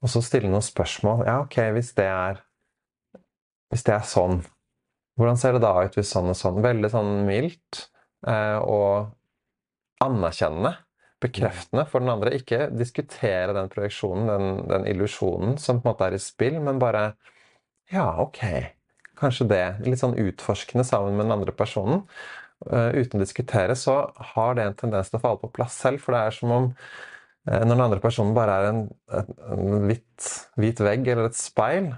Og 0.05 0.13
så 0.13 0.23
stille 0.25 0.51
noen 0.51 0.65
spørsmål. 0.65 1.25
Ja, 1.29 1.39
ok, 1.45 1.61
hvis 1.77 1.95
det 1.97 2.09
er 2.11 2.43
Hvis 3.73 3.83
det 3.83 3.97
er 3.97 4.05
sånn, 4.07 4.45
hvordan 5.19 5.39
ser 5.41 5.57
det 5.57 5.65
da 5.65 5.73
ut 5.83 5.97
hvis 5.99 6.13
sånn 6.13 6.31
og 6.31 6.37
sånn? 6.39 6.61
Veldig 6.63 6.91
sånn 6.93 7.09
mildt 7.27 7.81
eh, 8.31 8.61
og 8.63 9.11
anerkjennende. 10.05 10.77
Bekreftende 11.25 11.87
for 11.91 12.05
den 12.05 12.13
andre. 12.13 12.35
Ikke 12.37 12.69
diskutere 12.71 13.57
den 13.57 13.71
projeksjonen, 13.73 14.29
den, 14.31 14.47
den 14.71 14.87
illusjonen 14.93 15.57
som 15.59 15.81
på 15.81 15.89
en 15.89 15.95
måte 15.95 16.07
er 16.07 16.17
i 16.19 16.23
spill, 16.23 16.61
men 16.63 16.79
bare 16.83 17.09
Ja, 17.91 18.07
ok. 18.23 18.43
Kanskje 19.17 19.49
det. 19.49 19.65
Litt 19.87 20.03
sånn 20.03 20.19
utforskende 20.21 20.85
sammen 20.87 21.17
med 21.17 21.27
den 21.27 21.37
andre 21.39 21.55
personen. 21.57 22.05
Uh, 22.67 22.93
uten 22.97 23.19
å 23.19 23.25
diskutere, 23.25 23.75
så 23.77 23.99
har 24.33 24.57
det 24.57 24.65
en 24.65 24.79
tendens 24.79 25.11
til 25.11 25.19
å 25.19 25.23
falle 25.23 25.41
på 25.43 25.53
plass 25.59 25.77
selv. 25.81 26.03
For 26.05 26.15
det 26.15 26.23
er 26.23 26.37
som 26.37 26.53
om 26.53 26.69
når 27.47 27.73
den 27.77 27.85
andre 27.85 28.03
personen 28.03 28.35
bare 28.37 28.59
er 28.59 28.69
en, 28.73 28.83
en, 29.15 29.33
en 29.55 29.87
hvit, 29.87 30.33
hvit 30.59 30.83
vegg 30.83 31.07
eller 31.13 31.31
et 31.31 31.39
speil, 31.39 31.93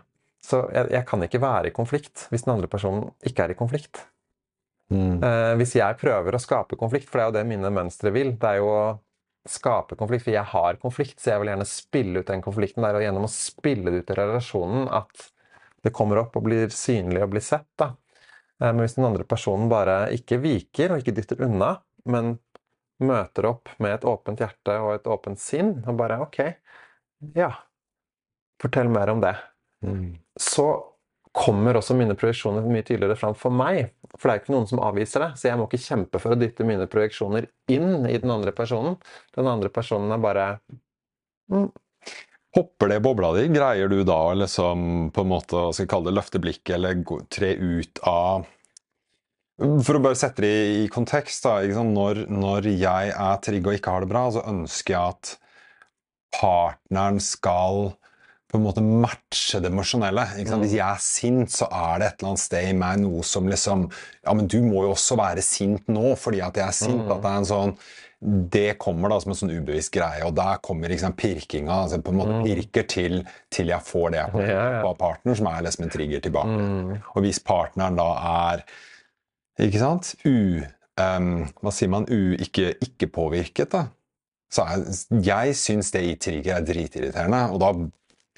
så 0.44 0.62
jeg, 0.72 0.90
jeg 0.94 1.06
kan 1.08 1.24
ikke 1.24 1.40
være 1.42 1.70
i 1.70 1.74
konflikt 1.76 2.26
hvis 2.32 2.46
den 2.46 2.54
andre 2.54 2.70
personen 2.70 3.10
ikke 3.26 3.46
er 3.46 3.54
i 3.54 3.58
konflikt. 3.58 4.04
Mm. 4.88 5.20
Eh, 5.20 5.54
hvis 5.60 5.74
jeg 5.76 5.98
prøver 6.00 6.36
å 6.36 6.40
skape 6.40 6.78
konflikt, 6.80 7.08
for 7.10 7.20
det 7.20 7.24
er 7.24 7.30
jo 7.30 7.36
det 7.36 7.48
mine 7.50 7.72
mønstre 7.74 8.12
vil, 8.14 8.34
det 8.40 8.52
er 8.54 8.60
jo 8.62 8.68
å 8.72 8.84
skape 9.48 9.96
konflikt, 10.00 10.26
for 10.26 10.34
jeg 10.34 10.48
har 10.52 10.78
konflikt, 10.80 11.18
så 11.20 11.32
jeg 11.32 11.42
vil 11.42 11.52
gjerne 11.52 11.68
spille 11.68 12.22
ut 12.22 12.30
den 12.30 12.44
konflikten 12.44 12.84
der, 12.84 12.96
og 12.96 13.04
gjennom 13.04 13.26
å 13.28 13.32
spille 13.32 13.92
det 13.92 14.02
ut 14.02 14.12
i 14.12 14.18
relasjonen 14.18 14.88
at 14.92 15.28
det 15.84 15.92
kommer 15.94 16.22
opp 16.24 16.36
og 16.36 16.46
blir 16.48 16.72
synlig 16.74 17.22
og 17.24 17.32
blir 17.32 17.44
sett. 17.44 17.68
da. 17.80 17.92
Eh, 18.60 18.72
Men 18.72 18.82
hvis 18.84 18.96
den 18.96 19.08
andre 19.08 19.28
personen 19.28 19.68
bare 19.72 20.00
ikke 20.16 20.40
viker 20.44 20.92
og 20.92 21.04
ikke 21.04 21.16
dytter 21.20 21.44
unna, 21.48 21.74
men 22.08 22.38
møter 23.04 23.46
opp 23.50 23.70
med 23.78 23.94
et 23.94 24.06
åpent 24.08 24.40
hjerte 24.42 24.74
og 24.82 24.94
et 24.96 25.06
åpent 25.10 25.40
sinn, 25.40 25.76
og 25.86 25.98
bare 26.00 26.20
OK, 26.24 26.40
ja, 27.38 27.52
fortell 28.62 28.90
mer 28.92 29.14
om 29.14 29.22
det 29.24 29.36
Mm. 29.78 30.18
så 30.34 30.64
kommer 31.32 31.76
også 31.78 31.94
mine 31.94 32.16
projeksjoner 32.18 32.64
mye 32.66 32.82
tydeligere 32.82 33.14
fram 33.18 33.34
for 33.38 33.54
meg. 33.54 33.92
For 34.16 34.26
det 34.26 34.32
er 34.32 34.40
ikke 34.42 34.54
noen 34.56 34.66
som 34.66 34.80
avviser 34.82 35.22
det, 35.22 35.28
så 35.38 35.50
jeg 35.50 35.60
må 35.60 35.68
ikke 35.68 35.84
kjempe 35.84 36.18
for 36.22 36.34
å 36.34 36.38
dytte 36.40 36.66
mine 36.66 36.88
projeksjoner 36.90 37.46
inn 37.70 38.08
i 38.08 38.16
den 38.18 38.32
andre 38.34 38.50
personen. 38.56 38.96
Den 39.36 39.46
andre 39.46 39.70
personen 39.70 40.10
er 40.14 40.24
bare 40.24 40.48
mm, 41.52 41.68
Hopper 42.56 42.88
det 42.88 42.96
i 42.96 43.02
bobla 43.04 43.28
di? 43.36 43.44
Greier 43.52 43.90
du 43.92 44.00
da 44.08 44.32
liksom 44.34 45.10
på 45.14 45.22
en 45.22 45.30
måte 45.30 45.66
skal 45.68 45.84
jeg 45.84 45.90
kalle 45.92 46.08
det, 46.08 46.16
løfte 46.16 46.40
blikket 46.42 46.78
eller 46.78 47.02
tre 47.30 47.52
ut 47.60 48.00
av 48.08 48.48
For 49.58 49.98
å 49.98 50.02
bare 50.02 50.14
sette 50.18 50.44
det 50.44 50.50
i, 50.54 50.74
i 50.84 50.88
kontekst, 50.92 51.42
da, 51.42 51.58
sant? 51.74 51.94
Når, 51.96 52.24
når 52.30 52.68
jeg 52.78 53.10
er 53.10 53.40
trygg 53.42 53.66
og 53.66 53.74
ikke 53.78 53.94
har 53.96 54.04
det 54.04 54.10
bra, 54.12 54.26
så 54.30 54.44
ønsker 54.46 54.94
jeg 54.94 55.16
at 55.16 55.32
partneren 56.38 57.18
skal 57.22 57.92
på 58.48 58.56
en 58.56 58.64
måte 58.64 58.80
matche 58.80 59.58
det 59.60 59.68
emosjonelle. 59.68 60.22
Mm. 60.38 60.60
Hvis 60.62 60.74
jeg 60.78 60.84
er 60.86 61.00
sint, 61.04 61.52
så 61.52 61.66
er 61.68 62.00
det 62.00 62.06
et 62.08 62.20
eller 62.22 62.30
annet 62.30 62.42
sted 62.46 62.68
i 62.70 62.76
meg 62.80 63.00
noe 63.02 63.24
som 63.26 63.48
liksom 63.50 63.88
Ja, 64.24 64.32
men 64.32 64.46
du 64.48 64.60
må 64.64 64.86
jo 64.86 64.94
også 64.94 65.18
være 65.20 65.44
sint 65.44 65.90
nå 65.92 66.14
fordi 66.16 66.40
at 66.44 66.56
jeg 66.56 66.64
er 66.64 66.76
sint. 66.78 67.02
Mm. 67.02 67.10
At 67.12 67.24
det 67.26 67.32
er 67.32 67.42
en 67.42 67.48
sånn 67.50 67.74
Det 68.58 68.64
kommer 68.80 69.12
da 69.12 69.18
som 69.20 69.34
en 69.34 69.38
sånn 69.42 69.52
ubevisst 69.52 69.92
greie, 69.94 70.24
og 70.26 70.32
der 70.34 70.62
kommer 70.64 70.90
liksom 70.90 71.12
pirkinga. 71.18 71.82
altså 71.84 72.00
på 72.02 72.10
en 72.14 72.18
måte 72.22 72.38
Mm. 72.38 72.44
pirker 72.48 72.88
til, 72.88 73.20
til 73.50 73.68
jeg 73.68 73.84
får 73.84 74.10
det 74.10 74.18
jeg 74.24 74.32
får 74.32 74.88
av 74.88 74.96
partner, 74.98 75.34
som 75.38 75.46
er 75.46 75.62
liksom 75.62 75.84
en 75.84 75.90
trigger 75.90 76.20
tilbake. 76.24 76.56
Mm. 76.58 77.02
Og 77.14 77.22
hvis 77.22 77.38
partneren 77.38 77.96
da 78.00 78.08
er 78.54 78.64
ikke 79.66 79.80
sant, 79.82 80.14
u, 80.28 80.62
Um, 80.98 81.44
hva 81.62 81.70
sier 81.74 81.90
man, 81.92 82.08
u, 82.10 82.34
ikke, 82.42 82.72
ikke 82.82 83.06
påvirket, 83.14 83.70
da, 83.70 83.84
så 84.50 84.64
jeg, 84.66 84.96
jeg 85.28 85.56
syns 85.58 85.92
det 85.94 86.00
i 86.02 86.14
trigger 86.18 86.56
er 86.56 86.64
dritirriterende, 86.66 87.42
og 87.54 87.60
da 87.62 87.68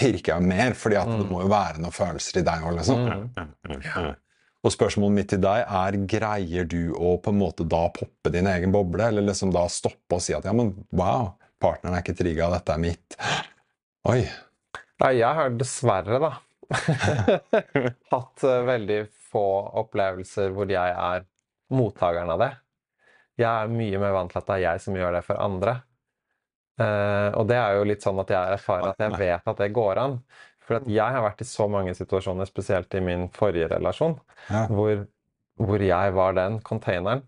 pirker 0.01 0.35
jeg 0.35 0.49
mer, 0.51 0.75
fordi 0.77 0.99
at 1.01 1.13
det 1.13 1.29
må 1.31 1.41
jo 1.45 1.53
være 1.53 1.81
noen 1.81 1.95
følelser 1.95 2.41
i 2.41 2.45
deg 2.45 2.67
òg, 2.67 2.75
liksom. 2.81 3.07
Mm. 3.07 4.11
Og 4.61 4.75
spørsmålet 4.75 5.17
mitt 5.17 5.31
til 5.33 5.41
deg 5.41 5.63
er 5.65 5.97
greier 6.11 6.69
du 6.69 6.93
å 6.93 7.15
på 7.23 7.33
en 7.33 7.41
måte 7.41 7.65
da 7.65 7.87
poppe 7.95 8.33
din 8.35 8.49
egen 8.51 8.75
boble, 8.75 9.07
eller 9.09 9.25
liksom 9.25 9.55
da 9.55 9.65
stoppe 9.73 10.19
og 10.19 10.25
si 10.25 10.37
at 10.37 10.49
ja, 10.49 10.53
men 10.57 10.75
wow, 10.97 11.31
partneren 11.63 11.97
er 11.97 12.05
ikke 12.05 12.19
trigga, 12.19 12.51
dette 12.53 12.77
er 12.77 12.83
mitt. 12.83 13.17
Oi. 14.11 14.21
Nei, 15.01 15.15
jeg 15.17 15.41
har 15.41 15.57
dessverre, 15.57 16.21
da, 16.21 16.35
hatt 18.13 18.45
eh, 18.45 18.61
veldig 18.69 19.01
få 19.31 19.45
opplevelser 19.83 20.53
hvor 20.55 20.71
jeg 20.71 20.97
er 20.97 21.25
mottakeren 21.75 22.33
av 22.35 22.43
det. 22.43 22.51
Jeg 23.41 23.49
er 23.49 23.73
mye 23.73 24.01
mer 24.03 24.15
vant 24.17 24.33
til 24.33 24.41
at 24.43 24.49
det 24.51 24.57
er 24.59 24.65
jeg 24.67 24.83
som 24.85 24.99
gjør 24.99 25.17
det 25.17 25.25
for 25.27 25.41
andre. 25.41 25.77
Uh, 26.81 27.29
og 27.37 27.45
det 27.51 27.59
er 27.61 27.77
jo 27.77 27.89
litt 27.89 28.05
sånn 28.05 28.21
at 28.23 28.31
jeg 28.33 28.57
erfarer 28.57 28.95
at 28.95 29.03
jeg 29.05 29.19
vet 29.21 29.51
at 29.53 29.59
det 29.61 29.71
går 29.77 30.01
an. 30.01 30.17
For 30.65 30.79
at 30.79 30.89
jeg 30.89 31.17
har 31.17 31.25
vært 31.25 31.43
i 31.43 31.49
så 31.49 31.67
mange 31.73 31.93
situasjoner, 31.99 32.49
spesielt 32.49 32.95
i 32.95 33.03
min 33.05 33.29
forrige 33.35 33.69
relasjon, 33.73 34.17
Ja. 34.49 34.67
hvor, 34.71 35.05
hvor 35.61 35.83
jeg 35.85 36.15
var 36.17 36.37
den 36.39 36.61
containeren. 36.65 37.25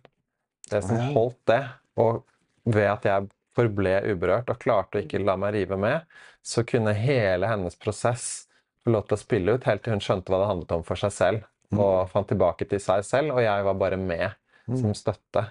Det 0.71 0.83
som 0.87 1.01
holdt 1.17 1.41
det. 1.51 1.63
Og 2.01 2.23
ved 2.65 2.89
at 2.89 3.05
jeg 3.09 3.29
forble 3.57 3.97
uberørt 4.09 4.49
og 4.53 4.61
klarte 4.63 4.99
å 4.99 5.03
ikke 5.05 5.21
la 5.21 5.37
meg 5.37 5.57
rive 5.57 5.77
med, 5.77 6.07
så 6.43 6.65
kunne 6.65 6.95
hele 6.97 7.51
hennes 7.51 7.77
prosess 7.77 8.47
få 8.83 8.95
lov 8.95 9.09
til 9.09 9.19
å 9.19 9.21
spille 9.21 9.57
ut 9.57 9.67
helt 9.69 9.85
til 9.85 9.97
hun 9.97 10.03
skjønte 10.03 10.33
hva 10.33 10.41
det 10.43 10.51
handlet 10.53 10.77
om 10.79 10.87
for 10.87 10.99
seg 10.99 11.13
selv. 11.15 11.45
Og 11.81 12.11
fant 12.13 12.29
tilbake 12.29 12.67
til 12.69 12.81
seg 12.83 13.05
selv, 13.07 13.33
og 13.37 13.43
jeg 13.45 13.65
var 13.65 13.75
bare 13.81 13.97
med 13.97 14.31
som 14.79 14.93
støtte. 14.95 15.47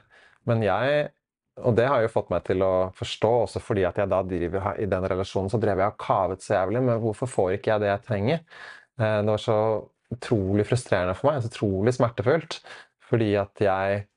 Men 0.45 0.61
jeg 0.63 1.09
Og 1.61 1.75
det 1.75 1.85
har 1.85 2.01
jo 2.01 2.07
fått 2.07 2.29
meg 2.31 2.45
til 2.47 2.61
å 2.63 2.91
forstå, 2.95 3.29
også 3.43 3.59
fordi 3.61 3.83
at 3.85 3.97
jeg 3.99 4.07
da 4.09 4.21
driver 4.23 4.77
i 4.79 4.85
den 4.87 5.03
relasjonen, 5.03 5.49
så 5.51 5.59
drev 5.59 5.81
jeg 5.83 5.91
og 5.91 5.97
kavet 5.99 6.41
så 6.41 6.53
jævlig. 6.55 6.81
Men 6.87 7.01
hvorfor 7.03 7.27
får 7.27 7.51
ikke 7.57 7.71
jeg 7.73 7.81
det 7.83 7.89
jeg 7.89 8.03
trenger? 8.07 8.39
Eh, 8.99 9.17
Det 9.21 9.27
var 9.33 9.37
så 9.37 9.57
utrolig 10.11 10.65
frustrerende 10.65 11.13
for 11.15 11.27
meg, 11.31 11.41
så 11.43 11.51
utrolig 11.51 11.93
smertefullt. 11.93 12.61
Fordi 13.09 13.35
at 13.35 13.55
jeg 13.59 14.07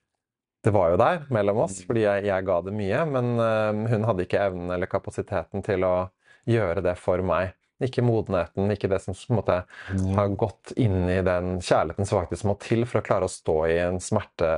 Det 0.64 0.72
var 0.72 0.90
jo 0.90 0.96
der 0.96 1.26
mellom 1.28 1.58
oss, 1.66 1.82
fordi 1.84 2.00
jeg, 2.06 2.24
jeg 2.24 2.44
ga 2.46 2.60
det 2.62 2.72
mye. 2.72 3.04
Men 3.04 3.38
eh, 3.38 3.90
hun 3.92 4.04
hadde 4.08 4.24
ikke 4.24 4.40
evnen 4.40 4.70
eller 4.70 4.86
kapasiteten 4.88 5.62
til 5.62 5.84
å 5.84 6.08
gjøre 6.48 6.80
det 6.86 6.96
for 6.96 7.18
meg. 7.20 7.52
Ikke 7.84 8.04
modenheten, 8.04 8.72
ikke 8.72 8.90
det 8.92 9.00
som 9.04 9.14
på 9.16 9.34
en 9.34 9.40
måte 9.40 9.60
har 10.16 10.34
gått 10.40 10.74
inn 10.80 11.04
i 11.12 11.20
den 11.26 11.58
kjærligheten 11.60 12.08
som 12.08 12.22
faktisk 12.22 12.48
må 12.48 12.58
til 12.62 12.84
for 12.88 13.00
å 13.00 13.06
klare 13.06 13.28
å 13.28 13.32
stå 13.32 13.56
i 13.70 13.78
en 13.84 14.00
smerte, 14.02 14.50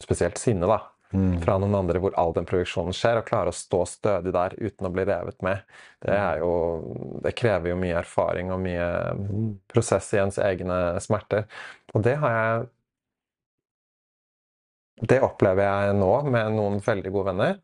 spesielt 0.00 0.40
sinne, 0.40 0.68
da, 0.70 0.82
Mm. 1.10 1.40
fra 1.42 1.56
noen 1.58 1.74
andre 1.74 1.98
hvor 1.98 2.14
all 2.14 2.30
den 2.36 2.46
produksjonen 2.46 2.94
skjer, 2.94 3.18
og 3.18 3.26
klare 3.26 3.50
å 3.50 3.56
stå 3.56 3.80
stødig 3.88 4.30
der 4.30 4.52
uten 4.60 4.86
å 4.86 4.92
bli 4.94 5.02
revet 5.08 5.40
med. 5.42 5.64
Det, 5.98 6.14
er 6.14 6.38
jo, 6.38 6.50
det 7.24 7.32
krever 7.34 7.72
jo 7.72 7.78
mye 7.80 7.96
erfaring 7.98 8.52
og 8.54 8.60
mye 8.62 8.86
prosess 9.72 10.12
i 10.14 10.20
ens 10.22 10.38
egne 10.38 11.00
smerter. 11.02 11.48
Og 11.94 12.06
det 12.06 12.14
har 12.22 12.36
jeg 12.36 12.68
Det 15.00 15.16
opplever 15.24 15.64
jeg 15.64 15.94
nå 15.96 16.12
med 16.28 16.52
noen 16.52 16.74
veldig 16.84 17.10
gode 17.10 17.30
venner 17.32 17.54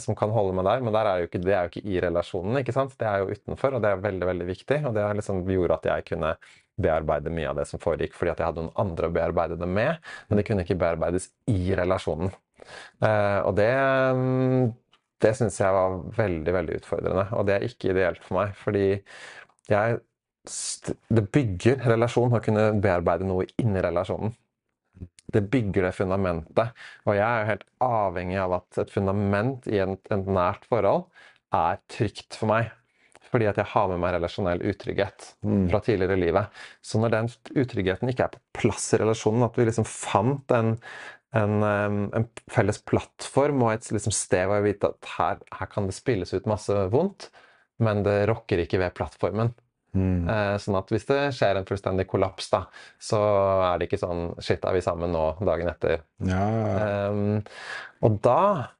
som 0.00 0.16
kan 0.16 0.32
holde 0.32 0.54
meg 0.56 0.66
der, 0.68 0.84
men 0.84 0.94
der 0.96 1.08
er 1.08 1.22
jo 1.22 1.28
ikke, 1.28 1.40
det 1.44 1.54
er 1.54 1.66
jo 1.66 1.72
ikke 1.72 1.88
i 1.92 1.98
relasjonen, 2.04 2.60
ikke 2.60 2.74
sant? 2.76 2.94
Det 3.00 3.08
er 3.08 3.22
jo 3.22 3.34
utenfor, 3.36 3.76
og 3.76 3.82
det 3.84 3.90
er 3.90 4.04
veldig, 4.04 4.28
veldig 4.30 4.46
viktig. 4.48 4.78
Og 4.88 4.94
det 4.96 5.08
liksom 5.20 5.42
gjorde 5.50 5.76
at 5.80 5.90
jeg 5.90 6.06
kunne 6.12 6.30
bearbeide 6.80 7.32
mye 7.34 7.50
av 7.50 7.58
det 7.60 7.66
som 7.70 7.82
foregikk, 7.82 8.16
fordi 8.16 8.32
at 8.32 8.40
jeg 8.40 8.48
hadde 8.50 8.64
noen 8.64 8.80
andre 8.84 9.10
å 9.10 9.14
bearbeide 9.14 9.58
det 9.60 9.68
med, 9.70 10.00
men 10.28 10.40
det 10.40 10.46
kunne 10.48 10.64
ikke 10.64 10.78
bearbeides 10.80 11.28
i 11.52 11.76
relasjonen. 11.78 12.32
Eh, 13.04 13.40
og 13.44 13.52
det 13.58 13.70
mm, 14.16 14.72
det 15.24 15.32
syns 15.38 15.60
jeg 15.60 15.76
var 15.76 16.00
veldig, 16.16 16.54
veldig 16.58 16.80
utfordrende, 16.80 17.26
og 17.36 17.46
det 17.48 17.56
er 17.56 17.68
ikke 17.68 17.92
ideelt 17.92 18.24
for 18.24 18.40
meg, 18.40 18.56
fordi 18.60 18.88
jeg 19.70 20.02
Det 21.08 21.22
bygger 21.32 21.86
relasjon 21.88 22.34
å 22.36 22.40
kunne 22.44 22.64
bearbeide 22.84 23.24
noe 23.24 23.46
inni 23.56 23.80
relasjonen. 23.80 24.34
Det 25.32 25.42
bygger 25.50 25.88
det 25.88 25.94
fundamentet. 25.96 26.74
Og 27.08 27.16
jeg 27.16 27.24
er 27.24 27.42
jo 27.42 27.50
helt 27.52 27.66
avhengig 27.84 28.38
av 28.42 28.56
at 28.60 28.80
et 28.84 28.92
fundament 28.92 29.68
i 29.70 29.80
et 29.80 30.12
nært 30.28 30.66
forhold 30.70 31.06
er 31.54 31.80
trygt 31.90 32.38
for 32.38 32.50
meg. 32.50 32.72
Fordi 33.34 33.48
at 33.50 33.58
jeg 33.58 33.66
har 33.72 33.88
med 33.90 33.98
meg 34.02 34.14
relasjonell 34.14 34.62
utrygghet 34.70 35.32
fra 35.42 35.80
tidligere 35.82 36.14
i 36.14 36.22
livet. 36.22 36.60
Så 36.86 37.00
når 37.02 37.14
den 37.16 37.30
utryggheten 37.56 38.12
ikke 38.12 38.28
er 38.28 38.36
på 38.36 38.42
plass 38.60 38.92
i 38.94 39.00
relasjonen, 39.02 39.46
at 39.48 39.58
vi 39.58 39.66
liksom 39.66 39.88
fant 39.90 40.54
en, 40.54 40.76
en, 41.34 41.56
en 41.64 42.28
felles 42.52 42.78
plattform 42.86 43.64
og 43.66 43.72
et 43.72 43.90
liksom 43.96 44.14
sted 44.14 44.46
hvor 44.46 44.60
jeg 44.60 44.68
vet 44.68 44.86
at 44.86 45.10
her, 45.16 45.42
her 45.58 45.72
kan 45.72 45.90
det 45.90 45.96
spilles 45.98 46.34
ut 46.36 46.46
masse 46.50 46.78
vondt, 46.94 47.32
men 47.82 48.04
det 48.06 48.20
rokker 48.30 48.62
ikke 48.62 48.78
ved 48.84 48.94
plattformen. 48.94 49.50
Mm. 49.94 50.28
Eh, 50.28 50.54
sånn 50.62 50.78
at 50.78 50.88
hvis 50.90 51.06
det 51.08 51.20
skjer 51.36 51.60
en 51.60 51.66
fullstendig 51.68 52.06
kollaps, 52.10 52.48
da, 52.50 52.64
så 52.98 53.20
er 53.70 53.78
det 53.78 53.88
ikke 53.88 54.02
sånn 54.02 54.24
Shit, 54.42 54.64
er 54.66 54.74
vi 54.74 54.82
sammen 54.84 55.14
nå 55.14 55.26
dagen 55.46 55.70
etter? 55.70 56.02
Ja, 56.26 56.46
Um, 56.74 57.40
og 58.04 58.16
da 58.24 58.74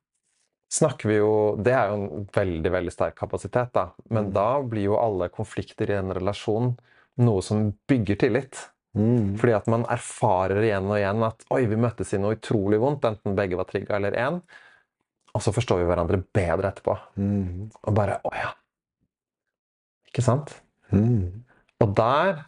snakker 0.74 1.08
vi 1.08 1.16
jo 1.20 1.32
Det 1.62 1.72
er 1.74 1.90
jo 1.90 1.96
en 1.98 2.26
veldig, 2.34 2.70
veldig 2.74 2.92
sterk 2.92 3.16
kapasitet, 3.18 3.70
da. 3.76 3.88
Men 4.10 4.32
da 4.34 4.58
blir 4.66 4.88
jo 4.90 4.98
alle 4.98 5.30
konflikter 5.32 5.92
i 5.92 5.98
en 5.98 6.12
relasjon 6.16 6.72
noe 7.22 7.44
som 7.46 7.68
bygger 7.88 8.18
tillit. 8.24 8.58
Mm. 8.94 9.34
Fordi 9.38 9.54
at 9.56 9.70
man 9.70 9.86
erfarer 9.90 10.62
igjen 10.62 10.90
og 10.90 10.98
igjen 10.98 11.22
at 11.26 11.46
oi, 11.54 11.64
vi 11.70 11.78
møttes 11.78 12.14
i 12.14 12.20
noe 12.22 12.36
utrolig 12.38 12.78
vondt, 12.82 13.06
enten 13.08 13.38
begge 13.38 13.58
var 13.58 13.68
trigga 13.70 13.98
eller 13.98 14.18
én. 14.18 14.40
Og 15.34 15.42
så 15.42 15.54
forstår 15.54 15.82
vi 15.82 15.88
hverandre 15.88 16.20
bedre 16.34 16.70
etterpå. 16.70 16.94
Mm. 17.18 17.70
Og 17.82 17.96
bare 17.96 18.20
å 18.22 18.34
ja. 18.38 18.52
Ikke 20.10 20.22
sant? 20.22 20.54
Mm. 20.92 21.44
Og 21.80 21.94
der 21.96 22.44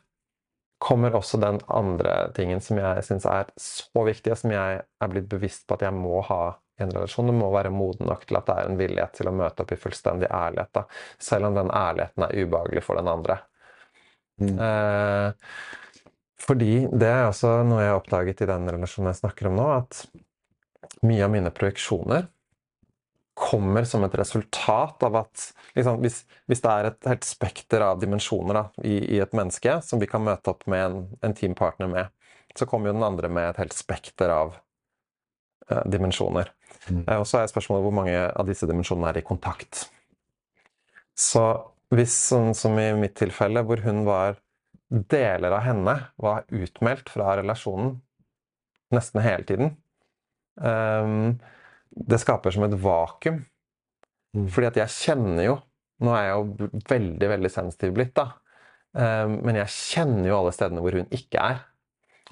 kommer 0.82 1.14
også 1.16 1.40
den 1.40 1.58
andre 1.72 2.30
tingen 2.36 2.60
som 2.60 2.78
jeg 2.80 3.04
syns 3.06 3.24
er 3.30 3.48
så 3.60 4.04
viktig, 4.06 4.32
og 4.34 4.40
som 4.42 4.52
jeg 4.52 4.82
er 4.84 5.12
blitt 5.12 5.28
bevisst 5.30 5.64
på 5.66 5.78
at 5.78 5.86
jeg 5.86 5.96
må 5.96 6.20
ha 6.28 6.42
i 6.76 6.84
en 6.84 6.92
relasjon. 6.92 7.30
Du 7.30 7.36
må 7.36 7.48
være 7.54 7.72
moden 7.72 8.08
nok 8.10 8.26
til 8.28 8.38
at 8.38 8.48
det 8.48 8.56
er 8.56 8.68
en 8.68 8.78
villighet 8.80 9.16
til 9.16 9.30
å 9.30 9.34
møte 9.36 9.64
opp 9.64 9.72
i 9.72 9.80
fullstendig 9.80 10.28
ærlighet. 10.28 10.72
Da. 10.76 10.84
Selv 11.30 11.48
om 11.48 11.56
den 11.56 11.72
ærligheten 11.72 12.26
er 12.26 12.36
ubehagelig 12.36 12.84
for 12.84 13.00
den 13.00 13.08
andre. 13.10 13.38
Mm. 14.42 14.58
Eh, 14.60 15.56
fordi 16.46 16.72
det 16.92 17.08
er 17.08 17.30
også 17.30 17.56
noe 17.64 17.80
jeg 17.80 17.94
har 17.94 18.02
oppdaget 18.02 18.44
i 18.44 18.50
den 18.52 18.68
relasjonen 18.68 19.14
jeg 19.14 19.22
snakker 19.22 19.48
om 19.48 19.56
nå, 19.56 19.70
at 19.80 20.04
mye 21.08 21.24
av 21.24 21.32
mine 21.32 21.52
projeksjoner 21.54 22.28
kommer 23.36 23.84
som 23.84 24.04
et 24.06 24.14
resultat 24.16 25.02
av 25.04 25.18
at 25.20 25.42
liksom, 25.76 26.00
hvis, 26.00 26.22
hvis 26.48 26.62
det 26.64 26.72
er 26.72 26.88
et 26.88 27.08
helt 27.10 27.26
spekter 27.28 27.84
av 27.84 28.00
dimensjoner 28.00 28.56
da, 28.56 28.62
i, 28.80 28.96
i 29.16 29.20
et 29.20 29.34
menneske 29.36 29.74
som 29.84 30.00
vi 30.00 30.08
kan 30.08 30.24
møte 30.24 30.52
opp 30.54 30.64
med 30.70 30.84
en, 30.86 31.02
en 31.26 31.36
teampartner 31.36 31.90
med, 31.92 32.14
så 32.56 32.68
kommer 32.68 32.88
jo 32.90 32.96
den 32.96 33.04
andre 33.04 33.28
med 33.28 33.50
et 33.50 33.60
helt 33.60 33.76
spekter 33.76 34.32
av 34.32 34.54
uh, 34.56 35.84
dimensjoner. 35.84 36.48
Mm. 36.88 37.02
Uh, 37.04 37.18
og 37.18 37.26
så 37.28 37.42
er 37.42 37.52
spørsmålet 37.52 37.84
hvor 37.84 37.96
mange 37.98 38.16
av 38.16 38.48
disse 38.48 38.68
dimensjonene 38.68 39.12
er 39.12 39.20
i 39.20 39.26
kontakt. 39.26 39.84
Så 41.16 41.44
hvis, 41.92 42.16
sånn 42.32 42.56
som 42.56 42.80
i 42.80 42.88
mitt 42.96 43.18
tilfelle, 43.20 43.62
hvor 43.68 43.84
hun 43.84 44.04
var 44.08 44.40
Deler 44.86 45.50
av 45.50 45.64
henne 45.64 45.92
var 46.22 46.44
utmeldt 46.54 47.08
fra 47.10 47.32
relasjonen 47.40 47.96
nesten 48.94 49.18
hele 49.24 49.42
tiden. 49.42 49.72
ehm, 50.62 51.40
det 51.96 52.18
skaper 52.20 52.52
som 52.54 52.66
et 52.66 52.76
vakuum. 52.80 53.40
Mm. 54.36 54.48
Fordi 54.52 54.68
at 54.68 54.82
jeg 54.84 54.94
kjenner 55.00 55.48
jo 55.48 55.56
Nå 56.04 56.10
er 56.12 56.26
jeg 56.26 56.32
jo 56.36 56.66
veldig, 56.90 57.28
veldig 57.30 57.48
sensitiv 57.48 57.94
blitt, 57.96 58.10
da. 58.18 58.26
Ehm, 59.00 59.38
men 59.40 59.56
jeg 59.62 59.72
kjenner 59.72 60.26
jo 60.28 60.34
alle 60.42 60.50
stedene 60.52 60.82
hvor 60.84 60.92
hun 60.92 61.08
ikke 61.08 61.40
er. 61.40 61.62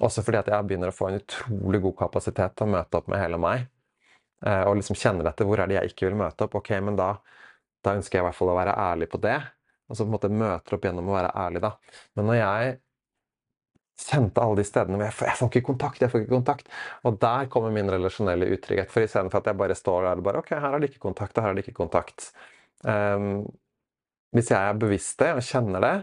Også 0.05 0.21
fordi 0.21 0.37
at 0.37 0.51
jeg 0.51 0.67
begynner 0.69 0.91
å 0.91 0.93
få 0.93 1.07
en 1.09 1.17
utrolig 1.17 1.79
god 1.81 1.95
kapasitet 2.03 2.53
til 2.53 2.67
å 2.67 2.73
møte 2.75 2.99
opp 2.99 3.09
med 3.09 3.23
hele 3.23 3.39
meg. 3.41 3.65
Eh, 4.45 4.61
og 4.67 4.75
liksom 4.77 4.99
kjenner 5.01 5.25
dette. 5.25 5.47
Hvor 5.49 5.63
er 5.63 5.71
det 5.71 5.79
jeg 5.79 5.95
ikke 5.95 6.11
vil 6.11 6.19
møte 6.19 6.45
opp? 6.45 6.59
Ok, 6.59 6.75
men 6.85 6.99
da, 6.99 7.15
da 7.81 7.95
ønsker 7.97 8.19
jeg 8.19 8.25
i 8.25 8.27
hvert 8.27 8.37
fall 8.37 8.53
å 8.53 8.59
være 8.59 8.77
ærlig 8.85 9.09
på 9.09 9.23
det. 9.25 9.39
Og 9.89 9.97
så 9.97 10.05
på 10.05 10.11
en 10.11 10.17
måte 10.19 10.33
møter 10.33 10.77
opp 10.77 10.85
gjennom 10.85 11.09
å 11.09 11.17
være 11.17 11.33
ærlig, 11.41 11.65
da. 11.65 11.73
Men 12.17 12.29
når 12.29 12.39
jeg 12.41 12.77
kjente 13.99 14.43
alle 14.43 14.59
de 14.59 14.65
stedene 14.67 14.97
hvor 14.99 15.07
jeg, 15.07 15.15
jeg 15.29 15.39
får 15.39 15.51
ikke 15.51 15.67
kontakt, 15.69 16.01
jeg 16.03 16.11
får 16.11 16.23
ikke 16.23 16.35
kontakt. 16.35 16.71
Og 17.07 17.19
der 17.21 17.51
kommer 17.51 17.73
min 17.75 17.91
relasjonelle 17.91 18.49
utrygghet. 18.55 18.91
For 18.91 19.05
istedenfor 19.05 19.41
at 19.41 19.51
jeg 19.51 19.59
bare 19.61 19.77
står 19.77 20.09
der 20.09 20.21
og 20.21 20.27
bare 20.27 20.41
Ok, 20.43 20.51
her 20.55 20.75
er 20.75 20.83
det 20.83 20.91
ikke 20.91 21.05
kontakt, 21.07 21.37
og 21.37 21.45
her 21.45 21.53
er 21.53 21.59
det 21.59 21.65
ikke 21.65 21.79
kontakt. 21.79 22.29
Um, 22.83 23.45
hvis 24.35 24.51
jeg 24.51 24.59
er 24.59 24.81
bevisst 24.81 25.17
det 25.21 25.31
og 25.37 25.45
kjenner 25.47 25.83
det, 25.85 25.95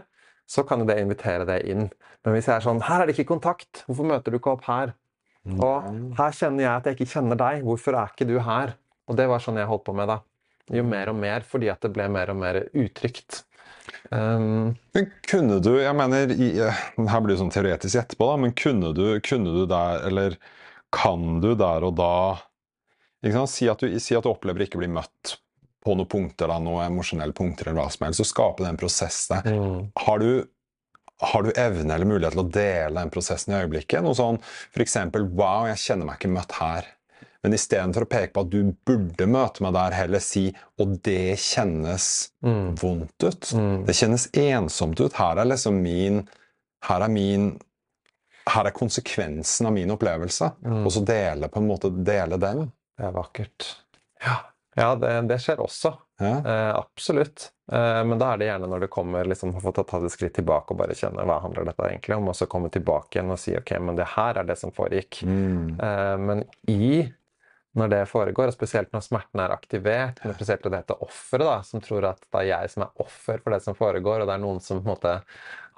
så 0.49 0.65
kan 0.67 0.83
det 0.87 0.97
invitere 0.99 1.45
det 1.47 1.61
inn. 1.69 1.87
Men 2.23 2.35
hvis 2.35 2.49
jeg 2.49 2.57
er 2.57 2.65
sånn 2.65 2.81
Her 2.83 3.03
er 3.03 3.09
det 3.09 3.15
ikke 3.15 3.31
kontakt! 3.35 3.83
Hvorfor 3.87 4.09
møter 4.09 4.33
du 4.33 4.39
ikke 4.39 4.55
opp 4.57 4.67
her? 4.67 4.93
Og 5.43 5.87
her 6.17 6.35
kjenner 6.35 6.63
jeg 6.63 6.71
at 6.73 6.85
jeg 6.87 6.97
ikke 6.97 7.11
kjenner 7.13 7.39
deg. 7.39 7.63
Hvorfor 7.67 7.97
er 7.99 8.11
ikke 8.13 8.27
du 8.29 8.37
her? 8.43 8.77
Og 9.11 9.17
det 9.19 9.27
var 9.27 9.43
sånn 9.43 9.59
jeg 9.59 9.67
holdt 9.69 9.85
på 9.87 9.95
med 9.97 10.07
da. 10.09 10.21
Jo 10.71 10.85
mer 10.87 11.11
og 11.11 11.17
mer, 11.19 11.43
fordi 11.47 11.67
at 11.71 11.83
det 11.83 11.91
ble 11.95 12.07
mer 12.11 12.31
og 12.31 12.39
mer 12.39 12.61
utrygt. 12.71 13.43
Um, 14.13 14.75
Men 14.93 15.07
kunne 15.25 15.55
du 15.63 15.71
Jeg 15.81 15.95
mener, 15.97 16.29
i, 16.31 16.49
eh, 16.61 16.81
her 17.09 17.21
blir 17.23 17.33
det 17.33 17.41
sånn 17.41 17.53
teoretisk 17.53 17.97
etterpå, 17.97 18.27
da, 18.29 18.39
men 18.43 18.53
kunne 18.57 18.91
du, 18.93 19.05
kunne 19.25 19.53
du 19.55 19.63
der, 19.69 20.03
eller 20.09 20.35
kan 20.93 21.39
du 21.41 21.53
der 21.57 21.87
og 21.87 21.95
da? 21.97 22.13
Si, 23.49 23.69
at 23.71 23.81
du, 23.81 23.95
si 24.03 24.17
at 24.17 24.25
du 24.25 24.29
opplever 24.29 24.65
ikke 24.65 24.77
å 24.77 24.83
bli 24.83 24.91
møtt 24.91 25.37
på 25.83 25.95
noen 25.97 26.09
punkter, 26.11 26.51
da, 26.51 26.59
noen 26.61 26.85
emosjonelle 26.91 27.35
punkter, 27.35 27.71
eller 27.71 27.81
hva 27.81 27.91
som 27.91 28.05
helst, 28.05 28.21
så 28.21 28.27
skaper 28.29 28.65
det 28.65 28.73
en 28.73 28.81
prosess 28.83 29.23
der. 29.31 29.47
mm, 29.49 29.79
Har 30.05 30.21
du, 30.21 30.29
har 31.33 31.45
du 31.47 31.51
evne 31.55 31.95
eller 31.95 32.09
mulighet 32.09 32.35
til 32.35 32.43
å 32.43 32.51
dele 32.53 32.99
den 32.99 33.13
prosessen 33.15 33.55
i 33.55 33.61
øyeblikket? 33.63 34.03
Noe 34.03 34.17
sånn 34.19 34.39
f.eks.: 34.43 34.99
Wow, 35.31 35.69
jeg 35.71 35.81
kjenner 35.87 36.11
meg 36.11 36.19
ikke 36.19 36.35
møtt 36.35 36.59
her. 36.59 36.92
Men 37.43 37.57
istedenfor 37.57 38.05
å 38.05 38.09
peke 38.09 38.31
på 38.35 38.45
at 38.45 38.51
du 38.53 38.71
burde 38.87 39.27
møte 39.27 39.65
meg 39.65 39.73
der, 39.75 39.95
heller 39.97 40.23
si 40.23 40.45
og 40.79 40.95
det 41.03 41.35
kjennes 41.43 42.05
mm, 42.45 42.69
vondt 42.79 43.25
ut. 43.27 43.49
mm, 43.51 43.83
Det 43.89 43.95
kjennes 43.99 44.29
ensomt 44.39 45.01
ut. 45.03 45.17
Her 45.19 45.43
er 45.43 45.49
liksom 45.51 45.81
min 45.83 46.23
Her 46.87 47.03
er 47.03 47.11
min 47.11 47.49
Her 48.47 48.67
er 48.67 48.75
konsekvensen 48.75 49.67
av 49.67 49.75
min 49.75 49.91
opplevelse. 49.91 50.53
Mm. 50.63 50.81
Og 50.85 50.91
så 50.95 51.03
dele 51.07 51.51
på 51.51 51.59
en 51.59 51.67
måte 51.67 51.91
dele 51.91 52.39
den. 52.39 52.71
det 52.99 53.05
er 53.07 53.13
vakkert. 53.15 53.67
Ja, 54.23 54.37
ja 54.79 54.89
det, 54.99 55.13
det 55.27 55.39
skjer 55.43 55.61
også. 55.63 55.93
Ja. 56.19 56.37
Eh, 56.47 56.75
absolutt. 56.75 57.49
Eh, 57.71 58.03
men 58.07 58.19
da 58.19 58.33
er 58.33 58.39
det 58.39 58.47
gjerne 58.49 58.67
når 58.71 58.83
du 58.83 58.87
kommer 58.91 59.25
liksom, 59.27 59.53
har 59.55 59.63
fått 59.63 59.79
ta 59.87 59.99
et 60.03 60.11
skritt 60.13 60.35
tilbake 60.37 60.75
og 60.75 60.79
bare 60.79 60.95
kjenne 60.95 61.23
hva 61.27 61.39
handler 61.43 61.67
dette 61.67 61.87
egentlig 61.87 62.17
om, 62.17 62.27
og 62.31 62.35
så 62.37 62.47
komme 62.51 62.71
tilbake 62.71 63.17
igjen 63.17 63.33
og 63.33 63.39
si 63.41 63.55
ok, 63.57 63.73
men 63.83 63.99
det 63.99 64.11
her 64.15 64.39
er 64.39 64.47
det 64.47 64.57
som 64.59 64.71
foregikk. 64.75 65.23
Mm. 65.27 65.79
Eh, 65.79 66.15
men 66.23 66.43
i 66.71 66.89
når 67.75 67.89
det 67.89 68.01
foregår, 68.09 68.47
og 68.51 68.53
spesielt 68.53 68.91
når 68.93 69.01
smerten 69.01 69.39
er 69.41 69.53
aktivert, 69.55 70.19
men 70.23 70.35
spesielt 70.37 70.63
det 70.69 70.77
heter 70.83 71.01
offeret, 71.01 71.45
da, 71.47 71.55
som 71.65 71.81
tror 71.81 72.05
at 72.11 72.19
det 72.21 72.41
er 72.43 72.49
jeg 72.51 72.69
som 72.69 72.83
er 72.85 72.91
offer 73.01 73.39
for 73.41 73.55
det 73.55 73.61
som 73.65 73.73
foregår, 73.77 74.21
og 74.21 74.27
det 74.29 74.35
er 74.35 74.43
noen 74.43 74.59
som 74.61 74.81
på 74.81 74.85
en 74.85 74.93
måte 74.93 75.13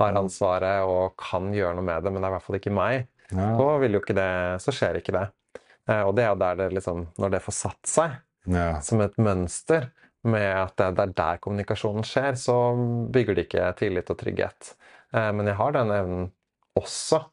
har 0.02 0.18
ansvaret 0.20 0.84
og 0.84 1.16
kan 1.22 1.54
gjøre 1.56 1.76
noe 1.78 1.88
med 1.88 2.04
det, 2.04 2.12
men 2.12 2.20
det 2.22 2.28
er 2.28 2.34
i 2.34 2.38
hvert 2.38 2.48
fall 2.50 2.60
ikke 2.60 2.76
meg, 2.76 3.08
Ja. 3.32 3.56
så, 3.58 3.68
vil 3.82 3.96
jo 3.96 4.00
ikke 4.04 4.14
det, 4.14 4.30
så 4.62 4.72
skjer 4.76 5.00
ikke 5.00 5.16
det. 5.16 5.24
Eh, 5.90 6.02
og 6.06 6.16
det 6.18 6.26
er 6.26 6.34
jo 6.34 6.42
der 6.44 6.56
det 6.60 6.68
liksom, 6.76 7.08
når 7.18 7.32
det 7.32 7.42
får 7.42 7.56
satt 7.64 7.88
seg, 7.90 8.18
Ja. 8.46 8.80
som 8.82 9.02
et 9.02 9.16
mønster 9.18 9.88
med 10.26 10.46
at 10.58 10.76
det 10.78 11.00
er 11.00 11.14
der 11.16 11.38
kommunikasjonen 11.42 12.04
skjer, 12.06 12.36
så 12.38 12.54
bygger 13.10 13.36
det 13.36 13.48
ikke 13.48 13.72
tillit 13.80 14.10
og 14.12 14.18
trygghet. 14.20 14.74
Eh, 15.14 15.32
Men 15.32 15.48
jeg 15.48 15.56
har 15.56 15.72
den 15.72 15.90
evnen 15.96 16.32
også. 16.78 17.24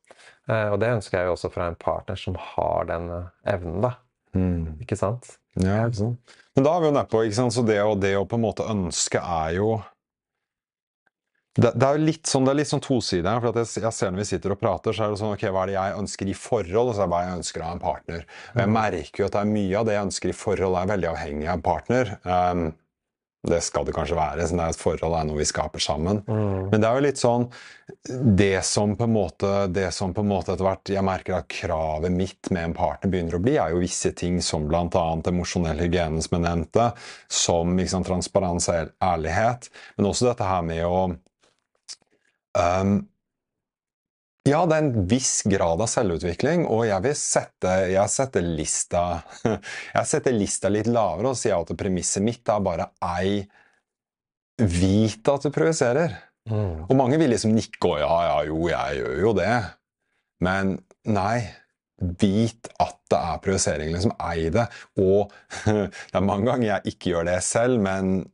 Eh, 0.49 0.71
Og 0.73 0.79
det 0.81 0.89
ønsker 0.95 1.19
jeg 1.19 1.27
jo 1.27 1.33
også 1.37 1.51
fra 1.53 1.67
en 1.69 1.75
partner 1.77 2.17
som 2.17 2.35
har 2.37 2.85
den 2.89 3.11
evnen, 3.45 3.81
da. 3.83 3.93
Mm. 4.37 4.81
Ikke 4.83 4.97
sant? 4.99 5.35
Ja, 5.61 5.83
ikke 5.87 5.99
sant? 6.01 6.37
Men 6.57 6.67
da 6.67 6.75
er 6.75 6.83
vi 6.83 6.91
jo 6.91 6.97
nedpå, 6.97 7.25
ikke 7.27 7.41
sant? 7.41 7.55
Så 7.57 7.65
det 7.67 7.81
å, 7.85 7.97
det 7.99 8.15
å 8.19 8.27
på 8.29 8.39
en 8.39 8.47
måte 8.47 8.69
ønske 8.69 9.21
er 9.21 9.59
jo 9.59 9.77
det, 11.53 11.75
det 11.77 11.85
er 11.85 11.99
jo 11.99 12.07
litt 12.07 12.29
sånn, 12.31 12.47
det 12.47 12.53
er 12.55 12.59
litt 12.63 12.71
sånn 12.71 12.81
tosidig 12.81 13.33
for 13.45 13.59
jeg, 13.61 13.69
jeg 13.85 13.93
ser 13.93 14.13
Når 14.13 14.23
vi 14.23 14.29
sitter 14.31 14.55
og 14.55 14.61
prater, 14.63 14.95
så 14.97 15.05
er 15.05 15.13
det 15.13 15.19
sånn 15.21 15.35
ok, 15.35 15.43
hva 15.53 15.65
er 15.67 15.69
det 15.69 15.75
jeg 15.75 15.97
ønsker 16.01 16.31
i 16.33 16.37
forhold, 16.39 16.93
og 16.93 16.95
så 16.97 17.03
er 17.03 17.11
det 17.11 17.13
hva 17.13 17.21
jeg 17.27 17.41
ønsker 17.41 17.65
av 17.65 17.75
en 17.75 17.83
partner. 17.83 18.23
Og 18.55 18.63
Jeg 18.63 18.73
merker 18.73 19.21
jo 19.23 19.27
at 19.27 19.35
det 19.37 19.43
er 19.43 19.51
mye 19.51 19.83
av 19.83 19.89
det 19.89 19.97
jeg 19.99 20.07
ønsker 20.09 20.33
i 20.33 20.39
forhold, 20.39 20.79
er 20.81 20.93
veldig 20.95 21.11
avhengig 21.11 21.51
av 21.51 21.59
en 21.59 21.67
partner. 21.67 22.15
Um, 22.25 22.65
det 23.43 23.59
skal 23.67 23.87
det 23.87 23.95
kanskje 23.97 24.15
være, 24.15 24.45
siden 24.47 24.61
det 24.61 24.67
er 24.69 24.75
et 24.77 24.79
forhold 24.79 25.17
er 25.19 25.27
noe 25.27 25.41
vi 25.41 25.47
skaper 25.49 25.83
sammen. 25.83 26.21
Mm. 26.29 26.69
Men 26.71 26.83
det 26.83 26.89
er 26.89 26.99
jo 26.99 27.07
litt 27.09 27.19
sånn 27.21 27.49
Det 28.39 28.63
som 28.65 28.95
på 28.97 29.05
en 29.09 29.13
måte 29.13 29.51
Det 29.75 29.89
som 29.95 30.15
på 30.15 30.23
en 30.23 30.31
måte 30.31 30.55
etter 30.55 30.65
hvert 30.65 30.93
jeg 30.95 31.05
merker 31.07 31.37
at 31.41 31.49
kravet 31.51 32.15
mitt 32.15 32.53
med 32.55 32.69
en 32.69 32.77
partner 32.77 33.11
begynner 33.11 33.37
å 33.39 33.43
bli, 33.43 33.57
er 33.59 33.75
jo 33.75 33.83
visse 33.83 34.13
ting 34.19 34.39
som 34.45 34.69
bl.a. 34.71 35.05
emosjonell 35.33 35.83
hygiene, 35.83 36.23
som 36.23 36.39
jeg 36.39 36.47
nevnte, 36.47 36.89
som 37.27 37.75
liksom, 37.79 38.07
transparens 38.07 38.71
og 38.71 38.95
ærlighet, 39.03 39.69
men 39.97 40.09
også 40.09 40.31
dette 40.31 40.47
her 40.47 40.63
med 40.67 40.87
å 40.87 40.99
um, 42.59 42.97
ja, 44.49 44.65
det 44.67 44.75
er 44.75 44.83
en 44.83 45.07
viss 45.07 45.45
grad 45.47 45.83
av 45.85 45.91
selvutvikling, 45.91 46.65
og 46.67 46.85
jeg 46.89 47.05
vil 47.05 47.15
sette, 47.19 47.75
jeg 47.93 48.11
setter 48.11 48.43
lista 48.43 49.03
Jeg 49.99 50.09
setter 50.11 50.35
lista 50.35 50.71
litt 50.73 50.91
lavere 50.91 51.31
og 51.31 51.39
sier 51.39 51.61
at 51.61 51.71
premisset 51.79 52.25
mitt 52.27 52.51
er 52.51 52.65
bare 52.65 52.89
ei 53.07 53.43
Vit 54.63 55.27
at 55.33 55.47
du 55.47 55.51
projiserer. 55.51 56.13
Mm. 56.51 56.85
Og 56.85 56.93
mange 56.99 57.17
vil 57.19 57.33
liksom 57.33 57.55
nikke 57.57 57.89
og 57.89 58.03
ja, 58.03 58.19
ja, 58.29 58.37
jo, 58.47 58.59
jeg 58.71 58.99
gjør 59.01 59.17
jo 59.25 59.33
det. 59.39 59.55
Men 60.45 60.77
nei. 61.09 61.41
Vit 62.21 62.67
at 62.83 62.97
det 63.11 63.19
er 63.19 63.41
projisering. 63.43 63.93
Liksom 63.95 64.15
ei 64.29 64.51
det. 64.55 64.67
Og 65.01 65.33
det 65.67 66.19
er 66.19 66.27
mange 66.27 66.51
ganger 66.51 66.69
jeg 66.69 66.95
ikke 66.95 67.15
gjør 67.15 67.29
det 67.31 67.39
selv, 67.47 67.81
men 67.83 68.25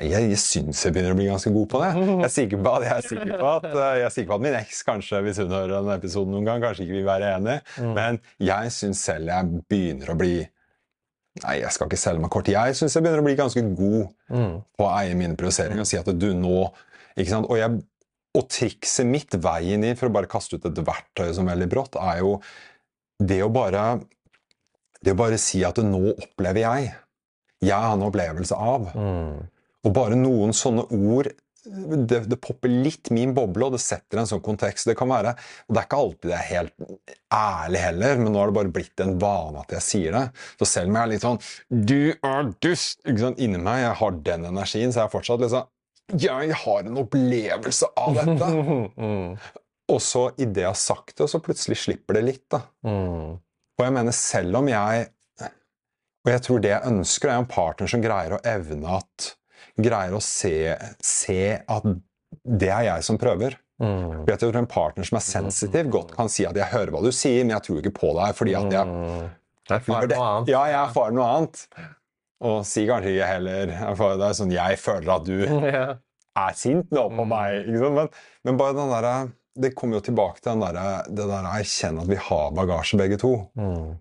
jeg, 0.00 0.28
jeg 0.30 0.38
syns 0.38 0.82
jeg 0.84 0.92
begynner 0.94 1.14
å 1.14 1.18
bli 1.18 1.26
ganske 1.28 1.50
god 1.54 1.68
på 1.72 1.80
det. 1.82 1.88
Jeg 1.98 2.24
er 2.28 2.34
sikker 2.34 2.60
på 2.64 2.72
at, 2.76 2.84
jeg 2.86 2.94
er 2.96 3.06
sikker 3.08 3.32
på 3.40 3.48
at, 3.56 3.64
jeg 3.72 4.04
er 4.06 4.12
sikker 4.14 4.28
på 4.30 4.36
at 4.38 4.44
min 4.44 4.56
eks 4.60 4.82
kanskje, 4.86 5.22
hvis 5.26 5.40
hun 5.42 5.50
hører 5.56 5.72
denne 5.78 5.96
episoden 5.98 6.32
noen 6.36 6.46
gang, 6.46 6.62
kanskje 6.62 6.84
ikke 6.86 6.96
vil 7.00 7.08
være 7.08 7.32
enig, 7.38 7.56
Mm. 7.78 7.92
men 7.96 8.20
jeg 8.50 8.70
syns 8.74 9.02
selv 9.08 9.26
jeg 9.32 9.64
begynner 9.68 10.14
å 10.14 10.18
bli 10.18 10.36
Nei, 11.44 11.60
jeg 11.60 11.70
skal 11.70 11.86
ikke 11.86 11.98
selge 12.00 12.18
meg 12.24 12.30
kort. 12.34 12.48
Jeg 12.50 12.74
syns 12.74 12.96
jeg 12.96 13.02
begynner 13.04 13.20
å 13.22 13.26
bli 13.28 13.36
ganske 13.38 13.62
god 13.78 14.08
Mm. 14.34 14.54
på 14.78 14.86
å 14.86 14.92
eie 14.98 15.14
mine 15.14 15.36
provoseringer 15.38 15.80
og 15.84 15.86
si 15.86 15.96
at 16.00 16.08
du 16.18 16.32
nå 16.34 16.72
ikke 17.16 17.30
sant? 17.30 17.46
Og, 17.50 17.56
jeg, 17.60 17.76
og 18.34 18.48
trikset 18.50 19.06
mitt, 19.06 19.30
veien 19.38 19.84
inn, 19.86 19.94
for 19.96 20.08
å 20.08 20.12
bare 20.16 20.26
kaste 20.30 20.58
ut 20.58 20.66
et 20.66 20.80
verktøy 20.82 21.30
som 21.36 21.46
veldig 21.46 21.68
brått, 21.70 21.94
er 22.00 22.24
jo 22.24 22.40
det 23.22 23.38
å 23.42 23.50
bare 23.54 24.00
Det 25.02 25.12
å 25.14 25.16
bare 25.20 25.38
si 25.38 25.62
at 25.62 25.76
nå 25.78 26.00
opplever 26.16 26.58
jeg. 26.64 26.88
Jeg 27.62 27.70
har 27.74 27.92
en 27.94 28.02
opplevelse 28.02 28.56
av. 28.58 28.88
Mm. 28.98 29.46
Og 29.86 29.94
bare 29.94 30.18
noen 30.18 30.56
sånne 30.56 30.88
ord 30.90 31.30
det, 31.68 32.20
det 32.30 32.38
popper 32.40 32.70
litt 32.70 33.10
min 33.14 33.34
boble, 33.36 33.66
og 33.66 33.76
det 33.76 33.82
setter 33.82 34.20
en 34.20 34.28
sånn 34.28 34.42
kontekst. 34.44 34.88
Det 34.88 34.96
kan 34.98 35.10
være, 35.10 35.34
og 35.66 35.74
det 35.74 35.80
er 35.80 35.88
ikke 35.88 36.00
alltid 36.02 36.30
det 36.30 36.36
er 36.36 36.46
helt 36.48 36.92
ærlig 37.34 37.82
heller, 37.82 38.22
men 38.22 38.32
nå 38.32 38.40
har 38.40 38.50
det 38.50 38.58
bare 38.58 38.74
blitt 38.78 39.02
en 39.04 39.16
vane 39.20 39.64
at 39.64 39.74
jeg 39.76 39.86
sier 39.86 40.16
det. 40.16 40.24
Så 40.60 40.68
selv 40.70 40.92
om 40.92 40.98
jeg 40.98 41.02
er 41.02 41.12
litt 41.12 41.26
sånn 41.26 41.40
'Du 41.68 42.14
er 42.14 42.52
dust!' 42.64 43.02
ikke 43.04 43.24
sant, 43.24 43.42
inni 43.42 43.60
meg, 43.60 43.82
jeg 43.84 43.98
har 44.02 44.22
den 44.30 44.46
energien, 44.52 44.92
så 44.92 45.00
er 45.00 45.08
jeg 45.08 45.16
fortsatt 45.16 45.44
litt 45.44 45.54
sånn 45.56 45.68
'Jeg 46.08 46.54
har 46.62 46.86
en 46.86 47.02
opplevelse 47.04 47.90
av 47.96 48.16
dette'. 48.16 48.52
Mm. 48.96 49.36
og 49.92 50.00
så, 50.00 50.24
idet 50.38 50.64
jeg 50.64 50.72
har 50.72 50.80
sagt 50.80 51.16
det, 51.18 51.28
så 51.28 51.42
plutselig 51.42 51.82
slipper 51.84 52.14
det 52.14 52.24
litt, 52.24 52.46
da. 52.48 52.62
Mm. 52.84 53.36
Og 53.78 53.84
jeg 53.84 53.92
mener, 53.92 54.12
selv 54.12 54.56
om 54.56 54.68
jeg 54.68 55.12
Og 56.26 56.32
jeg 56.34 56.42
tror 56.42 56.58
det 56.60 56.68
jeg 56.68 56.84
ønsker, 56.84 57.28
er 57.30 57.38
en 57.38 57.46
partner 57.46 57.88
som 57.88 58.02
greier 58.02 58.34
å 58.34 58.40
evne 58.44 58.98
at 58.98 59.37
Greier 59.80 60.12
å 60.16 60.20
se, 60.22 60.76
se 61.02 61.38
at 61.68 61.84
det 62.44 62.68
er 62.68 62.82
jeg 62.88 63.04
som 63.06 63.18
prøver. 63.18 63.54
Mm. 63.80 64.24
Jeg 64.26 64.38
tror 64.42 64.56
En 64.58 64.66
partner 64.66 65.04
som 65.06 65.16
er 65.16 65.22
sensitiv, 65.22 65.88
godt 65.90 66.16
kan 66.16 66.28
si 66.28 66.44
at 66.44 66.54
'jeg 66.56 66.66
hører 66.72 66.90
hva 66.90 67.02
du 67.02 67.12
sier, 67.12 67.44
men 67.44 67.54
jeg 67.56 67.62
tror 67.62 67.78
ikke 67.82 67.94
på 67.94 68.12
deg'. 68.16 68.34
fordi 68.34 68.54
at 68.56 68.72
jeg 68.72 68.86
Mm. 68.86 69.30
Jeg 69.70 69.80
erfarer 69.80 70.08
det. 70.08 70.16
noe 70.16 70.26
annet. 70.26 70.48
Ja, 70.48 70.64
jeg 70.64 70.88
erfarer 70.88 71.12
noe 71.12 71.24
annet. 71.36 71.66
Og 72.40 72.64
sier 72.64 72.86
kanskje 72.88 73.14
ikke 73.14 73.26
heller 73.26 73.66
erfarer- 73.66 74.18
Det 74.18 74.26
er 74.28 74.44
sånn 74.44 74.52
'jeg 74.52 74.78
føler 74.78 75.14
at 75.14 75.24
du 75.24 75.38
er 76.36 76.52
sint 76.54 76.90
nå 76.90 77.08
på 77.10 77.24
Mm. 77.24 77.28
meg'. 77.28 77.94
Men, 77.94 78.08
men 78.44 78.56
bare 78.56 78.74
den 78.74 78.88
derre 78.90 79.32
Det 79.60 79.74
kommer 79.74 79.94
jo 79.94 80.00
tilbake 80.12 80.40
til 80.40 80.52
den 80.52 80.60
der, 80.60 81.02
det 81.08 81.16
der 81.26 81.42
å 81.42 81.54
erkjenne 81.58 82.00
at 82.02 82.06
vi 82.06 82.14
har 82.14 82.50
bagasje, 82.52 82.96
begge 82.96 83.18
to. 83.18 83.48
Mm. 83.58 83.96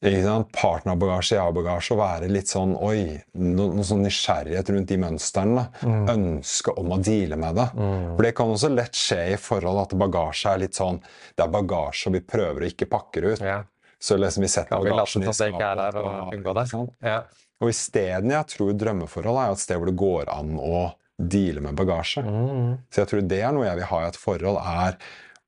Partnerbagasje, 0.00 1.34
jeg 1.34 1.42
har 1.42 1.54
bagasje. 1.56 1.94
Å 1.96 1.98
være 1.98 2.28
litt 2.30 2.50
sånn 2.50 2.76
oi, 2.76 3.16
no, 3.34 3.70
noe 3.74 3.86
sånn 3.86 4.04
nysgjerrighet 4.06 4.70
rundt 4.70 4.92
de 4.92 4.98
mønstrene. 5.02 5.64
Mm. 5.82 6.04
Ønske 6.12 6.74
om 6.78 6.94
å 6.94 7.00
deale 7.02 7.38
med 7.40 7.58
det. 7.58 7.66
Mm. 7.74 8.04
For 8.12 8.28
det 8.28 8.34
kan 8.38 8.52
også 8.54 8.70
lett 8.74 8.98
skje 8.98 9.18
i 9.32 9.40
forhold 9.42 9.82
at 9.82 9.96
bagasje 9.98 10.52
er 10.52 10.62
litt 10.62 10.78
sånn 10.78 11.00
Det 11.34 11.42
er 11.44 11.50
bagasje, 11.50 12.10
og 12.10 12.14
vi 12.14 12.22
prøver 12.22 12.62
å 12.62 12.70
ikke 12.70 12.88
pakke 12.90 13.24
det 13.24 13.34
ut. 13.34 13.42
Ja. 13.42 13.58
Så 13.98 14.14
liksom 14.20 14.46
vi 14.46 14.52
setter 14.52 14.76
Ja, 14.76 14.82
vi 14.84 14.94
bagasjen 14.94 15.26
i 15.26 15.32
skapet. 15.34 15.98
og 15.98 16.62
sant? 16.70 16.94
Ja. 17.02 17.18
Og 17.58 17.72
isteden 17.72 18.30
jeg 18.30 18.46
tror 18.54 18.76
drømmeforhold 18.78 19.42
er 19.42 19.50
et 19.56 19.64
sted 19.64 19.80
hvor 19.80 19.90
det 19.90 19.98
går 19.98 20.30
an 20.30 20.54
å 20.62 20.84
deale 21.18 21.64
med 21.64 21.74
bagasje. 21.74 22.22
Mm. 22.22 22.76
Så 22.94 23.02
jeg 23.02 23.10
tror 23.10 23.26
det 23.26 23.42
er 23.42 23.54
noe 23.56 23.66
jeg 23.66 23.80
vil 23.80 23.90
ha 23.90 24.02
i 24.04 24.08
et 24.12 24.22
forhold, 24.22 24.62
er 24.62 24.98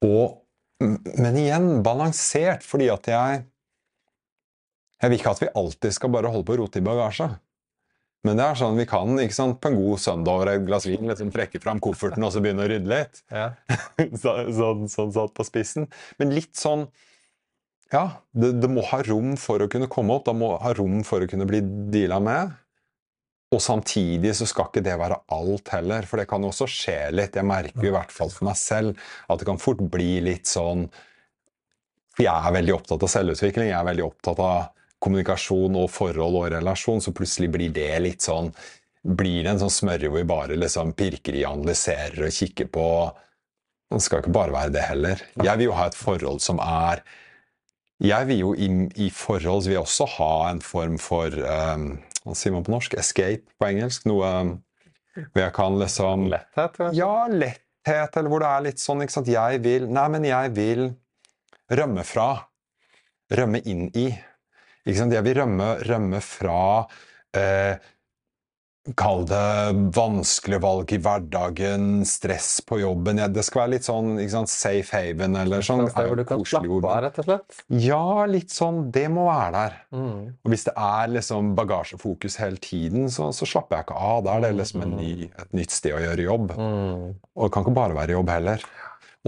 å 0.03 0.37
Men 0.81 1.37
igjen, 1.37 1.83
balansert, 1.85 2.63
fordi 2.65 2.87
at 2.89 3.05
jeg 3.05 3.43
Jeg 5.01 5.11
vil 5.13 5.19
ikke 5.21 5.33
at 5.33 5.41
vi 5.45 5.49
alltid 5.57 5.95
skal 5.97 6.13
bare 6.13 6.31
holde 6.33 6.45
på 6.49 6.57
å 6.57 6.61
rote 6.63 6.81
i 6.81 6.85
bagasje. 6.85 7.29
Men 8.29 8.37
det 8.37 8.45
er 8.45 8.59
sånn 8.61 8.77
vi 8.77 8.85
kan 8.85 9.15
ikke 9.23 9.33
sant, 9.37 9.57
på 9.65 9.71
en 9.71 9.79
god 9.81 10.01
søndag 10.03 10.35
over 10.37 10.51
et 10.53 10.65
glass 10.67 10.85
vin 10.85 11.07
liksom 11.09 11.31
trekke 11.33 11.61
fram 11.63 11.79
kofferten 11.81 12.27
og 12.27 12.35
så 12.35 12.43
begynne 12.45 12.67
å 12.67 12.69
rydde 12.69 12.91
litt. 12.91 13.23
Ja. 13.33 13.47
Så- 14.23 14.35
sånn, 14.59 14.83
sånn 14.93 15.15
satt 15.17 15.33
på 15.39 15.47
spissen. 15.49 15.87
Men 16.21 16.35
litt 16.37 16.53
sånn 16.61 16.87
Ja, 17.91 18.05
det, 18.37 18.53
det 18.63 18.69
må 18.71 18.85
ha 18.87 19.01
rom 19.03 19.33
for 19.41 19.65
å 19.65 19.71
kunne 19.73 19.89
komme 19.91 20.15
opp. 20.15 20.29
Det 20.29 20.37
må 20.37 20.53
ha 20.63 20.75
rom 20.77 21.01
for 21.03 21.25
å 21.25 21.31
kunne 21.31 21.49
bli 21.49 21.59
deala 21.91 22.21
med. 22.23 22.53
Og 23.51 23.59
samtidig 23.65 24.31
så 24.39 24.47
skal 24.47 24.69
ikke 24.69 24.85
det 24.87 24.95
være 25.01 25.17
alt 25.35 25.73
heller, 25.75 26.07
for 26.07 26.21
det 26.21 26.29
kan 26.31 26.45
også 26.47 26.69
skje 26.71 26.99
litt. 27.17 27.35
Jeg 27.35 27.49
merker 27.49 27.89
i 27.89 27.95
hvert 27.97 28.13
fall 28.15 28.31
for 28.31 28.47
meg 28.47 28.61
selv 28.61 29.01
at 29.27 29.41
det 29.41 29.49
kan 29.49 29.59
fort 29.59 29.81
bli 29.91 30.21
litt 30.23 30.47
sånn 30.47 30.85
jeg 32.21 32.29
er 32.31 32.53
veldig 32.53 32.75
opptatt 32.77 33.03
av 33.07 33.11
selvutvikling, 33.11 33.71
jeg 33.73 33.79
er 33.81 33.87
veldig 33.89 34.05
opptatt 34.05 34.41
av 34.45 34.69
kommunikasjon 35.01 35.79
og 35.81 35.89
forhold 35.93 36.37
og 36.43 36.51
relasjon, 36.55 37.01
så 37.01 37.15
plutselig 37.17 37.51
blir 37.55 37.73
det 37.75 37.95
litt 38.05 38.27
sånn 38.27 38.53
Blir 39.01 39.47
det 39.47 39.55
en 39.55 39.61
sånn 39.63 39.73
smørje 39.73 40.11
hvor 40.11 40.21
vi 40.21 40.29
bare 40.29 40.57
liksom 40.61 40.91
pirker 40.93 41.39
i, 41.39 41.47
analyserer 41.49 42.27
og 42.27 42.35
kikker 42.37 42.69
på 42.69 42.87
Det 43.89 44.03
skal 44.05 44.21
ikke 44.21 44.35
bare 44.37 44.53
være 44.53 44.75
det 44.75 44.83
heller. 44.85 45.23
Jeg 45.41 45.57
vil 45.57 45.71
jo 45.71 45.77
ha 45.79 45.87
et 45.89 45.97
forhold 45.97 46.43
som 46.45 46.61
er 46.61 47.01
Jeg 48.05 48.29
vil 48.29 48.43
jo 48.43 48.53
i, 48.55 48.69
i 49.01 49.09
forhold 49.09 49.65
vil 49.65 49.79
jeg 49.79 49.87
også 49.87 50.09
ha 50.19 50.35
en 50.51 50.61
form 50.61 51.01
for 51.01 51.33
um, 51.33 51.95
Hva 52.27 52.37
sier 52.37 52.53
man 52.53 52.67
på 52.67 52.77
norsk? 52.77 52.99
Escape 53.01 53.49
på 53.57 53.71
engelsk. 53.73 54.05
Noe 54.11 54.35
um, 54.45 54.55
hvor 55.17 55.43
jeg 55.43 55.55
kan 55.57 55.81
liksom 55.81 56.29
Letthet, 56.31 56.77
kanskje? 56.77 57.01
Ja, 57.01 57.27
letthet, 57.27 58.17
eller 58.17 58.33
hvor 58.33 58.45
det 58.45 58.51
er 58.51 58.67
litt 58.69 58.83
sånn, 58.83 59.03
ikke 59.05 59.17
sant 59.17 59.33
Jeg 59.33 59.63
vil 59.65 59.89
Nei, 59.91 60.07
men 60.13 60.29
jeg 60.29 60.53
vil 60.57 60.91
rømme 61.71 62.05
fra. 62.07 62.31
Rømme 63.31 63.61
inn 63.65 63.89
i. 63.95 64.11
Jeg 64.89 65.25
vil 65.27 65.41
rømme, 65.43 65.73
rømme 65.87 66.21
fra 66.25 66.61
eh, 67.37 67.77
Kall 68.97 69.27
det 69.29 69.91
vanskelige 69.93 70.63
valg 70.65 70.93
i 70.97 70.99
hverdagen, 71.05 71.83
stress 72.09 72.63
på 72.65 72.79
jobben. 72.81 73.19
Ja, 73.21 73.27
det 73.29 73.43
skal 73.45 73.67
være 73.67 73.73
litt 73.75 73.85
sånn 73.85 74.15
sant, 74.33 74.49
safe 74.49 74.97
haven 74.97 75.37
eller 75.37 75.61
sånn. 75.65 75.85
Et 75.85 75.93
sted 75.93 76.09
hvor 76.09 76.17
du 76.17 76.25
kan 76.25 76.45
slappe 76.49 76.79
av, 76.81 76.95
rett 77.05 77.21
og 77.21 77.29
slett? 77.29 77.61
Ja, 77.85 78.25
litt 78.25 78.55
sånn. 78.55 78.87
Det 78.95 79.05
må 79.13 79.27
være 79.29 79.53
der. 79.59 79.77
Mm. 79.93 80.17
Og 80.33 80.55
hvis 80.55 80.65
det 80.71 80.75
er 80.81 81.13
liksom 81.13 81.53
bagasjefokus 81.59 82.41
hele 82.41 82.57
tiden, 82.65 83.11
så, 83.13 83.29
så 83.37 83.49
slapper 83.53 83.83
jeg 83.83 83.91
ikke 83.91 84.01
av. 84.01 84.25
Da 84.25 84.39
er 84.39 84.47
det 84.49 84.55
liksom 84.63 84.87
ny, 84.97 85.13
et 85.29 85.57
nytt 85.61 85.77
sted 85.77 85.99
å 85.99 86.01
gjøre 86.01 86.27
jobb. 86.31 86.55
Mm. 86.57 87.05
Og 87.37 87.45
det 87.47 87.53
kan 87.53 87.69
ikke 87.69 87.79
bare 87.83 88.01
være 88.01 88.17
jobb 88.17 88.33
heller. 88.33 88.65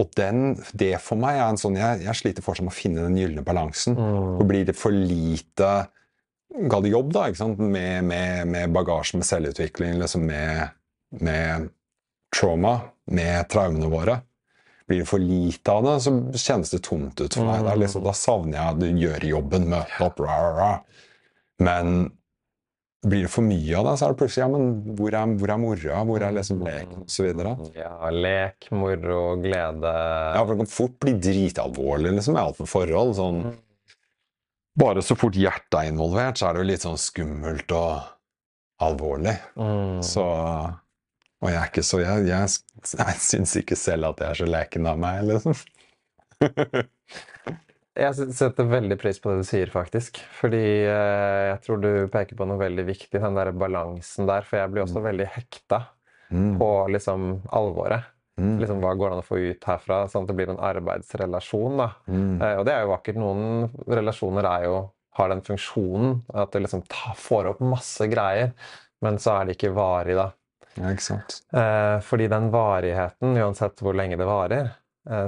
Og 0.01 0.09
den, 0.17 0.55
det 0.73 0.95
for 1.05 1.21
meg 1.21 1.37
er 1.37 1.51
en 1.51 1.59
sånn 1.61 1.75
Jeg, 1.77 1.99
jeg 2.07 2.17
sliter 2.17 2.45
fortsatt 2.45 2.65
med 2.65 2.73
å 2.73 2.77
finne 2.77 3.03
den 3.05 3.17
gylne 3.19 3.43
balansen. 3.45 3.97
Mm. 3.97 4.39
Og 4.39 4.47
blir 4.49 4.65
det 4.65 4.77
for 4.77 4.95
lite 4.95 5.73
Kall 6.69 6.83
det 6.85 6.91
jobb, 6.93 7.09
da, 7.15 7.27
ikke 7.29 7.39
sant? 7.39 7.61
Med, 7.61 8.03
med, 8.05 8.43
med 8.45 8.73
bagasje, 8.75 9.17
med 9.17 9.25
selvutvikling, 9.25 9.95
liksom 9.97 10.27
med, 10.29 10.75
med 11.17 11.71
trauma, 12.29 12.75
med 13.09 13.47
traumene 13.49 13.89
våre. 13.89 14.19
Blir 14.85 15.01
det 15.01 15.07
for 15.09 15.23
lite 15.23 15.73
av 15.73 15.87
det, 15.87 15.95
så 16.05 16.13
kjennes 16.37 16.73
det 16.75 16.83
tomt 16.85 17.23
ut 17.23 17.39
for 17.39 17.47
meg. 17.47 17.65
Mm. 17.65 17.81
liksom, 17.81 18.05
da 18.05 18.13
savner 18.13 18.59
jeg 18.59 18.75
at 18.75 18.83
du 18.83 19.01
gjør 19.01 19.25
jobben, 19.31 19.65
møte 19.71 20.05
opp, 20.05 20.21
rah, 20.21 20.45
rah. 20.59 21.07
Men 21.63 22.11
blir 23.03 23.25
det 23.25 23.31
for 23.31 23.43
mye 23.43 23.75
av 23.79 23.87
det, 23.87 23.93
så 23.99 24.05
er 24.05 24.13
det 24.13 24.19
plutselig 24.21 24.43
ja, 24.43 24.49
men 24.53 24.95
hvor 24.97 25.15
er, 25.17 25.33
hvor 25.39 25.51
er 25.51 25.59
moroa? 25.59 26.03
Hvor 26.07 26.23
er 26.23 26.35
liksom 26.37 26.61
leken? 26.63 27.03
Og 27.03 27.11
så 27.11 27.25
videre. 27.25 27.55
Ja, 27.75 27.91
lek, 28.15 28.69
moro, 28.71 29.19
glede 29.43 29.91
Ja, 29.91 30.39
for 30.39 30.53
det 30.53 30.61
kan 30.61 30.71
fort 30.71 30.95
bli 31.03 31.15
dritalvorlig 31.19 32.13
liksom, 32.15 32.37
i 32.39 32.43
alt 32.43 32.61
med 32.63 32.71
forhold. 32.71 33.15
Sånn. 33.19 33.41
Bare 34.79 35.03
så 35.05 35.17
fort 35.19 35.37
hjertet 35.37 35.79
er 35.81 35.91
involvert, 35.91 36.39
så 36.39 36.47
er 36.47 36.55
det 36.55 36.63
jo 36.63 36.69
litt 36.71 36.85
sånn 36.87 37.01
skummelt 37.01 37.75
og 37.75 38.07
alvorlig. 38.83 39.35
Mm. 39.59 39.99
Så 40.05 40.23
Og 41.43 41.51
jeg 41.51 41.59
er 41.59 41.69
ikke 41.69 41.83
så 41.83 41.99
Jeg, 41.99 42.25
jeg, 42.29 42.55
jeg 42.95 43.19
syns 43.21 43.57
ikke 43.59 43.77
selv 43.79 44.13
at 44.13 44.23
jeg 44.23 44.31
er 44.31 44.41
så 44.45 44.49
leken 44.49 44.89
av 44.89 45.03
meg, 45.03 45.27
liksom. 45.33 45.59
Jeg 47.99 48.15
setter 48.33 48.65
veldig 48.65 48.95
pris 48.97 49.19
på 49.21 49.29
det 49.29 49.43
du 49.43 49.47
sier, 49.47 49.69
faktisk. 49.69 50.17
Fordi 50.39 50.61
eh, 50.89 51.41
jeg 51.51 51.59
tror 51.65 51.81
du 51.83 51.89
peker 52.13 52.37
på 52.39 52.47
noe 52.49 52.57
veldig 52.61 52.85
viktig, 52.87 53.19
den 53.21 53.37
der 53.37 53.51
balansen 53.53 54.25
der. 54.29 54.41
For 54.47 54.57
jeg 54.57 54.71
blir 54.73 54.85
også 54.87 55.03
veldig 55.05 55.29
hekta 55.35 55.83
Mm. 56.33 56.55
på 56.57 56.67
liksom 56.89 57.25
alvoret. 57.53 58.07
Mm. 58.41 58.55
Liksom, 58.57 58.79
hva 58.81 58.95
går 58.97 59.11
det 59.11 59.13
an 59.13 59.21
å 59.21 59.25
få 59.27 59.37
ut 59.37 59.65
herfra, 59.69 59.97
sånn 60.09 60.23
at 60.25 60.31
det 60.31 60.35
blir 60.39 60.49
en 60.49 60.57
arbeidsrelasjon. 60.65 61.75
da. 61.77 61.87
Mm. 62.09 62.41
Eh, 62.41 62.53
og 62.57 62.65
det 62.65 62.73
er 62.73 62.81
jo 62.87 62.89
vakkert. 62.89 63.19
Noen 63.21 63.67
relasjoner 63.85 64.47
er 64.49 64.63
jo, 64.65 64.77
har 65.19 65.29
den 65.29 65.43
funksjonen 65.45 66.15
at 66.33 66.49
du 66.55 66.57
liksom 66.63 66.81
ta, 66.89 67.13
får 67.19 67.51
opp 67.51 67.61
masse 67.61 68.07
greier, 68.09 68.55
men 69.05 69.19
så 69.21 69.35
er 69.35 69.45
det 69.51 69.57
ikke 69.59 69.75
varig, 69.75 70.15
da. 70.17 70.31
Ja, 70.79 70.89
ikke 70.95 71.05
sant. 71.05 71.37
Eh, 71.53 71.99
fordi 72.07 72.25
den 72.33 72.49
varigheten, 72.55 73.37
uansett 73.37 73.83
hvor 73.85 73.93
lenge 73.93 74.17
det 74.17 74.25
varer, 74.25 74.71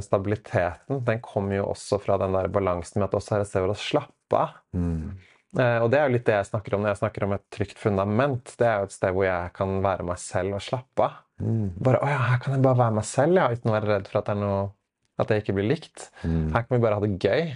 stabiliteten, 0.04 1.02
den 1.04 1.20
kommer 1.20 1.58
jo 1.58 1.66
også 1.74 1.98
fra 2.00 2.16
den 2.22 2.36
der 2.38 2.48
balansen 2.48 3.02
med 3.02 3.10
at 3.10 3.18
også 3.20 3.36
er 3.36 3.44
et 3.44 3.50
sted 3.50 3.66
hvor 3.66 3.74
å 3.74 3.80
slappe 3.80 4.40
av. 4.40 4.54
Mm. 4.78 5.18
Eh, 5.56 5.78
og 5.84 5.90
det 5.92 6.00
er 6.00 6.08
jo 6.08 6.16
litt 6.16 6.26
det 6.28 6.38
jeg 6.40 6.50
snakker 6.50 6.76
om 6.76 6.84
når 6.84 6.94
jeg 6.94 7.02
snakker 7.04 7.26
om 7.28 7.36
et 7.36 7.46
trygt 7.54 7.78
fundament. 7.80 8.56
Det 8.60 8.68
er 8.68 8.82
jo 8.82 8.90
et 8.90 8.96
sted 8.96 9.16
hvor 9.16 9.28
jeg 9.28 9.54
kan 9.56 9.78
være 9.86 10.08
meg 10.08 10.20
selv 10.22 10.58
og 10.58 10.66
slappe 10.66 11.06
av. 11.08 11.22
Mm. 11.44 11.70
Bare, 11.84 12.00
å 12.00 12.10
ja, 12.10 12.24
her 12.32 12.42
kan 12.44 12.56
jeg 12.56 12.64
bare 12.64 12.80
være 12.80 12.96
meg 12.96 13.08
selv, 13.08 13.40
ja, 13.40 13.48
uten 13.52 13.72
å 13.72 13.76
være 13.76 13.92
redd 13.92 14.10
for 14.12 14.22
at, 14.22 14.28
det 14.30 14.36
er 14.36 14.42
noe, 14.42 14.66
at 15.20 15.32
jeg 15.32 15.44
ikke 15.44 15.56
blir 15.58 15.72
likt. 15.74 16.10
Mm. 16.24 16.52
Her 16.56 16.66
kan 16.66 16.76
vi 16.76 16.84
bare 16.84 17.00
ha 17.00 17.04
det 17.04 17.16
gøy. 17.20 17.56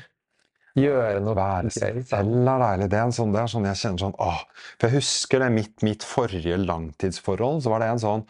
Gjøre 0.80 1.24
noe 1.26 1.36
Være 1.36 1.72
seg 1.74 1.98
selv 2.08 2.46
er 2.48 2.62
deilig. 2.62 2.88
Det 2.92 3.00
er, 3.00 3.08
en 3.08 3.16
sånn, 3.16 3.34
det 3.34 3.42
er 3.42 3.52
sånn 3.52 3.66
jeg 3.68 3.80
kjenner 3.82 4.04
sånn 4.04 4.20
åh. 4.22 4.44
For 4.78 4.88
jeg 4.88 5.00
husker 5.00 5.44
det 5.44 5.50
mitt, 5.56 5.76
mitt 5.84 6.06
forrige 6.08 6.60
langtidsforhold. 6.62 7.64
Så 7.66 7.74
var 7.74 7.84
det 7.84 7.90
en 7.96 8.04
sånn 8.04 8.24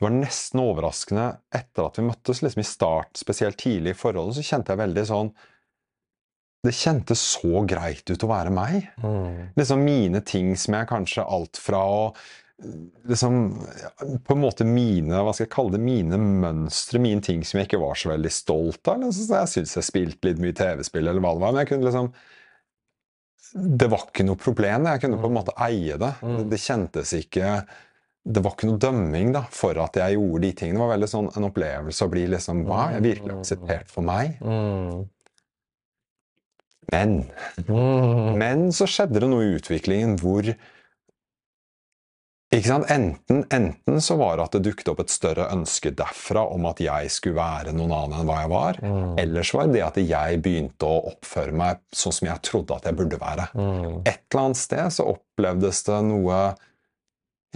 Det 0.00 0.06
var 0.06 0.14
nesten 0.16 0.62
overraskende 0.62 1.24
etter 1.52 1.84
at 1.84 1.98
vi 2.00 2.06
møttes, 2.06 2.38
liksom 2.40 2.62
i 2.62 2.64
start, 2.64 3.18
spesielt 3.20 3.58
tidlig 3.60 3.92
i 3.92 3.98
forholdet, 4.00 4.38
så 4.38 4.44
kjente 4.48 4.72
jeg 4.72 4.80
veldig 4.80 5.02
sånn 5.10 5.28
Det 6.64 6.72
kjentes 6.72 7.24
så 7.34 7.60
greit 7.68 8.08
ut 8.08 8.24
å 8.24 8.30
være 8.30 8.52
meg. 8.52 8.86
Mm. 9.04 9.50
Liksom 9.60 9.84
mine 9.84 10.22
ting 10.24 10.54
som 10.56 10.78
jeg 10.78 10.88
kanskje 10.88 11.26
alt 11.36 11.60
fra 11.60 11.82
å 11.84 12.00
liksom 13.08 13.36
På 14.24 14.34
en 14.34 14.40
måte 14.40 14.64
mine 14.68 15.20
hva 15.20 15.34
skal 15.36 15.46
jeg 15.46 15.52
kalle 15.52 15.76
det, 15.76 15.82
mine 15.84 16.16
mønstre, 16.16 17.00
mine 17.00 17.20
ting 17.24 17.44
som 17.44 17.60
jeg 17.60 17.68
ikke 17.68 17.82
var 17.84 18.00
så 18.00 18.14
veldig 18.14 18.32
stolt 18.32 18.88
av. 18.88 19.04
Liksom. 19.04 19.28
Så 19.28 19.36
Jeg 19.36 19.52
syntes 19.54 19.76
jeg 19.82 19.88
spilte 19.90 20.30
litt 20.30 20.40
mye 20.40 20.56
TV-spill, 20.56 21.12
eller 21.12 21.20
hva 21.20 21.36
det 21.36 21.44
var. 21.44 21.52
Men 21.52 21.60
jeg 21.64 21.72
kunne 21.74 21.90
liksom 21.90 22.10
Det 23.76 23.92
var 23.92 24.08
ikke 24.08 24.28
noe 24.32 24.40
problem. 24.48 24.88
Jeg 24.94 25.04
kunne 25.04 25.20
på 25.20 25.28
en 25.28 25.38
måte 25.42 25.56
eie 25.60 26.00
det. 26.00 26.12
Det, 26.24 26.48
det 26.56 26.64
kjentes 26.64 27.16
ikke 27.20 27.52
Det 28.20 28.42
var 28.44 28.52
ikke 28.52 28.68
noe 28.68 28.80
dømming 28.80 29.30
da, 29.32 29.46
for 29.54 29.78
at 29.80 29.96
jeg 29.96 30.18
gjorde 30.18 30.42
de 30.44 30.50
tingene. 30.52 30.76
Det 30.76 30.84
var 30.84 30.92
veldig 30.92 31.08
sånn 31.08 31.30
en 31.36 31.48
opplevelse 31.48 32.04
å 32.04 32.12
bli 32.12 32.26
liksom 32.34 32.66
Hva? 32.68 32.82
Jeg 32.92 33.00
er 33.00 33.06
virkelig 33.06 33.38
akseptert 33.38 33.94
for 33.94 34.06
meg? 34.06 34.36
Mm. 34.44 35.06
Men 36.90 37.16
Mm. 37.68 38.36
Men 38.40 38.68
så 38.74 38.86
skjedde 38.90 39.22
det 39.22 39.30
noe 39.30 39.46
i 39.46 39.56
utviklingen 39.56 40.18
hvor 40.20 40.52
ikke 42.50 42.66
sant? 42.66 42.88
Enten, 42.90 43.44
enten 43.54 44.00
så 44.02 44.16
var 44.18 44.36
det 44.36 44.44
at 44.48 44.54
det 44.56 44.64
dukket 44.66 44.88
opp 44.90 45.04
et 45.04 45.12
større 45.12 45.44
ønske 45.54 45.92
derfra 45.94 46.42
om 46.50 46.64
at 46.66 46.80
jeg 46.82 47.12
skulle 47.14 47.38
være 47.38 47.74
noen 47.76 47.92
annen 47.94 48.16
enn 48.18 48.26
hva 48.26 48.38
jeg 48.40 48.50
var. 48.50 48.80
Mm. 48.82 49.12
Eller 49.22 49.46
så 49.46 49.60
var 49.60 49.68
det 49.68 49.76
det 49.76 49.84
at 49.86 50.00
jeg 50.02 50.40
begynte 50.42 50.88
å 50.88 51.04
oppføre 51.12 51.54
meg 51.54 51.84
sånn 51.94 52.16
som 52.16 52.26
jeg 52.26 52.42
trodde 52.48 52.74
at 52.74 52.88
jeg 52.90 52.98
burde 52.98 53.20
være. 53.22 53.46
Mm. 53.54 54.00
Et 54.02 54.18
eller 54.18 54.42
annet 54.42 54.58
sted 54.58 54.96
så 54.96 55.06
opplevdes 55.12 55.84
det 55.86 56.00
noe 56.08 56.40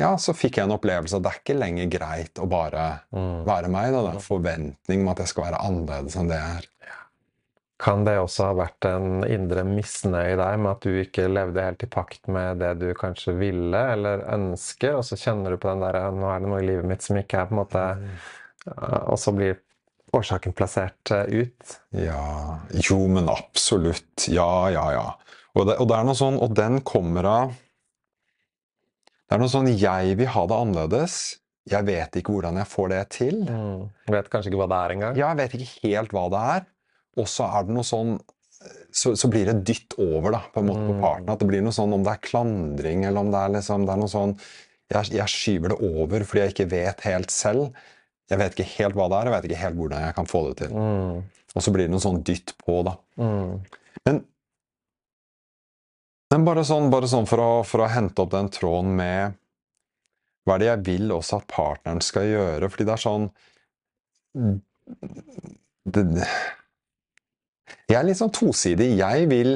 Ja, 0.01 0.17
så 0.19 0.35
fikk 0.35 0.57
jeg 0.59 0.67
en 0.67 0.75
opplevelse 0.75 1.17
at 1.17 1.23
det 1.23 1.31
er 1.31 1.41
ikke 1.43 1.55
lenger 1.59 1.91
greit 1.93 2.41
å 2.43 2.49
bare 2.51 2.87
Mm. 3.15 3.45
være 3.47 3.69
meg. 3.71 3.93
Da. 3.93 4.01
Det 4.03 4.11
er 4.11 4.19
en 4.19 4.25
forventning 4.29 5.03
om 5.05 5.09
at 5.13 5.19
jeg 5.23 5.29
skal 5.31 5.45
være 5.53 5.61
annerledes 5.63 6.17
enn 6.19 6.29
det 6.33 6.39
jeg 6.41 6.57
er. 6.59 6.71
Kan 7.85 8.05
det 8.07 8.15
også 8.19 8.45
ha 8.47 8.53
vært 8.55 8.87
en 8.89 9.25
indre 9.27 9.65
misnøye 9.67 10.33
i 10.33 10.37
deg 10.39 10.59
med 10.63 10.71
at 10.71 10.85
du 10.87 10.95
ikke 11.03 11.27
levde 11.29 11.63
helt 11.63 11.83
i 11.83 11.89
pakt 11.91 12.29
med 12.29 12.59
det 12.63 12.71
du 12.81 12.87
kanskje 12.95 13.35
ville 13.37 13.81
eller 13.93 14.23
ønsker, 14.35 14.95
og 14.95 15.05
så 15.05 15.19
kjenner 15.19 15.51
du 15.51 15.59
på 15.59 15.69
den 15.73 15.83
der 15.83 15.99
Nå 16.15 16.31
er 16.31 16.41
det 16.41 16.49
noe 16.49 16.63
i 16.63 16.67
livet 16.69 16.87
mitt 16.87 17.03
som 17.03 17.19
ikke 17.19 17.43
er 17.43 17.47
på 17.51 17.57
en 17.57 17.61
måte 17.61 17.83
ja, 18.65 19.01
Og 19.11 19.19
så 19.19 19.35
blir 19.35 19.59
årsaken 20.15 20.55
plassert 20.55 21.11
eh, 21.11 21.27
ut. 21.43 21.77
Ja 21.99 22.61
Jo, 22.89 23.01
men 23.11 23.29
absolutt. 23.29 24.29
Ja, 24.31 24.69
ja, 24.71 24.87
ja. 24.95 25.07
Og 25.55 25.67
det, 25.67 25.77
og 25.83 25.89
det 25.91 25.99
er 25.99 26.15
sånn, 26.19 26.39
og 26.43 26.55
den 26.55 26.81
kommer 26.87 27.27
av 27.27 27.53
Det 29.35 29.41
er 29.41 29.43
noe 29.43 29.51
sånn 29.51 29.67
Jeg 29.75 30.15
vil 30.21 30.29
ha 30.31 30.45
det 30.47 30.57
annerledes. 30.63 31.15
Jeg 31.67 31.87
vet 31.89 32.19
ikke 32.21 32.35
hvordan 32.37 32.59
jeg 32.61 32.69
får 32.71 32.89
det 32.93 33.01
til. 33.17 33.41
Mm. 33.49 33.89
Vet 34.15 34.29
kanskje 34.31 34.53
ikke 34.53 34.61
hva 34.61 34.69
det 34.71 34.79
er 34.79 34.93
engang. 34.95 35.17
Jeg 35.19 35.39
vet 35.41 35.55
ikke 35.59 35.89
helt 35.89 36.13
hva 36.15 36.25
det 36.31 36.43
er. 36.55 36.67
Og 37.19 37.27
så 37.31 37.49
er 37.49 37.65
det 37.67 37.75
noe 37.75 37.87
sånn 37.89 38.15
så, 38.95 39.11
så 39.19 39.29
blir 39.29 39.49
det 39.51 39.57
dytt 39.67 39.97
over 40.01 40.33
da, 40.37 40.39
på 40.55 40.63
en 40.63 40.69
måte 40.71 40.85
på 40.87 40.95
Mm. 40.95 41.01
parten. 41.03 41.29
At 41.35 41.41
det 41.43 41.49
blir 41.51 41.65
noe 41.67 41.75
sånn 41.75 41.93
om 41.93 42.05
det 42.07 42.13
er 42.15 42.23
klandring, 42.25 43.03
eller 43.05 43.21
om 43.21 43.33
det 43.35 43.41
er 43.43 43.51
liksom 43.59 43.85
det 43.85 43.93
er 43.93 44.01
noe 44.01 44.13
sånn 44.13 44.37
jeg, 44.95 45.11
jeg 45.19 45.33
skyver 45.33 45.73
det 45.75 45.79
over 45.91 46.25
fordi 46.25 46.41
jeg 46.45 46.53
ikke 46.55 46.71
vet 46.71 47.01
helt 47.09 47.31
selv. 47.35 47.75
Jeg 48.31 48.39
vet 48.41 48.55
ikke 48.55 48.71
helt 48.79 48.95
hva 48.97 49.09
det 49.11 49.19
er, 49.19 49.29
jeg 49.31 49.35
vet 49.35 49.49
ikke 49.51 49.63
helt 49.65 49.77
hvordan 49.81 50.05
jeg 50.07 50.15
kan 50.21 50.31
få 50.31 50.43
det 50.49 50.55
til. 50.63 50.71
Mm. 50.79 51.19
Og 51.55 51.63
så 51.67 51.73
blir 51.75 51.89
det 51.89 51.93
noe 51.93 52.05
sånn 52.07 52.23
dytt 52.25 52.55
på, 52.63 52.79
da. 52.87 52.95
Mm. 53.21 53.51
Men, 54.07 54.23
men 56.35 56.45
bare 56.47 56.65
sånn, 56.67 56.91
bare 56.91 57.07
sånn 57.11 57.29
for, 57.31 57.39
å, 57.39 57.51
for 57.63 57.85
å 57.85 57.91
hente 57.93 58.25
opp 58.25 58.33
den 58.35 58.51
tråden 58.51 58.95
med 58.99 59.37
Hva 60.45 60.57
er 60.57 60.63
det 60.63 60.71
jeg 60.71 60.85
vil 60.89 61.13
også 61.15 61.39
at 61.39 61.47
partneren 61.53 62.03
skal 62.05 62.27
gjøre? 62.27 62.71
Fordi 62.73 62.87
det 62.89 62.95
er 62.97 63.03
sånn 63.05 63.29
det, 65.95 66.05
Jeg 67.87 67.99
er 68.01 68.09
litt 68.09 68.19
sånn 68.19 68.35
tosidig. 68.35 68.91
Jeg 68.99 69.29
vil 69.31 69.55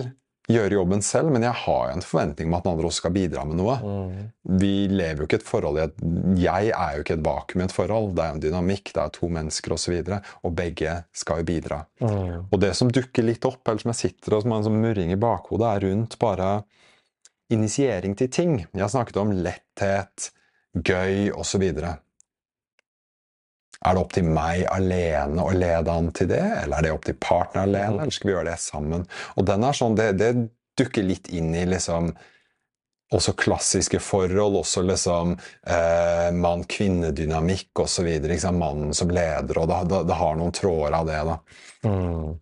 gjøre 0.49 0.79
jobben 0.79 1.03
selv, 1.05 1.29
men 1.33 1.45
jeg 1.45 1.57
har 1.63 1.83
jo 1.91 1.97
en 1.99 2.05
forventning 2.05 2.49
om 2.49 2.57
at 2.57 2.65
den 2.65 2.73
andre 2.73 2.89
også 2.89 3.03
skal 3.03 3.15
bidra 3.15 3.45
med 3.49 3.59
noe. 3.61 3.75
Mm. 3.83 4.15
Vi 4.63 4.73
lever 4.89 5.21
jo 5.21 5.29
ikke 5.29 5.41
et 5.43 5.47
forhold 5.47 5.81
i 5.81 5.85
et 5.85 6.01
Jeg 6.41 6.71
er 6.73 6.97
jo 6.97 7.05
ikke 7.05 7.19
et 7.19 7.27
vakuum 7.27 7.63
i 7.63 7.67
et 7.67 7.75
forhold. 7.75 8.15
Det 8.17 8.25
er 8.25 8.37
en 8.37 8.43
dynamikk, 8.47 8.95
det 8.95 9.03
er 9.03 9.13
to 9.15 9.29
mennesker 9.35 9.77
osv. 9.77 9.99
Og, 9.99 10.09
så 10.09 10.49
og 10.49 10.57
begge 10.57 10.97
skal 11.13 11.43
jo 11.43 11.49
bidra. 11.51 11.83
Mm. 12.01 12.49
Og 12.49 12.59
det 12.65 12.73
som 12.79 12.93
dukker 12.93 13.29
litt 13.29 13.45
opp, 13.49 13.61
eller 13.67 13.85
som 13.85 13.93
jeg 13.93 14.03
sitter 14.03 14.39
og 14.39 14.45
som 14.45 14.55
har 14.55 14.63
en 14.63 14.69
sånn 14.71 14.83
murring 14.83 15.13
i 15.13 15.21
bakhodet, 15.21 15.69
er 15.69 15.87
rundt 15.89 16.19
bare 16.23 16.51
initiering 17.53 18.17
til 18.17 18.33
ting. 18.33 18.59
Jeg 18.73 18.85
har 18.85 18.93
snakket 18.93 19.21
om 19.21 19.33
letthet, 19.37 20.31
gøy 20.73 21.29
osv. 21.37 21.65
Er 23.87 23.95
det 23.95 24.03
opp 24.03 24.14
til 24.16 24.26
meg 24.26 24.64
alene 24.74 25.45
å 25.45 25.53
lede 25.55 25.93
an 25.93 26.11
til 26.16 26.31
det, 26.33 26.43
eller 26.64 26.81
er 26.81 26.89
det 26.89 26.95
opp 26.97 27.05
til 27.07 27.18
partner 27.22 27.68
alene, 27.68 28.03
eller 28.03 28.14
skal 28.14 28.31
vi 28.31 28.35
gjøre 28.35 28.51
det 28.51 28.59
sammen? 28.62 29.05
Og 29.39 29.47
den 29.47 29.66
er 29.68 29.79
sånn, 29.79 29.95
det, 29.99 30.09
det 30.18 30.33
dukker 30.79 31.07
litt 31.07 31.31
inn 31.35 31.53
i 31.55 31.62
liksom 31.68 32.11
også 33.14 33.33
klassiske 33.41 34.01
forhold, 34.05 34.59
også 34.61 34.83
liksom 34.85 35.33
eh, 35.64 36.29
mann-kvinne-dynamikk 36.37 37.81
osv. 37.85 38.11
Mannen 38.53 38.93
som 38.95 39.14
leder, 39.14 39.62
og 39.62 39.70
det, 39.70 39.79
det, 39.89 40.03
det, 40.11 40.18
har 40.18 40.37
noen 40.37 40.53
tråder 40.53 40.99
av 40.99 41.09
det. 41.09 41.22
da. 41.31 41.39
Mm. 41.89 42.37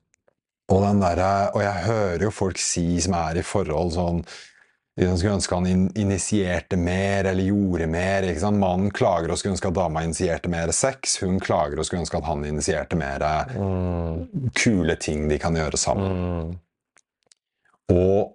Og, 0.66 0.80
den 0.82 1.04
der, 1.04 1.22
og 1.52 1.62
jeg 1.62 1.86
hører 1.86 2.26
jo 2.26 2.34
folk 2.34 2.58
si 2.58 2.88
som 3.04 3.14
er 3.20 3.38
i 3.38 3.46
forhold 3.46 3.94
sånn 3.94 4.24
de 4.96 5.18
skulle 5.18 5.34
ønske 5.36 5.54
han 5.54 5.66
in 5.68 5.82
initierte 6.00 6.76
mer 6.80 7.26
eller 7.28 7.44
gjorde 7.44 7.86
mer. 7.92 8.24
ikke 8.24 8.40
sant? 8.40 8.56
Mannen 8.62 8.90
klager 8.90 9.28
og 9.30 9.36
skulle 9.36 9.52
ønske 9.52 9.68
at 9.68 9.76
dama 9.76 10.02
initierte 10.06 10.48
mer 10.48 10.72
sex. 10.72 11.18
Hun 11.20 11.36
klager 11.40 11.76
og 11.76 11.84
skulle 11.84 12.00
ønske 12.00 12.16
at 12.16 12.24
han 12.30 12.44
initierte 12.48 12.96
mer 12.96 13.24
Mm. 13.52 14.50
kule 14.56 14.96
ting 14.96 15.28
de 15.28 15.38
kan 15.38 15.54
gjøre 15.54 15.76
sammen. 15.76 16.16
Mm. 16.16 16.56
Og 17.92 18.32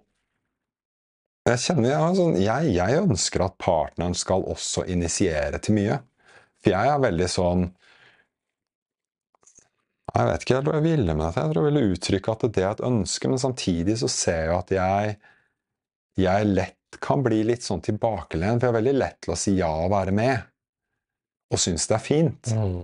jeg 1.49 1.57
kjenner 1.57 1.89
jeg, 1.89 2.15
sånn, 2.19 2.37
jeg, 2.37 2.73
jeg 2.75 3.01
ønsker 3.01 3.45
at 3.47 3.57
partneren 3.57 4.13
skal 4.13 4.45
også 4.45 4.85
initiere 4.85 5.57
til 5.59 5.73
mye. 5.79 5.97
For 6.61 6.75
jeg 6.75 6.93
er 6.93 7.01
veldig 7.01 7.29
sånn 7.29 7.71
Jeg 10.11 10.27
vet 10.27 10.41
ikke 10.43 10.55
helt 10.57 10.67
hva 10.67 10.73
jeg 10.75 10.83
ville 10.83 11.13
med 11.15 11.23
dette. 11.25 11.39
Jeg 11.41 11.53
tror 11.53 11.63
jeg 11.63 11.73
ville 11.73 11.95
uttrykke 11.95 12.31
at 12.35 12.41
det 12.51 12.63
er 12.65 12.71
et 12.75 12.81
ønske, 12.83 13.29
men 13.31 13.39
samtidig 13.39 13.93
så 14.01 14.09
ser 14.11 14.41
jeg 14.49 14.57
at 14.57 14.73
jeg 14.75 15.13
jeg 16.19 16.47
lett 16.51 16.77
kan 17.01 17.23
bli 17.23 17.41
litt 17.47 17.63
sånn 17.63 17.81
tilbakelent, 17.83 18.59
for 18.59 18.67
jeg 18.67 18.73
er 18.73 18.79
veldig 18.79 18.97
lett 18.97 19.19
til 19.23 19.33
å 19.33 19.39
si 19.39 19.53
ja 19.57 19.69
og 19.85 19.93
være 19.93 20.13
med. 20.15 20.49
Og 21.51 21.59
synes 21.59 21.87
det 21.87 21.95
er 21.97 22.03
fint. 22.03 22.51
Mm. 22.55 22.81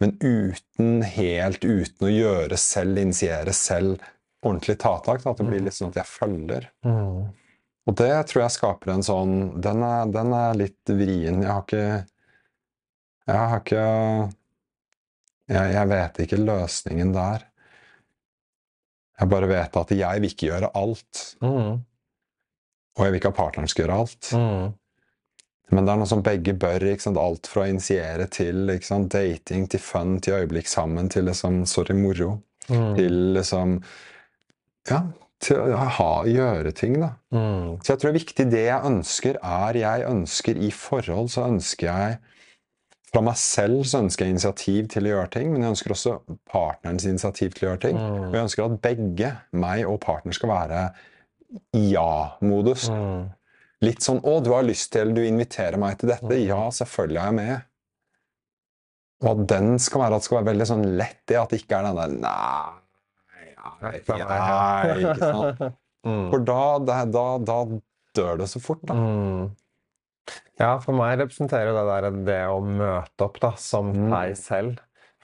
Men 0.00 0.14
uten 0.20 1.02
helt 1.04 1.64
uten 1.64 2.08
å 2.08 2.12
gjøre 2.12 2.56
selv, 2.60 3.00
initiere 3.00 3.52
selv, 3.56 4.00
ordentlig 4.40 4.78
ta 4.80 4.94
tak. 5.04 5.26
At 5.28 5.40
det 5.40 5.48
blir 5.48 5.60
litt 5.64 5.76
sånn 5.76 5.92
at 5.92 6.00
jeg 6.00 6.08
følger. 6.08 6.70
Mm. 6.86 7.28
Og 7.88 7.96
det 8.00 8.12
tror 8.30 8.44
jeg 8.44 8.54
skaper 8.54 8.92
en 8.92 9.04
sånn 9.04 9.36
Den 9.64 9.80
er, 9.82 10.08
den 10.12 10.34
er 10.36 10.56
litt 10.56 10.92
vrien. 10.92 11.40
Jeg 11.42 11.50
har 11.50 11.64
ikke 11.64 11.84
Jeg 13.28 13.40
har 13.52 13.62
ikke 13.62 13.84
jeg, 15.50 15.70
jeg 15.74 15.90
vet 15.90 16.18
ikke 16.22 16.38
løsningen 16.38 17.12
der. 17.14 17.44
Jeg 19.20 19.30
bare 19.32 19.48
vet 19.50 19.78
at 19.80 19.92
jeg 19.92 20.22
vil 20.22 20.32
ikke 20.32 20.46
gjøre 20.52 20.70
alt. 20.78 21.22
Mm. 21.42 21.80
Og 22.98 23.04
jeg 23.04 23.12
vil 23.12 23.20
ikke 23.20 23.32
at 23.32 23.38
partneren 23.38 23.70
skal 23.70 23.84
gjøre 23.84 23.98
alt. 24.02 24.30
Mm. 24.34 24.70
Men 25.70 25.86
det 25.86 25.92
er 25.92 26.00
noe 26.00 26.10
som 26.10 26.22
begge 26.26 26.54
bør. 26.58 26.86
Alt 27.22 27.50
fra 27.50 27.64
å 27.64 27.70
initiere 27.70 28.26
til 28.32 28.66
dating, 28.66 29.68
til 29.70 29.82
fun, 29.82 30.18
til 30.20 30.40
øyeblikk 30.40 30.68
sammen, 30.68 31.08
til 31.08 31.28
liksom 31.30 31.64
sorry, 31.66 31.94
moro. 31.94 32.40
Mm. 32.68 32.94
Til 32.98 33.18
liksom 33.38 33.80
Ja, 34.88 35.04
til 35.40 35.60
å 35.60 35.76
ha, 35.76 36.10
gjøre 36.28 36.72
ting, 36.76 36.98
da. 37.00 37.14
Mm. 37.32 37.78
Så 37.80 37.92
jeg 37.92 38.00
tror 38.00 38.08
det 38.08 38.12
er 38.12 38.18
viktig 38.18 38.46
det 38.50 38.64
jeg 38.66 38.90
ønsker, 38.90 39.38
er 39.42 39.78
Jeg 39.78 40.04
ønsker 40.08 40.56
i 40.56 40.70
forhold, 40.74 41.30
så 41.32 41.46
ønsker 41.48 41.86
jeg 41.88 42.18
Fra 43.10 43.22
meg 43.26 43.38
selv 43.40 43.84
så 43.88 44.02
ønsker 44.04 44.26
jeg 44.26 44.36
initiativ 44.36 44.88
til 44.92 45.06
å 45.06 45.14
gjøre 45.14 45.30
ting, 45.34 45.48
men 45.52 45.64
jeg 45.64 45.74
ønsker 45.74 45.94
også 45.94 46.12
partnerens 46.46 47.06
initiativ 47.10 47.56
til 47.56 47.66
å 47.66 47.70
gjøre 47.70 47.82
ting. 47.82 47.96
Mm. 47.98 48.26
Og 48.28 48.36
jeg 48.36 48.46
ønsker 48.46 48.66
at 48.66 48.82
begge, 48.84 49.30
meg 49.50 49.82
og 49.90 49.98
partner, 50.04 50.36
skal 50.36 50.52
være 50.52 50.82
ja-modus. 51.74 52.88
Mm. 52.90 53.30
Litt 53.82 54.04
sånn 54.04 54.20
'Å, 54.20 54.42
du 54.44 54.52
har 54.52 54.62
lyst 54.62 54.92
til 54.92 55.14
Du 55.16 55.22
inviterer 55.24 55.78
meg 55.80 55.98
til 55.98 56.10
dette.' 56.12 56.46
Ja, 56.46 56.68
selvfølgelig 56.70 57.20
er 57.20 57.30
jeg 57.30 57.34
med. 57.34 57.62
Og 59.22 59.30
at 59.40 59.46
den 59.48 59.78
skal 59.78 60.00
være 60.00 60.20
skal 60.24 60.38
være 60.40 60.52
veldig 60.54 60.66
sånn 60.68 60.84
lett, 60.96 61.20
det 61.28 61.36
at 61.36 61.50
det 61.52 61.62
ikke 61.62 61.78
er 61.78 61.88
den 61.88 61.96
der 61.96 62.08
Nei, 62.20 62.72
nei, 63.82 64.00
nei 64.18 64.98
ikke 65.04 65.18
sant? 65.18 65.76
Mm. 66.00 66.30
For 66.32 66.38
da, 66.48 66.78
da, 66.80 67.04
da, 67.04 67.24
da 67.44 67.56
dør 68.16 68.38
det 68.40 68.46
så 68.48 68.60
fort, 68.64 68.80
da. 68.88 68.94
Mm. 68.96 69.50
Ja, 70.56 70.78
for 70.80 70.96
meg 70.96 71.18
representerer 71.20 71.74
det 71.76 71.82
der 71.90 72.06
det 72.24 72.38
å 72.48 72.62
møte 72.64 73.26
opp 73.26 73.36
da, 73.42 73.50
som 73.60 73.90
Mm. 73.92 74.08
deg 74.14 74.36
selv. 74.40 74.80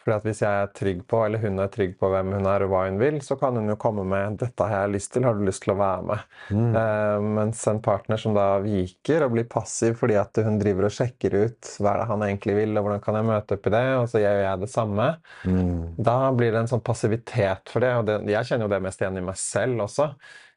Fordi 0.07 0.15
at 0.21 0.27
hvis 0.29 0.41
jeg 0.45 0.63
er 0.63 0.69
trygg 0.71 1.01
på, 1.11 1.21
eller 1.27 1.41
hun 1.43 1.59
er 1.59 1.71
trygg 1.75 1.97
på 1.99 2.09
hvem 2.13 2.29
hun 2.37 2.45
er 2.47 2.63
og 2.63 2.71
hva 2.71 2.85
hun 2.87 3.01
vil, 3.01 3.17
så 3.27 3.35
kan 3.41 3.57
hun 3.59 3.67
jo 3.73 3.75
komme 3.83 4.05
med 4.07 4.37
'dette 4.39 4.69
har 4.71 4.85
jeg 4.85 4.93
lyst 4.95 5.13
til, 5.13 5.25
har 5.27 5.35
du 5.35 5.43
lyst 5.43 5.65
til 5.65 5.75
å 5.75 5.79
være 5.81 6.05
med?' 6.07 6.23
Mm. 6.47 6.77
Eh, 6.79 7.21
mens 7.41 7.67
en 7.67 7.81
partner 7.83 8.17
som 8.23 8.35
da 8.37 8.61
viker 8.63 9.25
og 9.27 9.33
blir 9.33 9.49
passiv 9.51 9.97
fordi 9.99 10.15
at 10.15 10.39
hun 10.47 10.61
driver 10.61 10.87
og 10.87 10.95
sjekker 10.95 11.35
ut 11.35 11.73
hva 11.83 11.95
er 11.95 11.99
det 11.99 12.07
han 12.13 12.23
egentlig 12.23 12.55
vil, 12.55 12.79
og 12.79 12.85
hvordan 12.87 13.03
kan 13.03 13.19
jeg 13.19 13.27
møte 13.33 13.59
opp 13.59 13.67
i 13.67 13.75
det, 13.75 13.85
og 13.99 14.07
så 14.09 14.23
gjør 14.23 14.41
jeg 14.45 14.61
det 14.61 14.71
samme, 14.71 15.09
Mm. 15.45 15.95
da 15.99 16.31
blir 16.31 16.53
det 16.53 16.61
en 16.61 16.71
sånn 16.71 16.87
passivitet 16.87 17.69
for 17.69 17.81
det. 17.81 17.93
Og 17.97 18.07
det, 18.07 18.21
jeg 18.31 18.47
kjenner 18.47 18.67
jo 18.67 18.75
det 18.77 18.83
mest 18.83 19.01
igjen 19.03 19.19
i 19.19 19.27
meg 19.27 19.37
selv 19.37 19.81
også, 19.89 20.13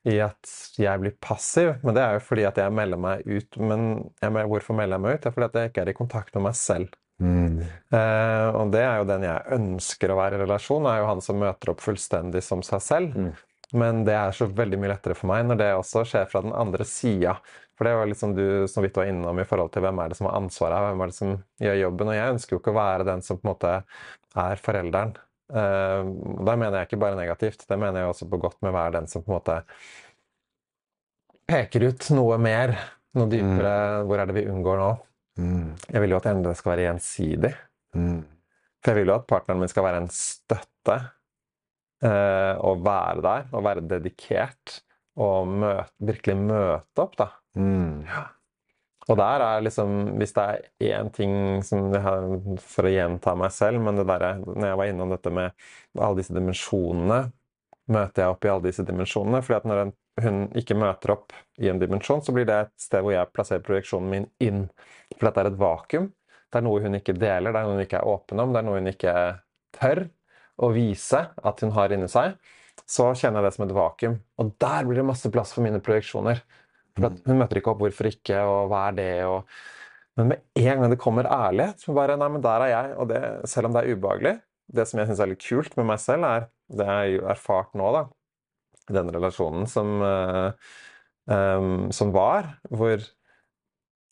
i 0.06 0.20
at 0.24 0.54
jeg 0.78 1.00
blir 1.02 1.16
passiv. 1.20 1.76
Men 1.84 1.96
det 1.96 2.04
er 2.04 2.14
jo 2.14 2.20
fordi 2.20 2.46
at 2.48 2.56
jeg 2.62 2.72
melder 2.72 2.98
meg 2.98 3.26
ut. 3.28 3.58
Men 3.58 4.12
jeg, 4.22 4.32
hvorfor 4.32 4.78
melder 4.78 4.96
jeg 4.96 5.02
meg 5.02 5.14
ut? 5.16 5.22
Det 5.22 5.28
er 5.32 5.36
fordi 5.36 5.50
at 5.50 5.60
jeg 5.60 5.72
ikke 5.72 5.82
er 5.82 5.90
i 5.90 5.98
kontakt 5.98 6.36
med 6.36 6.44
meg 6.44 6.56
selv. 6.56 6.94
Mm. 7.20 7.60
Eh, 7.92 8.48
og 8.56 8.72
det 8.74 8.82
er 8.86 9.02
jo 9.02 9.08
den 9.10 9.26
jeg 9.28 9.60
ønsker 9.60 10.14
å 10.14 10.20
være 10.20 10.40
i 10.40 10.44
relasjon, 10.44 10.88
er 10.88 11.02
jo 11.02 11.10
han 11.10 11.24
som 11.24 11.40
møter 11.42 11.74
opp 11.74 11.84
fullstendig 11.84 12.44
som 12.46 12.64
seg 12.66 12.84
selv. 12.84 13.16
Mm. 13.16 13.32
Men 13.80 14.04
det 14.08 14.16
er 14.18 14.34
så 14.34 14.48
veldig 14.50 14.80
mye 14.82 14.94
lettere 14.96 15.18
for 15.18 15.30
meg 15.30 15.44
når 15.46 15.60
det 15.60 15.72
også 15.78 16.06
skjer 16.10 16.30
fra 16.32 16.42
den 16.46 16.56
andre 16.58 16.88
sida. 16.90 17.36
For 17.78 17.88
det 17.88 17.96
var 17.96 18.10
liksom 18.10 18.34
du 18.36 18.46
så 18.68 18.82
vidt 18.84 18.98
var 18.98 19.08
innom 19.12 19.40
i 19.40 19.46
forhold 19.48 19.72
til 19.72 19.86
hvem 19.86 20.02
er 20.02 20.12
det 20.12 20.18
som 20.18 20.28
har 20.28 20.40
ansvaret 20.40 20.76
her, 20.76 20.88
hvem 20.90 21.04
er 21.04 21.12
det 21.12 21.18
som 21.20 21.36
gjør 21.64 21.82
jobben. 21.84 22.10
Og 22.12 22.18
jeg 22.18 22.34
ønsker 22.34 22.56
jo 22.56 22.62
ikke 22.64 22.74
å 22.74 22.80
være 22.80 23.08
den 23.08 23.22
som 23.24 23.40
på 23.40 23.46
en 23.46 23.52
måte 23.54 23.76
er 24.44 24.64
forelderen. 24.64 25.14
Uh, 25.50 26.02
da 26.46 26.54
mener 26.60 26.76
jeg 26.78 26.90
ikke 26.90 27.02
bare 27.02 27.18
negativt, 27.18 27.64
det 27.66 27.78
mener 27.82 28.04
jeg 28.04 28.12
også 28.12 28.28
på 28.30 28.38
godt 28.42 28.60
med 28.62 28.70
å 28.70 28.76
være 28.76 28.98
den 29.00 29.08
som 29.10 29.24
på 29.26 29.32
en 29.32 29.38
måte 29.40 29.56
peker 31.50 31.88
ut 31.90 32.10
noe 32.14 32.38
mer, 32.42 32.76
noe 33.18 33.32
dypere. 33.32 33.78
Hvor 34.06 34.22
er 34.22 34.30
det 34.30 34.38
vi 34.38 34.46
unngår 34.52 34.82
nå? 34.82 34.92
Mm. 35.40 35.72
Jeg 35.88 36.04
vil 36.04 36.14
jo 36.14 36.20
at 36.20 36.28
det 36.44 36.58
skal 36.60 36.74
være 36.74 36.86
gjensidig. 36.90 37.54
Mm. 37.96 38.20
For 38.80 38.92
jeg 38.92 39.00
vil 39.00 39.12
jo 39.12 39.18
at 39.20 39.30
partneren 39.30 39.64
min 39.64 39.72
skal 39.72 39.88
være 39.88 40.04
en 40.04 40.12
støtte. 40.14 40.98
Eh, 42.00 42.56
og 42.64 42.84
være 42.86 43.24
der, 43.26 43.48
og 43.52 43.64
være 43.66 43.88
dedikert. 43.88 44.82
Og 45.20 45.48
møte, 45.52 45.92
virkelig 46.08 46.38
møte 46.40 47.04
opp, 47.04 47.18
da. 47.20 47.32
Mm. 47.60 48.06
Og 49.10 49.18
der 49.18 49.42
er 49.42 49.64
liksom 49.66 50.18
Hvis 50.20 50.36
det 50.36 50.44
er 50.46 51.00
én 51.00 51.10
ting 51.12 51.64
som 51.66 51.90
har, 51.92 52.28
For 52.62 52.86
å 52.86 52.94
gjenta 52.94 53.34
meg 53.36 53.52
selv, 53.56 53.82
men 53.82 53.98
det 53.98 54.06
derre 54.08 54.36
Når 54.44 54.68
jeg 54.68 54.80
var 54.82 54.92
innom 54.92 55.14
dette 55.16 55.32
med 55.34 55.50
alle 55.98 56.20
disse 56.20 56.36
dimensjonene 56.36 57.18
Møter 57.90 58.24
jeg 58.24 58.36
opp 58.36 58.46
i 58.46 58.52
alle 58.54 58.68
disse 58.68 58.86
dimensjonene? 58.86 59.42
fordi 59.42 59.58
at 59.58 59.66
når 59.66 59.82
en, 59.82 59.94
hun 60.24 60.46
ikke 60.58 60.78
møter 60.78 61.14
opp 61.16 61.34
i 61.60 61.70
en 61.72 61.80
dimensjon, 61.82 62.22
så 62.26 62.34
blir 62.36 62.48
det 62.50 62.58
et 62.66 62.74
sted 62.82 63.04
hvor 63.06 63.14
jeg 63.16 63.32
plasserer 63.36 63.66
projeksjonen 63.66 64.14
min 64.14 64.30
inn. 64.44 64.64
For 65.16 65.30
dette 65.30 65.44
er 65.44 65.52
et 65.52 65.60
vakuum. 65.60 66.08
Det 66.50 66.60
er 66.60 66.66
noe 66.66 66.82
hun 66.82 66.98
ikke 66.98 67.18
deler, 67.18 67.54
det 67.54 67.60
er 67.60 67.68
noe 67.68 67.78
hun 67.78 67.84
ikke 67.84 68.00
er 68.00 68.10
åpen 68.10 68.42
om, 68.42 68.54
det 68.54 68.62
er 68.62 68.68
noe 68.68 68.80
hun 68.80 68.90
ikke 68.90 69.16
tør 69.78 70.06
å 70.60 70.72
vise 70.76 71.22
at 71.30 71.62
hun 71.64 71.74
har 71.76 71.94
inni 71.96 72.10
seg. 72.12 72.40
Så 72.90 73.06
kjenner 73.14 73.44
jeg 73.44 73.50
det 73.50 73.56
som 73.58 73.66
et 73.68 73.76
vakuum. 73.76 74.16
Og 74.42 74.54
der 74.62 74.88
blir 74.88 75.02
det 75.02 75.08
masse 75.08 75.30
plass 75.34 75.54
for 75.54 75.66
mine 75.66 75.82
projeksjoner. 75.84 76.42
For 76.98 77.10
at 77.10 77.20
hun 77.28 77.40
møter 77.40 77.60
ikke 77.60 77.74
opp 77.74 77.84
'hvorfor 77.84 78.10
ikke', 78.10 78.42
og 78.44 78.70
'hva 78.70 78.88
er 78.90 78.96
det', 78.98 79.28
og 79.28 79.46
Men 80.18 80.28
med 80.28 80.42
en 80.56 80.82
gang 80.82 80.90
det 80.92 81.00
kommer 81.00 81.24
ærlighet, 81.24 81.80
så 81.80 81.94
bare 81.94 82.18
'nei, 82.18 82.28
men 82.28 82.42
der 82.42 82.62
er 82.62 82.68
jeg', 82.68 82.98
og 82.98 83.08
det, 83.08 83.50
selv 83.50 83.68
om 83.68 83.74
det 83.74 83.84
er 83.84 83.96
ubehagelig 83.96 84.42
Det 84.76 84.88
som 84.88 85.00
jeg 85.00 85.08
syns 85.08 85.20
er 85.20 85.26
litt 85.26 85.48
kult 85.48 85.78
med 85.78 85.86
meg 85.86 86.00
selv, 86.00 86.24
er 86.24 86.48
det 86.70 86.86
jeg 86.86 87.22
har 87.22 87.32
erfart 87.32 87.74
nå, 87.74 87.92
da, 87.94 88.04
den 88.96 89.12
relasjonen 89.14 89.68
som, 89.70 90.02
em, 91.30 91.92
som 91.96 92.14
var, 92.16 92.48
hvor 92.70 92.98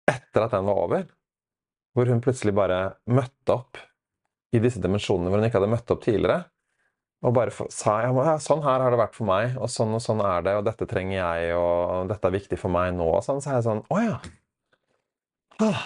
etter 0.07 0.45
at 0.45 0.53
den 0.55 0.67
var 0.69 0.83
over, 0.85 1.07
hvor 1.97 2.11
hun 2.11 2.21
plutselig 2.23 2.53
bare 2.55 2.81
møtte 3.09 3.55
opp 3.55 3.79
i 4.55 4.61
disse 4.63 4.79
dimensjonene 4.79 5.31
hvor 5.31 5.41
hun 5.41 5.47
ikke 5.49 5.59
hadde 5.59 5.73
møtt 5.73 5.91
opp 5.91 6.05
tidligere. 6.05 6.45
Og 7.25 7.33
bare 7.33 7.51
for, 7.51 7.67
sa 7.73 7.97
ja, 8.05 8.35
sånn 8.43 8.61
her 8.61 8.83
har 8.83 8.93
det 8.93 8.99
vært 9.01 9.15
for 9.17 9.25
meg, 9.27 9.55
og 9.57 9.71
sånn 9.73 9.95
og 9.97 10.01
sånn 10.03 10.21
er 10.21 10.43
det, 10.45 10.53
og 10.59 10.67
dette 10.67 10.85
trenger 10.89 11.17
jeg, 11.17 11.55
og 11.57 12.11
dette 12.11 12.29
er 12.29 12.35
viktig 12.37 12.59
for 12.61 12.69
meg 12.71 12.93
nå, 12.93 13.07
og 13.17 13.23
sånn. 13.25 13.41
Så 13.41 13.49
er 13.49 13.57
jeg 13.57 13.65
sånn 13.65 13.81
Å 13.89 14.01
ja. 14.05 14.17
Ah, 15.65 15.85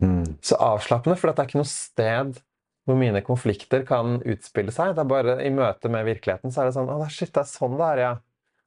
Mm. 0.00 0.36
så 0.44 0.56
avslappende, 0.60 1.16
for 1.16 1.30
det 1.32 1.40
er 1.40 1.46
ikke 1.48 1.56
noe 1.62 1.68
sted 1.70 2.40
hvor 2.86 2.98
mine 2.98 3.22
konflikter 3.26 3.82
kan 3.86 4.20
utspille 4.22 4.72
seg. 4.74 4.94
Det 4.94 5.02
er 5.02 5.10
bare 5.10 5.36
i 5.44 5.50
møte 5.54 5.90
med 5.92 6.06
virkeligheten 6.06 6.54
så 6.54 6.62
er 6.62 6.70
det 6.70 6.76
sånn 6.76 6.90
Å, 6.92 7.00
shit, 7.10 7.32
det 7.34 7.42
er 7.42 7.50
sånn 7.50 7.76
det 7.78 7.90
er, 7.92 8.02
ja. 8.04 8.14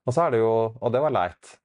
Og 0.08 0.16
så 0.16 0.26
er 0.26 0.36
det 0.36 0.42
jo 0.44 0.54
Og 0.76 0.94
det 0.94 1.04
var 1.04 1.16
leit. 1.16 1.56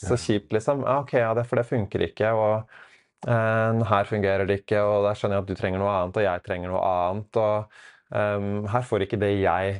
Så 0.00 0.16
kjipt, 0.16 0.54
liksom. 0.56 0.84
Ja, 0.86 1.00
ok, 1.02 1.12
ja, 1.20 1.34
det, 1.36 1.44
for 1.48 1.60
det 1.60 1.66
funker 1.68 2.06
ikke, 2.06 2.30
og 2.32 3.28
eh, 3.28 3.82
her 3.90 4.08
fungerer 4.08 4.48
det 4.48 4.62
ikke, 4.62 4.80
og 4.80 5.04
der 5.04 5.18
skjønner 5.18 5.36
jeg 5.36 5.44
at 5.44 5.50
du 5.50 5.58
trenger 5.60 5.82
noe 5.82 5.92
annet, 5.92 6.16
og 6.16 6.24
jeg 6.24 6.44
trenger 6.46 6.72
noe 6.72 6.80
annet, 6.88 7.40
og 7.42 8.16
ehm, 8.16 8.54
her 8.72 8.86
får 8.88 9.04
ikke 9.04 9.20
det 9.20 9.30
jeg 9.42 9.74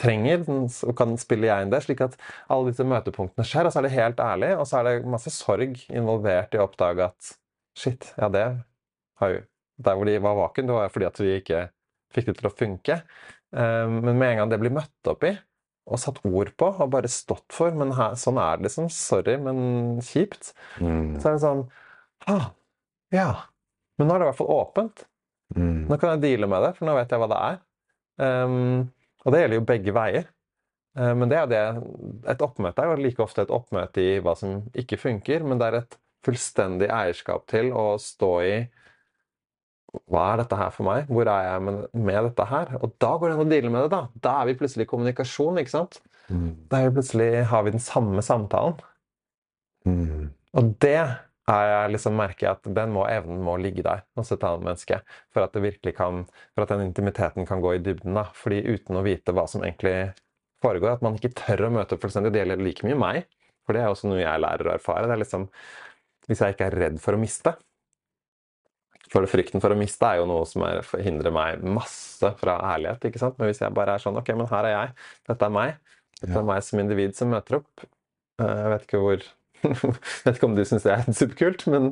trenger, 0.00 0.42
så 0.74 0.94
kan 0.98 1.14
spille 1.20 1.46
jeg 1.46 1.66
inn 1.66 1.70
det, 1.70 1.82
slik 1.84 2.02
at 2.02 2.16
alle 2.50 2.72
disse 2.72 2.86
møtepunktene 2.88 3.46
skjer, 3.46 3.68
og 3.68 3.74
så 3.74 3.78
er 3.78 3.86
det 3.86 3.94
helt 3.94 4.24
ærlig, 4.24 4.50
og 4.58 4.66
så 4.66 4.80
er 4.80 4.88
det 4.88 5.12
masse 5.14 5.32
sorg 5.34 5.78
involvert 5.86 6.56
i 6.56 6.60
å 6.60 6.66
oppdage 6.66 7.06
at 7.06 7.32
shit, 7.78 8.10
ja, 8.18 8.26
det 8.32 8.46
har 9.22 9.36
jo 9.36 9.44
Der 9.80 9.98
hvor 9.98 10.08
de 10.08 10.16
var 10.22 10.38
vakuum, 10.38 10.66
det 10.68 10.76
var 10.76 10.90
fordi 10.92 11.08
at 11.08 11.20
vi 11.22 11.36
ikke 11.40 11.66
fikk 12.14 12.30
det 12.30 12.36
til 12.40 12.50
å 12.50 12.54
funke. 12.54 12.96
Ehm, 13.56 14.00
men 14.04 14.18
med 14.18 14.32
en 14.32 14.42
gang 14.42 14.52
det 14.52 14.60
blir 14.62 14.74
møtt 14.74 15.10
opp 15.10 15.24
i, 15.26 15.34
og 15.90 16.00
satt 16.02 16.20
ord 16.26 16.52
på, 16.60 16.70
og 16.70 16.92
bare 16.92 17.10
stått 17.10 17.54
for 17.54 17.74
Men 17.74 17.94
her, 17.96 18.16
sånn 18.18 18.38
er 18.38 18.58
det 18.58 18.68
liksom. 18.68 18.90
Sorry, 18.94 19.36
men 19.42 20.00
kjipt. 20.04 20.52
Mm. 20.78 21.16
Så 21.18 21.30
er 21.30 21.38
det 21.38 21.44
sånn 21.44 21.64
ah, 22.30 22.50
Ja. 23.14 23.30
Men 23.98 24.08
nå 24.08 24.14
er 24.14 24.22
det 24.22 24.28
i 24.28 24.30
hvert 24.30 24.40
fall 24.40 24.54
åpent. 24.54 25.06
Mm. 25.56 25.88
Nå 25.90 25.98
kan 25.98 26.14
jeg 26.14 26.22
deale 26.24 26.48
med 26.50 26.62
det, 26.64 26.74
for 26.76 26.88
nå 26.88 26.94
vet 26.96 27.10
jeg 27.10 27.20
hva 27.20 27.30
det 27.30 27.40
er. 27.48 27.58
Um, 28.20 28.86
og 29.24 29.34
det 29.34 29.40
gjelder 29.42 29.58
jo 29.58 29.66
begge 29.68 29.94
veier. 29.96 30.28
Eh, 30.98 31.14
men 31.14 31.30
det 31.30 31.38
er 31.38 31.50
det 31.50 31.64
Et 32.32 32.42
oppmøte 32.42 32.82
er 32.82 32.90
jo 32.90 33.02
like 33.04 33.22
ofte 33.22 33.44
et 33.44 33.52
oppmøte 33.54 34.02
i 34.02 34.18
hva 34.24 34.34
som 34.38 34.62
ikke 34.78 34.98
funker, 35.00 35.44
men 35.46 35.60
det 35.60 35.68
er 35.68 35.78
et 35.80 35.98
fullstendig 36.26 36.90
eierskap 36.92 37.46
til 37.50 37.70
å 37.76 37.94
stå 38.00 38.32
i 38.44 38.54
hva 39.90 40.26
er 40.32 40.42
dette 40.42 40.58
her 40.58 40.70
for 40.74 40.86
meg? 40.86 41.08
Hvor 41.10 41.28
er 41.30 41.46
jeg 41.48 41.62
med, 41.66 41.80
med 42.06 42.28
dette 42.28 42.46
her? 42.50 42.76
Og 42.80 42.92
da 43.02 43.14
går 43.16 43.30
det 43.30 43.36
an 43.36 43.42
å 43.44 43.48
deale 43.50 43.72
med 43.72 43.86
det, 43.86 43.90
da. 43.94 44.02
Da 44.26 44.36
er 44.40 44.50
vi 44.50 44.58
plutselig 44.60 44.86
i 44.86 44.90
kommunikasjon, 44.90 45.58
ikke 45.62 45.72
sant? 45.72 45.98
Mm. 46.30 46.52
Da 46.70 46.78
er 46.78 46.88
vi 46.88 47.00
plutselig, 47.00 47.30
har 47.50 47.64
vi 47.66 47.74
den 47.74 47.82
samme 47.82 48.22
samtalen. 48.24 48.78
Mm. 49.88 50.30
Og 50.60 50.72
det 50.82 50.96
er 51.00 51.18
jeg 51.50 51.90
liksom 51.96 52.14
merker 52.14 52.46
jeg 52.46 52.58
at 52.58 52.68
den 52.76 52.92
må, 52.94 53.04
evnen 53.10 53.40
må 53.42 53.56
ligge 53.58 53.82
der 53.82 54.04
hos 54.18 54.30
et 54.30 54.44
annet 54.46 54.68
menneske. 54.68 55.00
For 55.34 55.42
at 55.42 55.56
det 55.56 55.64
virkelig 55.64 55.96
kan, 55.98 56.22
for 56.54 56.64
at 56.64 56.74
den 56.74 56.84
intimiteten 56.86 57.48
kan 57.48 57.62
gå 57.64 57.74
i 57.74 57.82
dybden. 57.82 58.14
da. 58.18 58.28
Fordi 58.36 58.60
uten 58.68 59.00
å 59.00 59.04
vite 59.06 59.34
hva 59.34 59.48
som 59.50 59.64
egentlig 59.66 60.12
foregår, 60.62 60.98
at 60.98 61.02
man 61.06 61.18
ikke 61.18 61.32
tør 61.40 61.66
å 61.66 61.72
møte 61.80 61.96
opp 61.96 62.04
fullstendig, 62.04 62.34
det 62.34 62.44
gjelder 62.44 62.62
like 62.62 62.86
mye 62.86 63.00
meg. 63.00 63.26
For 63.66 63.74
det 63.74 63.82
er 63.82 63.90
også 63.90 64.10
noe 64.10 64.22
jeg 64.22 64.44
lærer 64.44 64.70
å 64.70 64.76
erfare. 64.76 65.08
det 65.08 65.16
er 65.16 65.24
liksom, 65.24 65.48
Hvis 66.30 66.44
jeg 66.44 66.54
ikke 66.54 66.70
er 66.70 66.78
redd 66.84 67.02
for 67.02 67.16
å 67.16 67.20
miste 67.20 67.56
For 69.10 69.26
frykten 69.26 69.60
for 69.62 69.74
å 69.74 69.78
miste 69.78 70.06
er 70.06 70.20
jo 70.20 70.26
noe 70.30 70.44
som 70.46 70.62
er, 70.68 70.84
hindrer 71.02 71.32
meg 71.34 71.64
masse 71.66 72.30
fra 72.38 72.58
ærlighet. 72.76 73.08
ikke 73.10 73.18
sant? 73.22 73.38
Men 73.40 73.50
hvis 73.50 73.60
jeg 73.64 73.74
bare 73.74 73.96
er 73.96 74.04
sånn 74.04 74.18
Ok, 74.20 74.28
men 74.38 74.46
her 74.52 74.68
er 74.68 74.74
jeg. 74.76 74.94
Dette 75.32 75.48
er 75.48 75.50
meg. 75.56 75.76
Dette 76.20 76.32
Ja. 76.36 76.38
er 76.44 76.48
meg 76.52 76.62
som 76.62 76.78
individ 76.82 77.16
som 77.18 77.30
møter 77.32 77.58
opp. 77.62 77.86
Eh, 78.40 78.46
Jeg 78.46 78.70
vet 78.76 78.86
ikke 78.86 79.00
hvor 79.02 79.28
vet 80.24 80.36
ikke 80.38 80.46
om 80.48 80.54
du 80.56 80.62
syns 80.64 80.86
det 80.86 80.92
er 80.94 81.02
superkult, 81.18 81.66
men, 81.68 81.90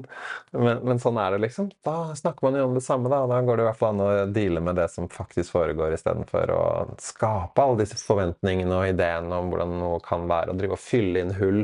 men, 0.56 0.78
men 0.88 1.00
sånn 1.02 1.18
er 1.20 1.34
det, 1.34 1.40
liksom. 1.42 1.66
Da 1.84 2.14
snakker 2.16 2.46
man 2.46 2.54
jo 2.56 2.64
om 2.68 2.76
det 2.78 2.84
samme, 2.86 3.10
da. 3.12 3.18
Da 3.28 3.42
går 3.44 3.58
det 3.58 3.64
i 3.66 3.68
hvert 3.68 3.80
fall 3.82 3.92
an 3.96 4.04
å 4.06 4.08
deale 4.32 4.62
med 4.64 4.78
det 4.80 4.86
som 4.94 5.08
faktisk 5.12 5.52
foregår, 5.52 5.92
istedenfor 5.98 6.54
å 6.54 6.62
skape 7.02 7.60
alle 7.66 7.82
disse 7.82 7.98
forventningene 8.00 8.72
og 8.78 8.88
ideene 8.94 9.36
om 9.42 9.50
hvordan 9.52 9.74
noe 9.82 9.98
kan 10.06 10.24
være, 10.30 10.54
og 10.54 10.62
drive 10.62 10.78
og 10.78 10.80
fylle 10.80 11.20
inn 11.26 11.34
hull 11.36 11.60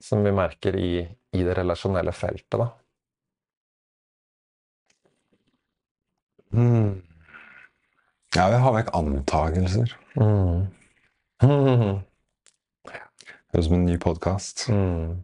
som 0.00 0.22
vi 0.24 0.30
merker 0.32 0.76
i, 0.78 0.92
i 1.34 1.42
det 1.48 1.56
relasjonelle 1.58 2.12
feltet, 2.14 2.60
da. 2.60 2.70
Mm. 6.52 7.02
Ja, 8.36 8.48
vi 8.50 8.58
har 8.62 8.74
vekk 8.74 8.92
antagelser. 8.94 9.92
Mm. 10.18 10.66
Høres 13.50 13.58
ut 13.58 13.66
som 13.66 13.76
en 13.80 13.86
ny 13.88 13.96
podkast. 14.02 14.66
Mm. 14.70 15.20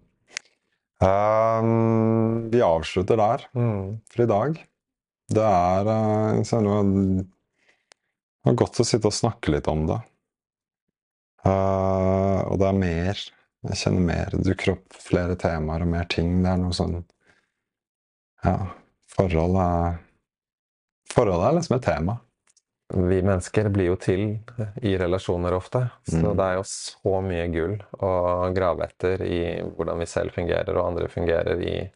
Um, 1.03 2.47
vi 2.51 2.63
avslutter 2.65 3.17
der 3.21 3.45
Mm. 3.55 4.01
for 4.11 4.23
i 4.23 4.27
dag. 4.27 4.61
Det 5.29 5.43
er 5.43 5.87
uh, 5.87 6.43
det 6.43 7.27
var 8.47 8.55
godt 8.63 8.81
å 8.81 8.87
sitte 8.87 9.11
og 9.11 9.15
snakke 9.15 9.51
litt 9.53 9.69
om 9.69 9.87
det. 9.87 9.99
Uh, 11.47 12.43
og 12.51 12.59
det 12.59 12.69
er 12.69 12.79
mer. 12.79 13.23
Jeg 13.67 13.77
kjenner 13.83 14.01
mer. 14.07 14.31
Det 14.31 14.45
dukker 14.47 14.73
opp 14.77 14.95
flere 15.03 15.37
temaer 15.39 15.83
og 15.83 15.89
mer 15.91 16.07
ting. 16.11 16.43
Det 16.43 16.51
er 16.51 16.59
noe 16.63 16.75
sånn 16.75 17.05
Ja, 18.45 18.71
forhold 19.11 19.57
er 19.59 19.99
Forhold 21.17 21.43
er 21.49 21.57
liksom 21.57 21.77
et 21.79 21.87
tema. 21.87 22.19
Vi 22.95 23.19
mennesker 23.25 23.67
blir 23.75 23.89
jo 23.89 23.97
til 23.99 24.21
i 24.87 24.93
relasjoner 25.01 25.55
ofte, 25.57 25.81
så 26.07 26.21
Mm. 26.23 26.37
det 26.39 26.45
er 26.45 26.55
jo 26.59 26.63
så 26.71 27.15
mye 27.25 27.47
gull 27.53 27.77
å 27.99 28.11
grave 28.55 28.85
etter 28.87 29.23
i 29.27 29.41
hvordan 29.63 29.99
vi 29.99 30.07
selv 30.07 30.31
fungerer 30.37 30.77
og 30.77 30.87
andre 30.93 31.09
fungerer 31.11 31.59
i, 31.67 31.91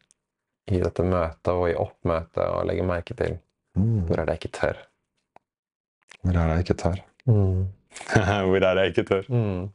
i 0.75 0.81
dette 0.83 1.05
møtet 1.07 1.53
og 1.53 1.69
i 1.71 1.77
oppmøtet 1.79 2.43
og 2.49 2.67
legge 2.67 2.83
merke 2.89 3.15
til 3.17 3.39
Mm. 3.77 4.07
hvor 4.09 4.19
er 4.19 4.27
det 4.27 4.35
jeg 4.35 4.41
ikke 4.41 4.59
tør. 4.61 4.77
Hvor 6.25 6.37
er 6.37 6.49
det 6.49 6.57
jeg 6.57 6.65
ikke 6.67 6.83
tør? 6.83 6.99
Hvor 8.51 8.63
er 8.65 8.75
det 8.75 8.83
jeg 8.83 8.91
ikke 8.95 9.09
tør? 9.09 9.25
Mm. 9.31 9.71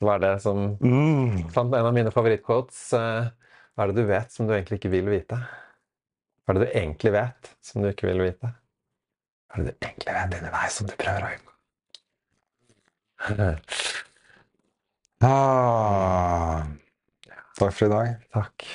Hva 0.00 0.14
er 0.14 0.18
det 0.24 0.42
som 0.42 0.76
Mm. 0.80 1.50
Fant 1.52 1.74
en 1.74 1.86
av 1.86 1.92
mine 1.94 2.10
favorittquotes. 2.10 2.92
eh, 2.94 3.28
Hva 3.76 3.84
er 3.84 3.92
det 3.92 3.96
du 3.96 4.06
vet 4.08 4.32
som 4.32 4.46
du 4.46 4.54
egentlig 4.54 4.78
ikke 4.80 4.90
vil 4.90 5.04
vite? 5.12 5.36
Hva 6.46 6.54
er 6.54 6.58
det 6.58 6.72
du 6.72 6.78
egentlig 6.78 7.12
vet 7.12 7.50
som 7.60 7.82
du 7.82 7.88
ikke 7.92 8.06
vil 8.08 8.22
vite? 8.24 8.54
Hva 9.56 9.62
er 9.62 9.68
det 9.70 9.72
du 9.80 9.86
egentlig 9.86 10.12
vet 10.12 10.34
inni 10.36 10.50
deg 10.52 10.72
som 10.74 10.88
du 10.90 10.94
prøver 11.00 11.24
å 11.24 11.28
unngå? 11.36 11.52
Ah. 15.24 16.66
Takk 17.56 17.72
for 17.72 17.86
i 17.86 17.88
dag. 17.88 18.10
Takk. 18.36 18.66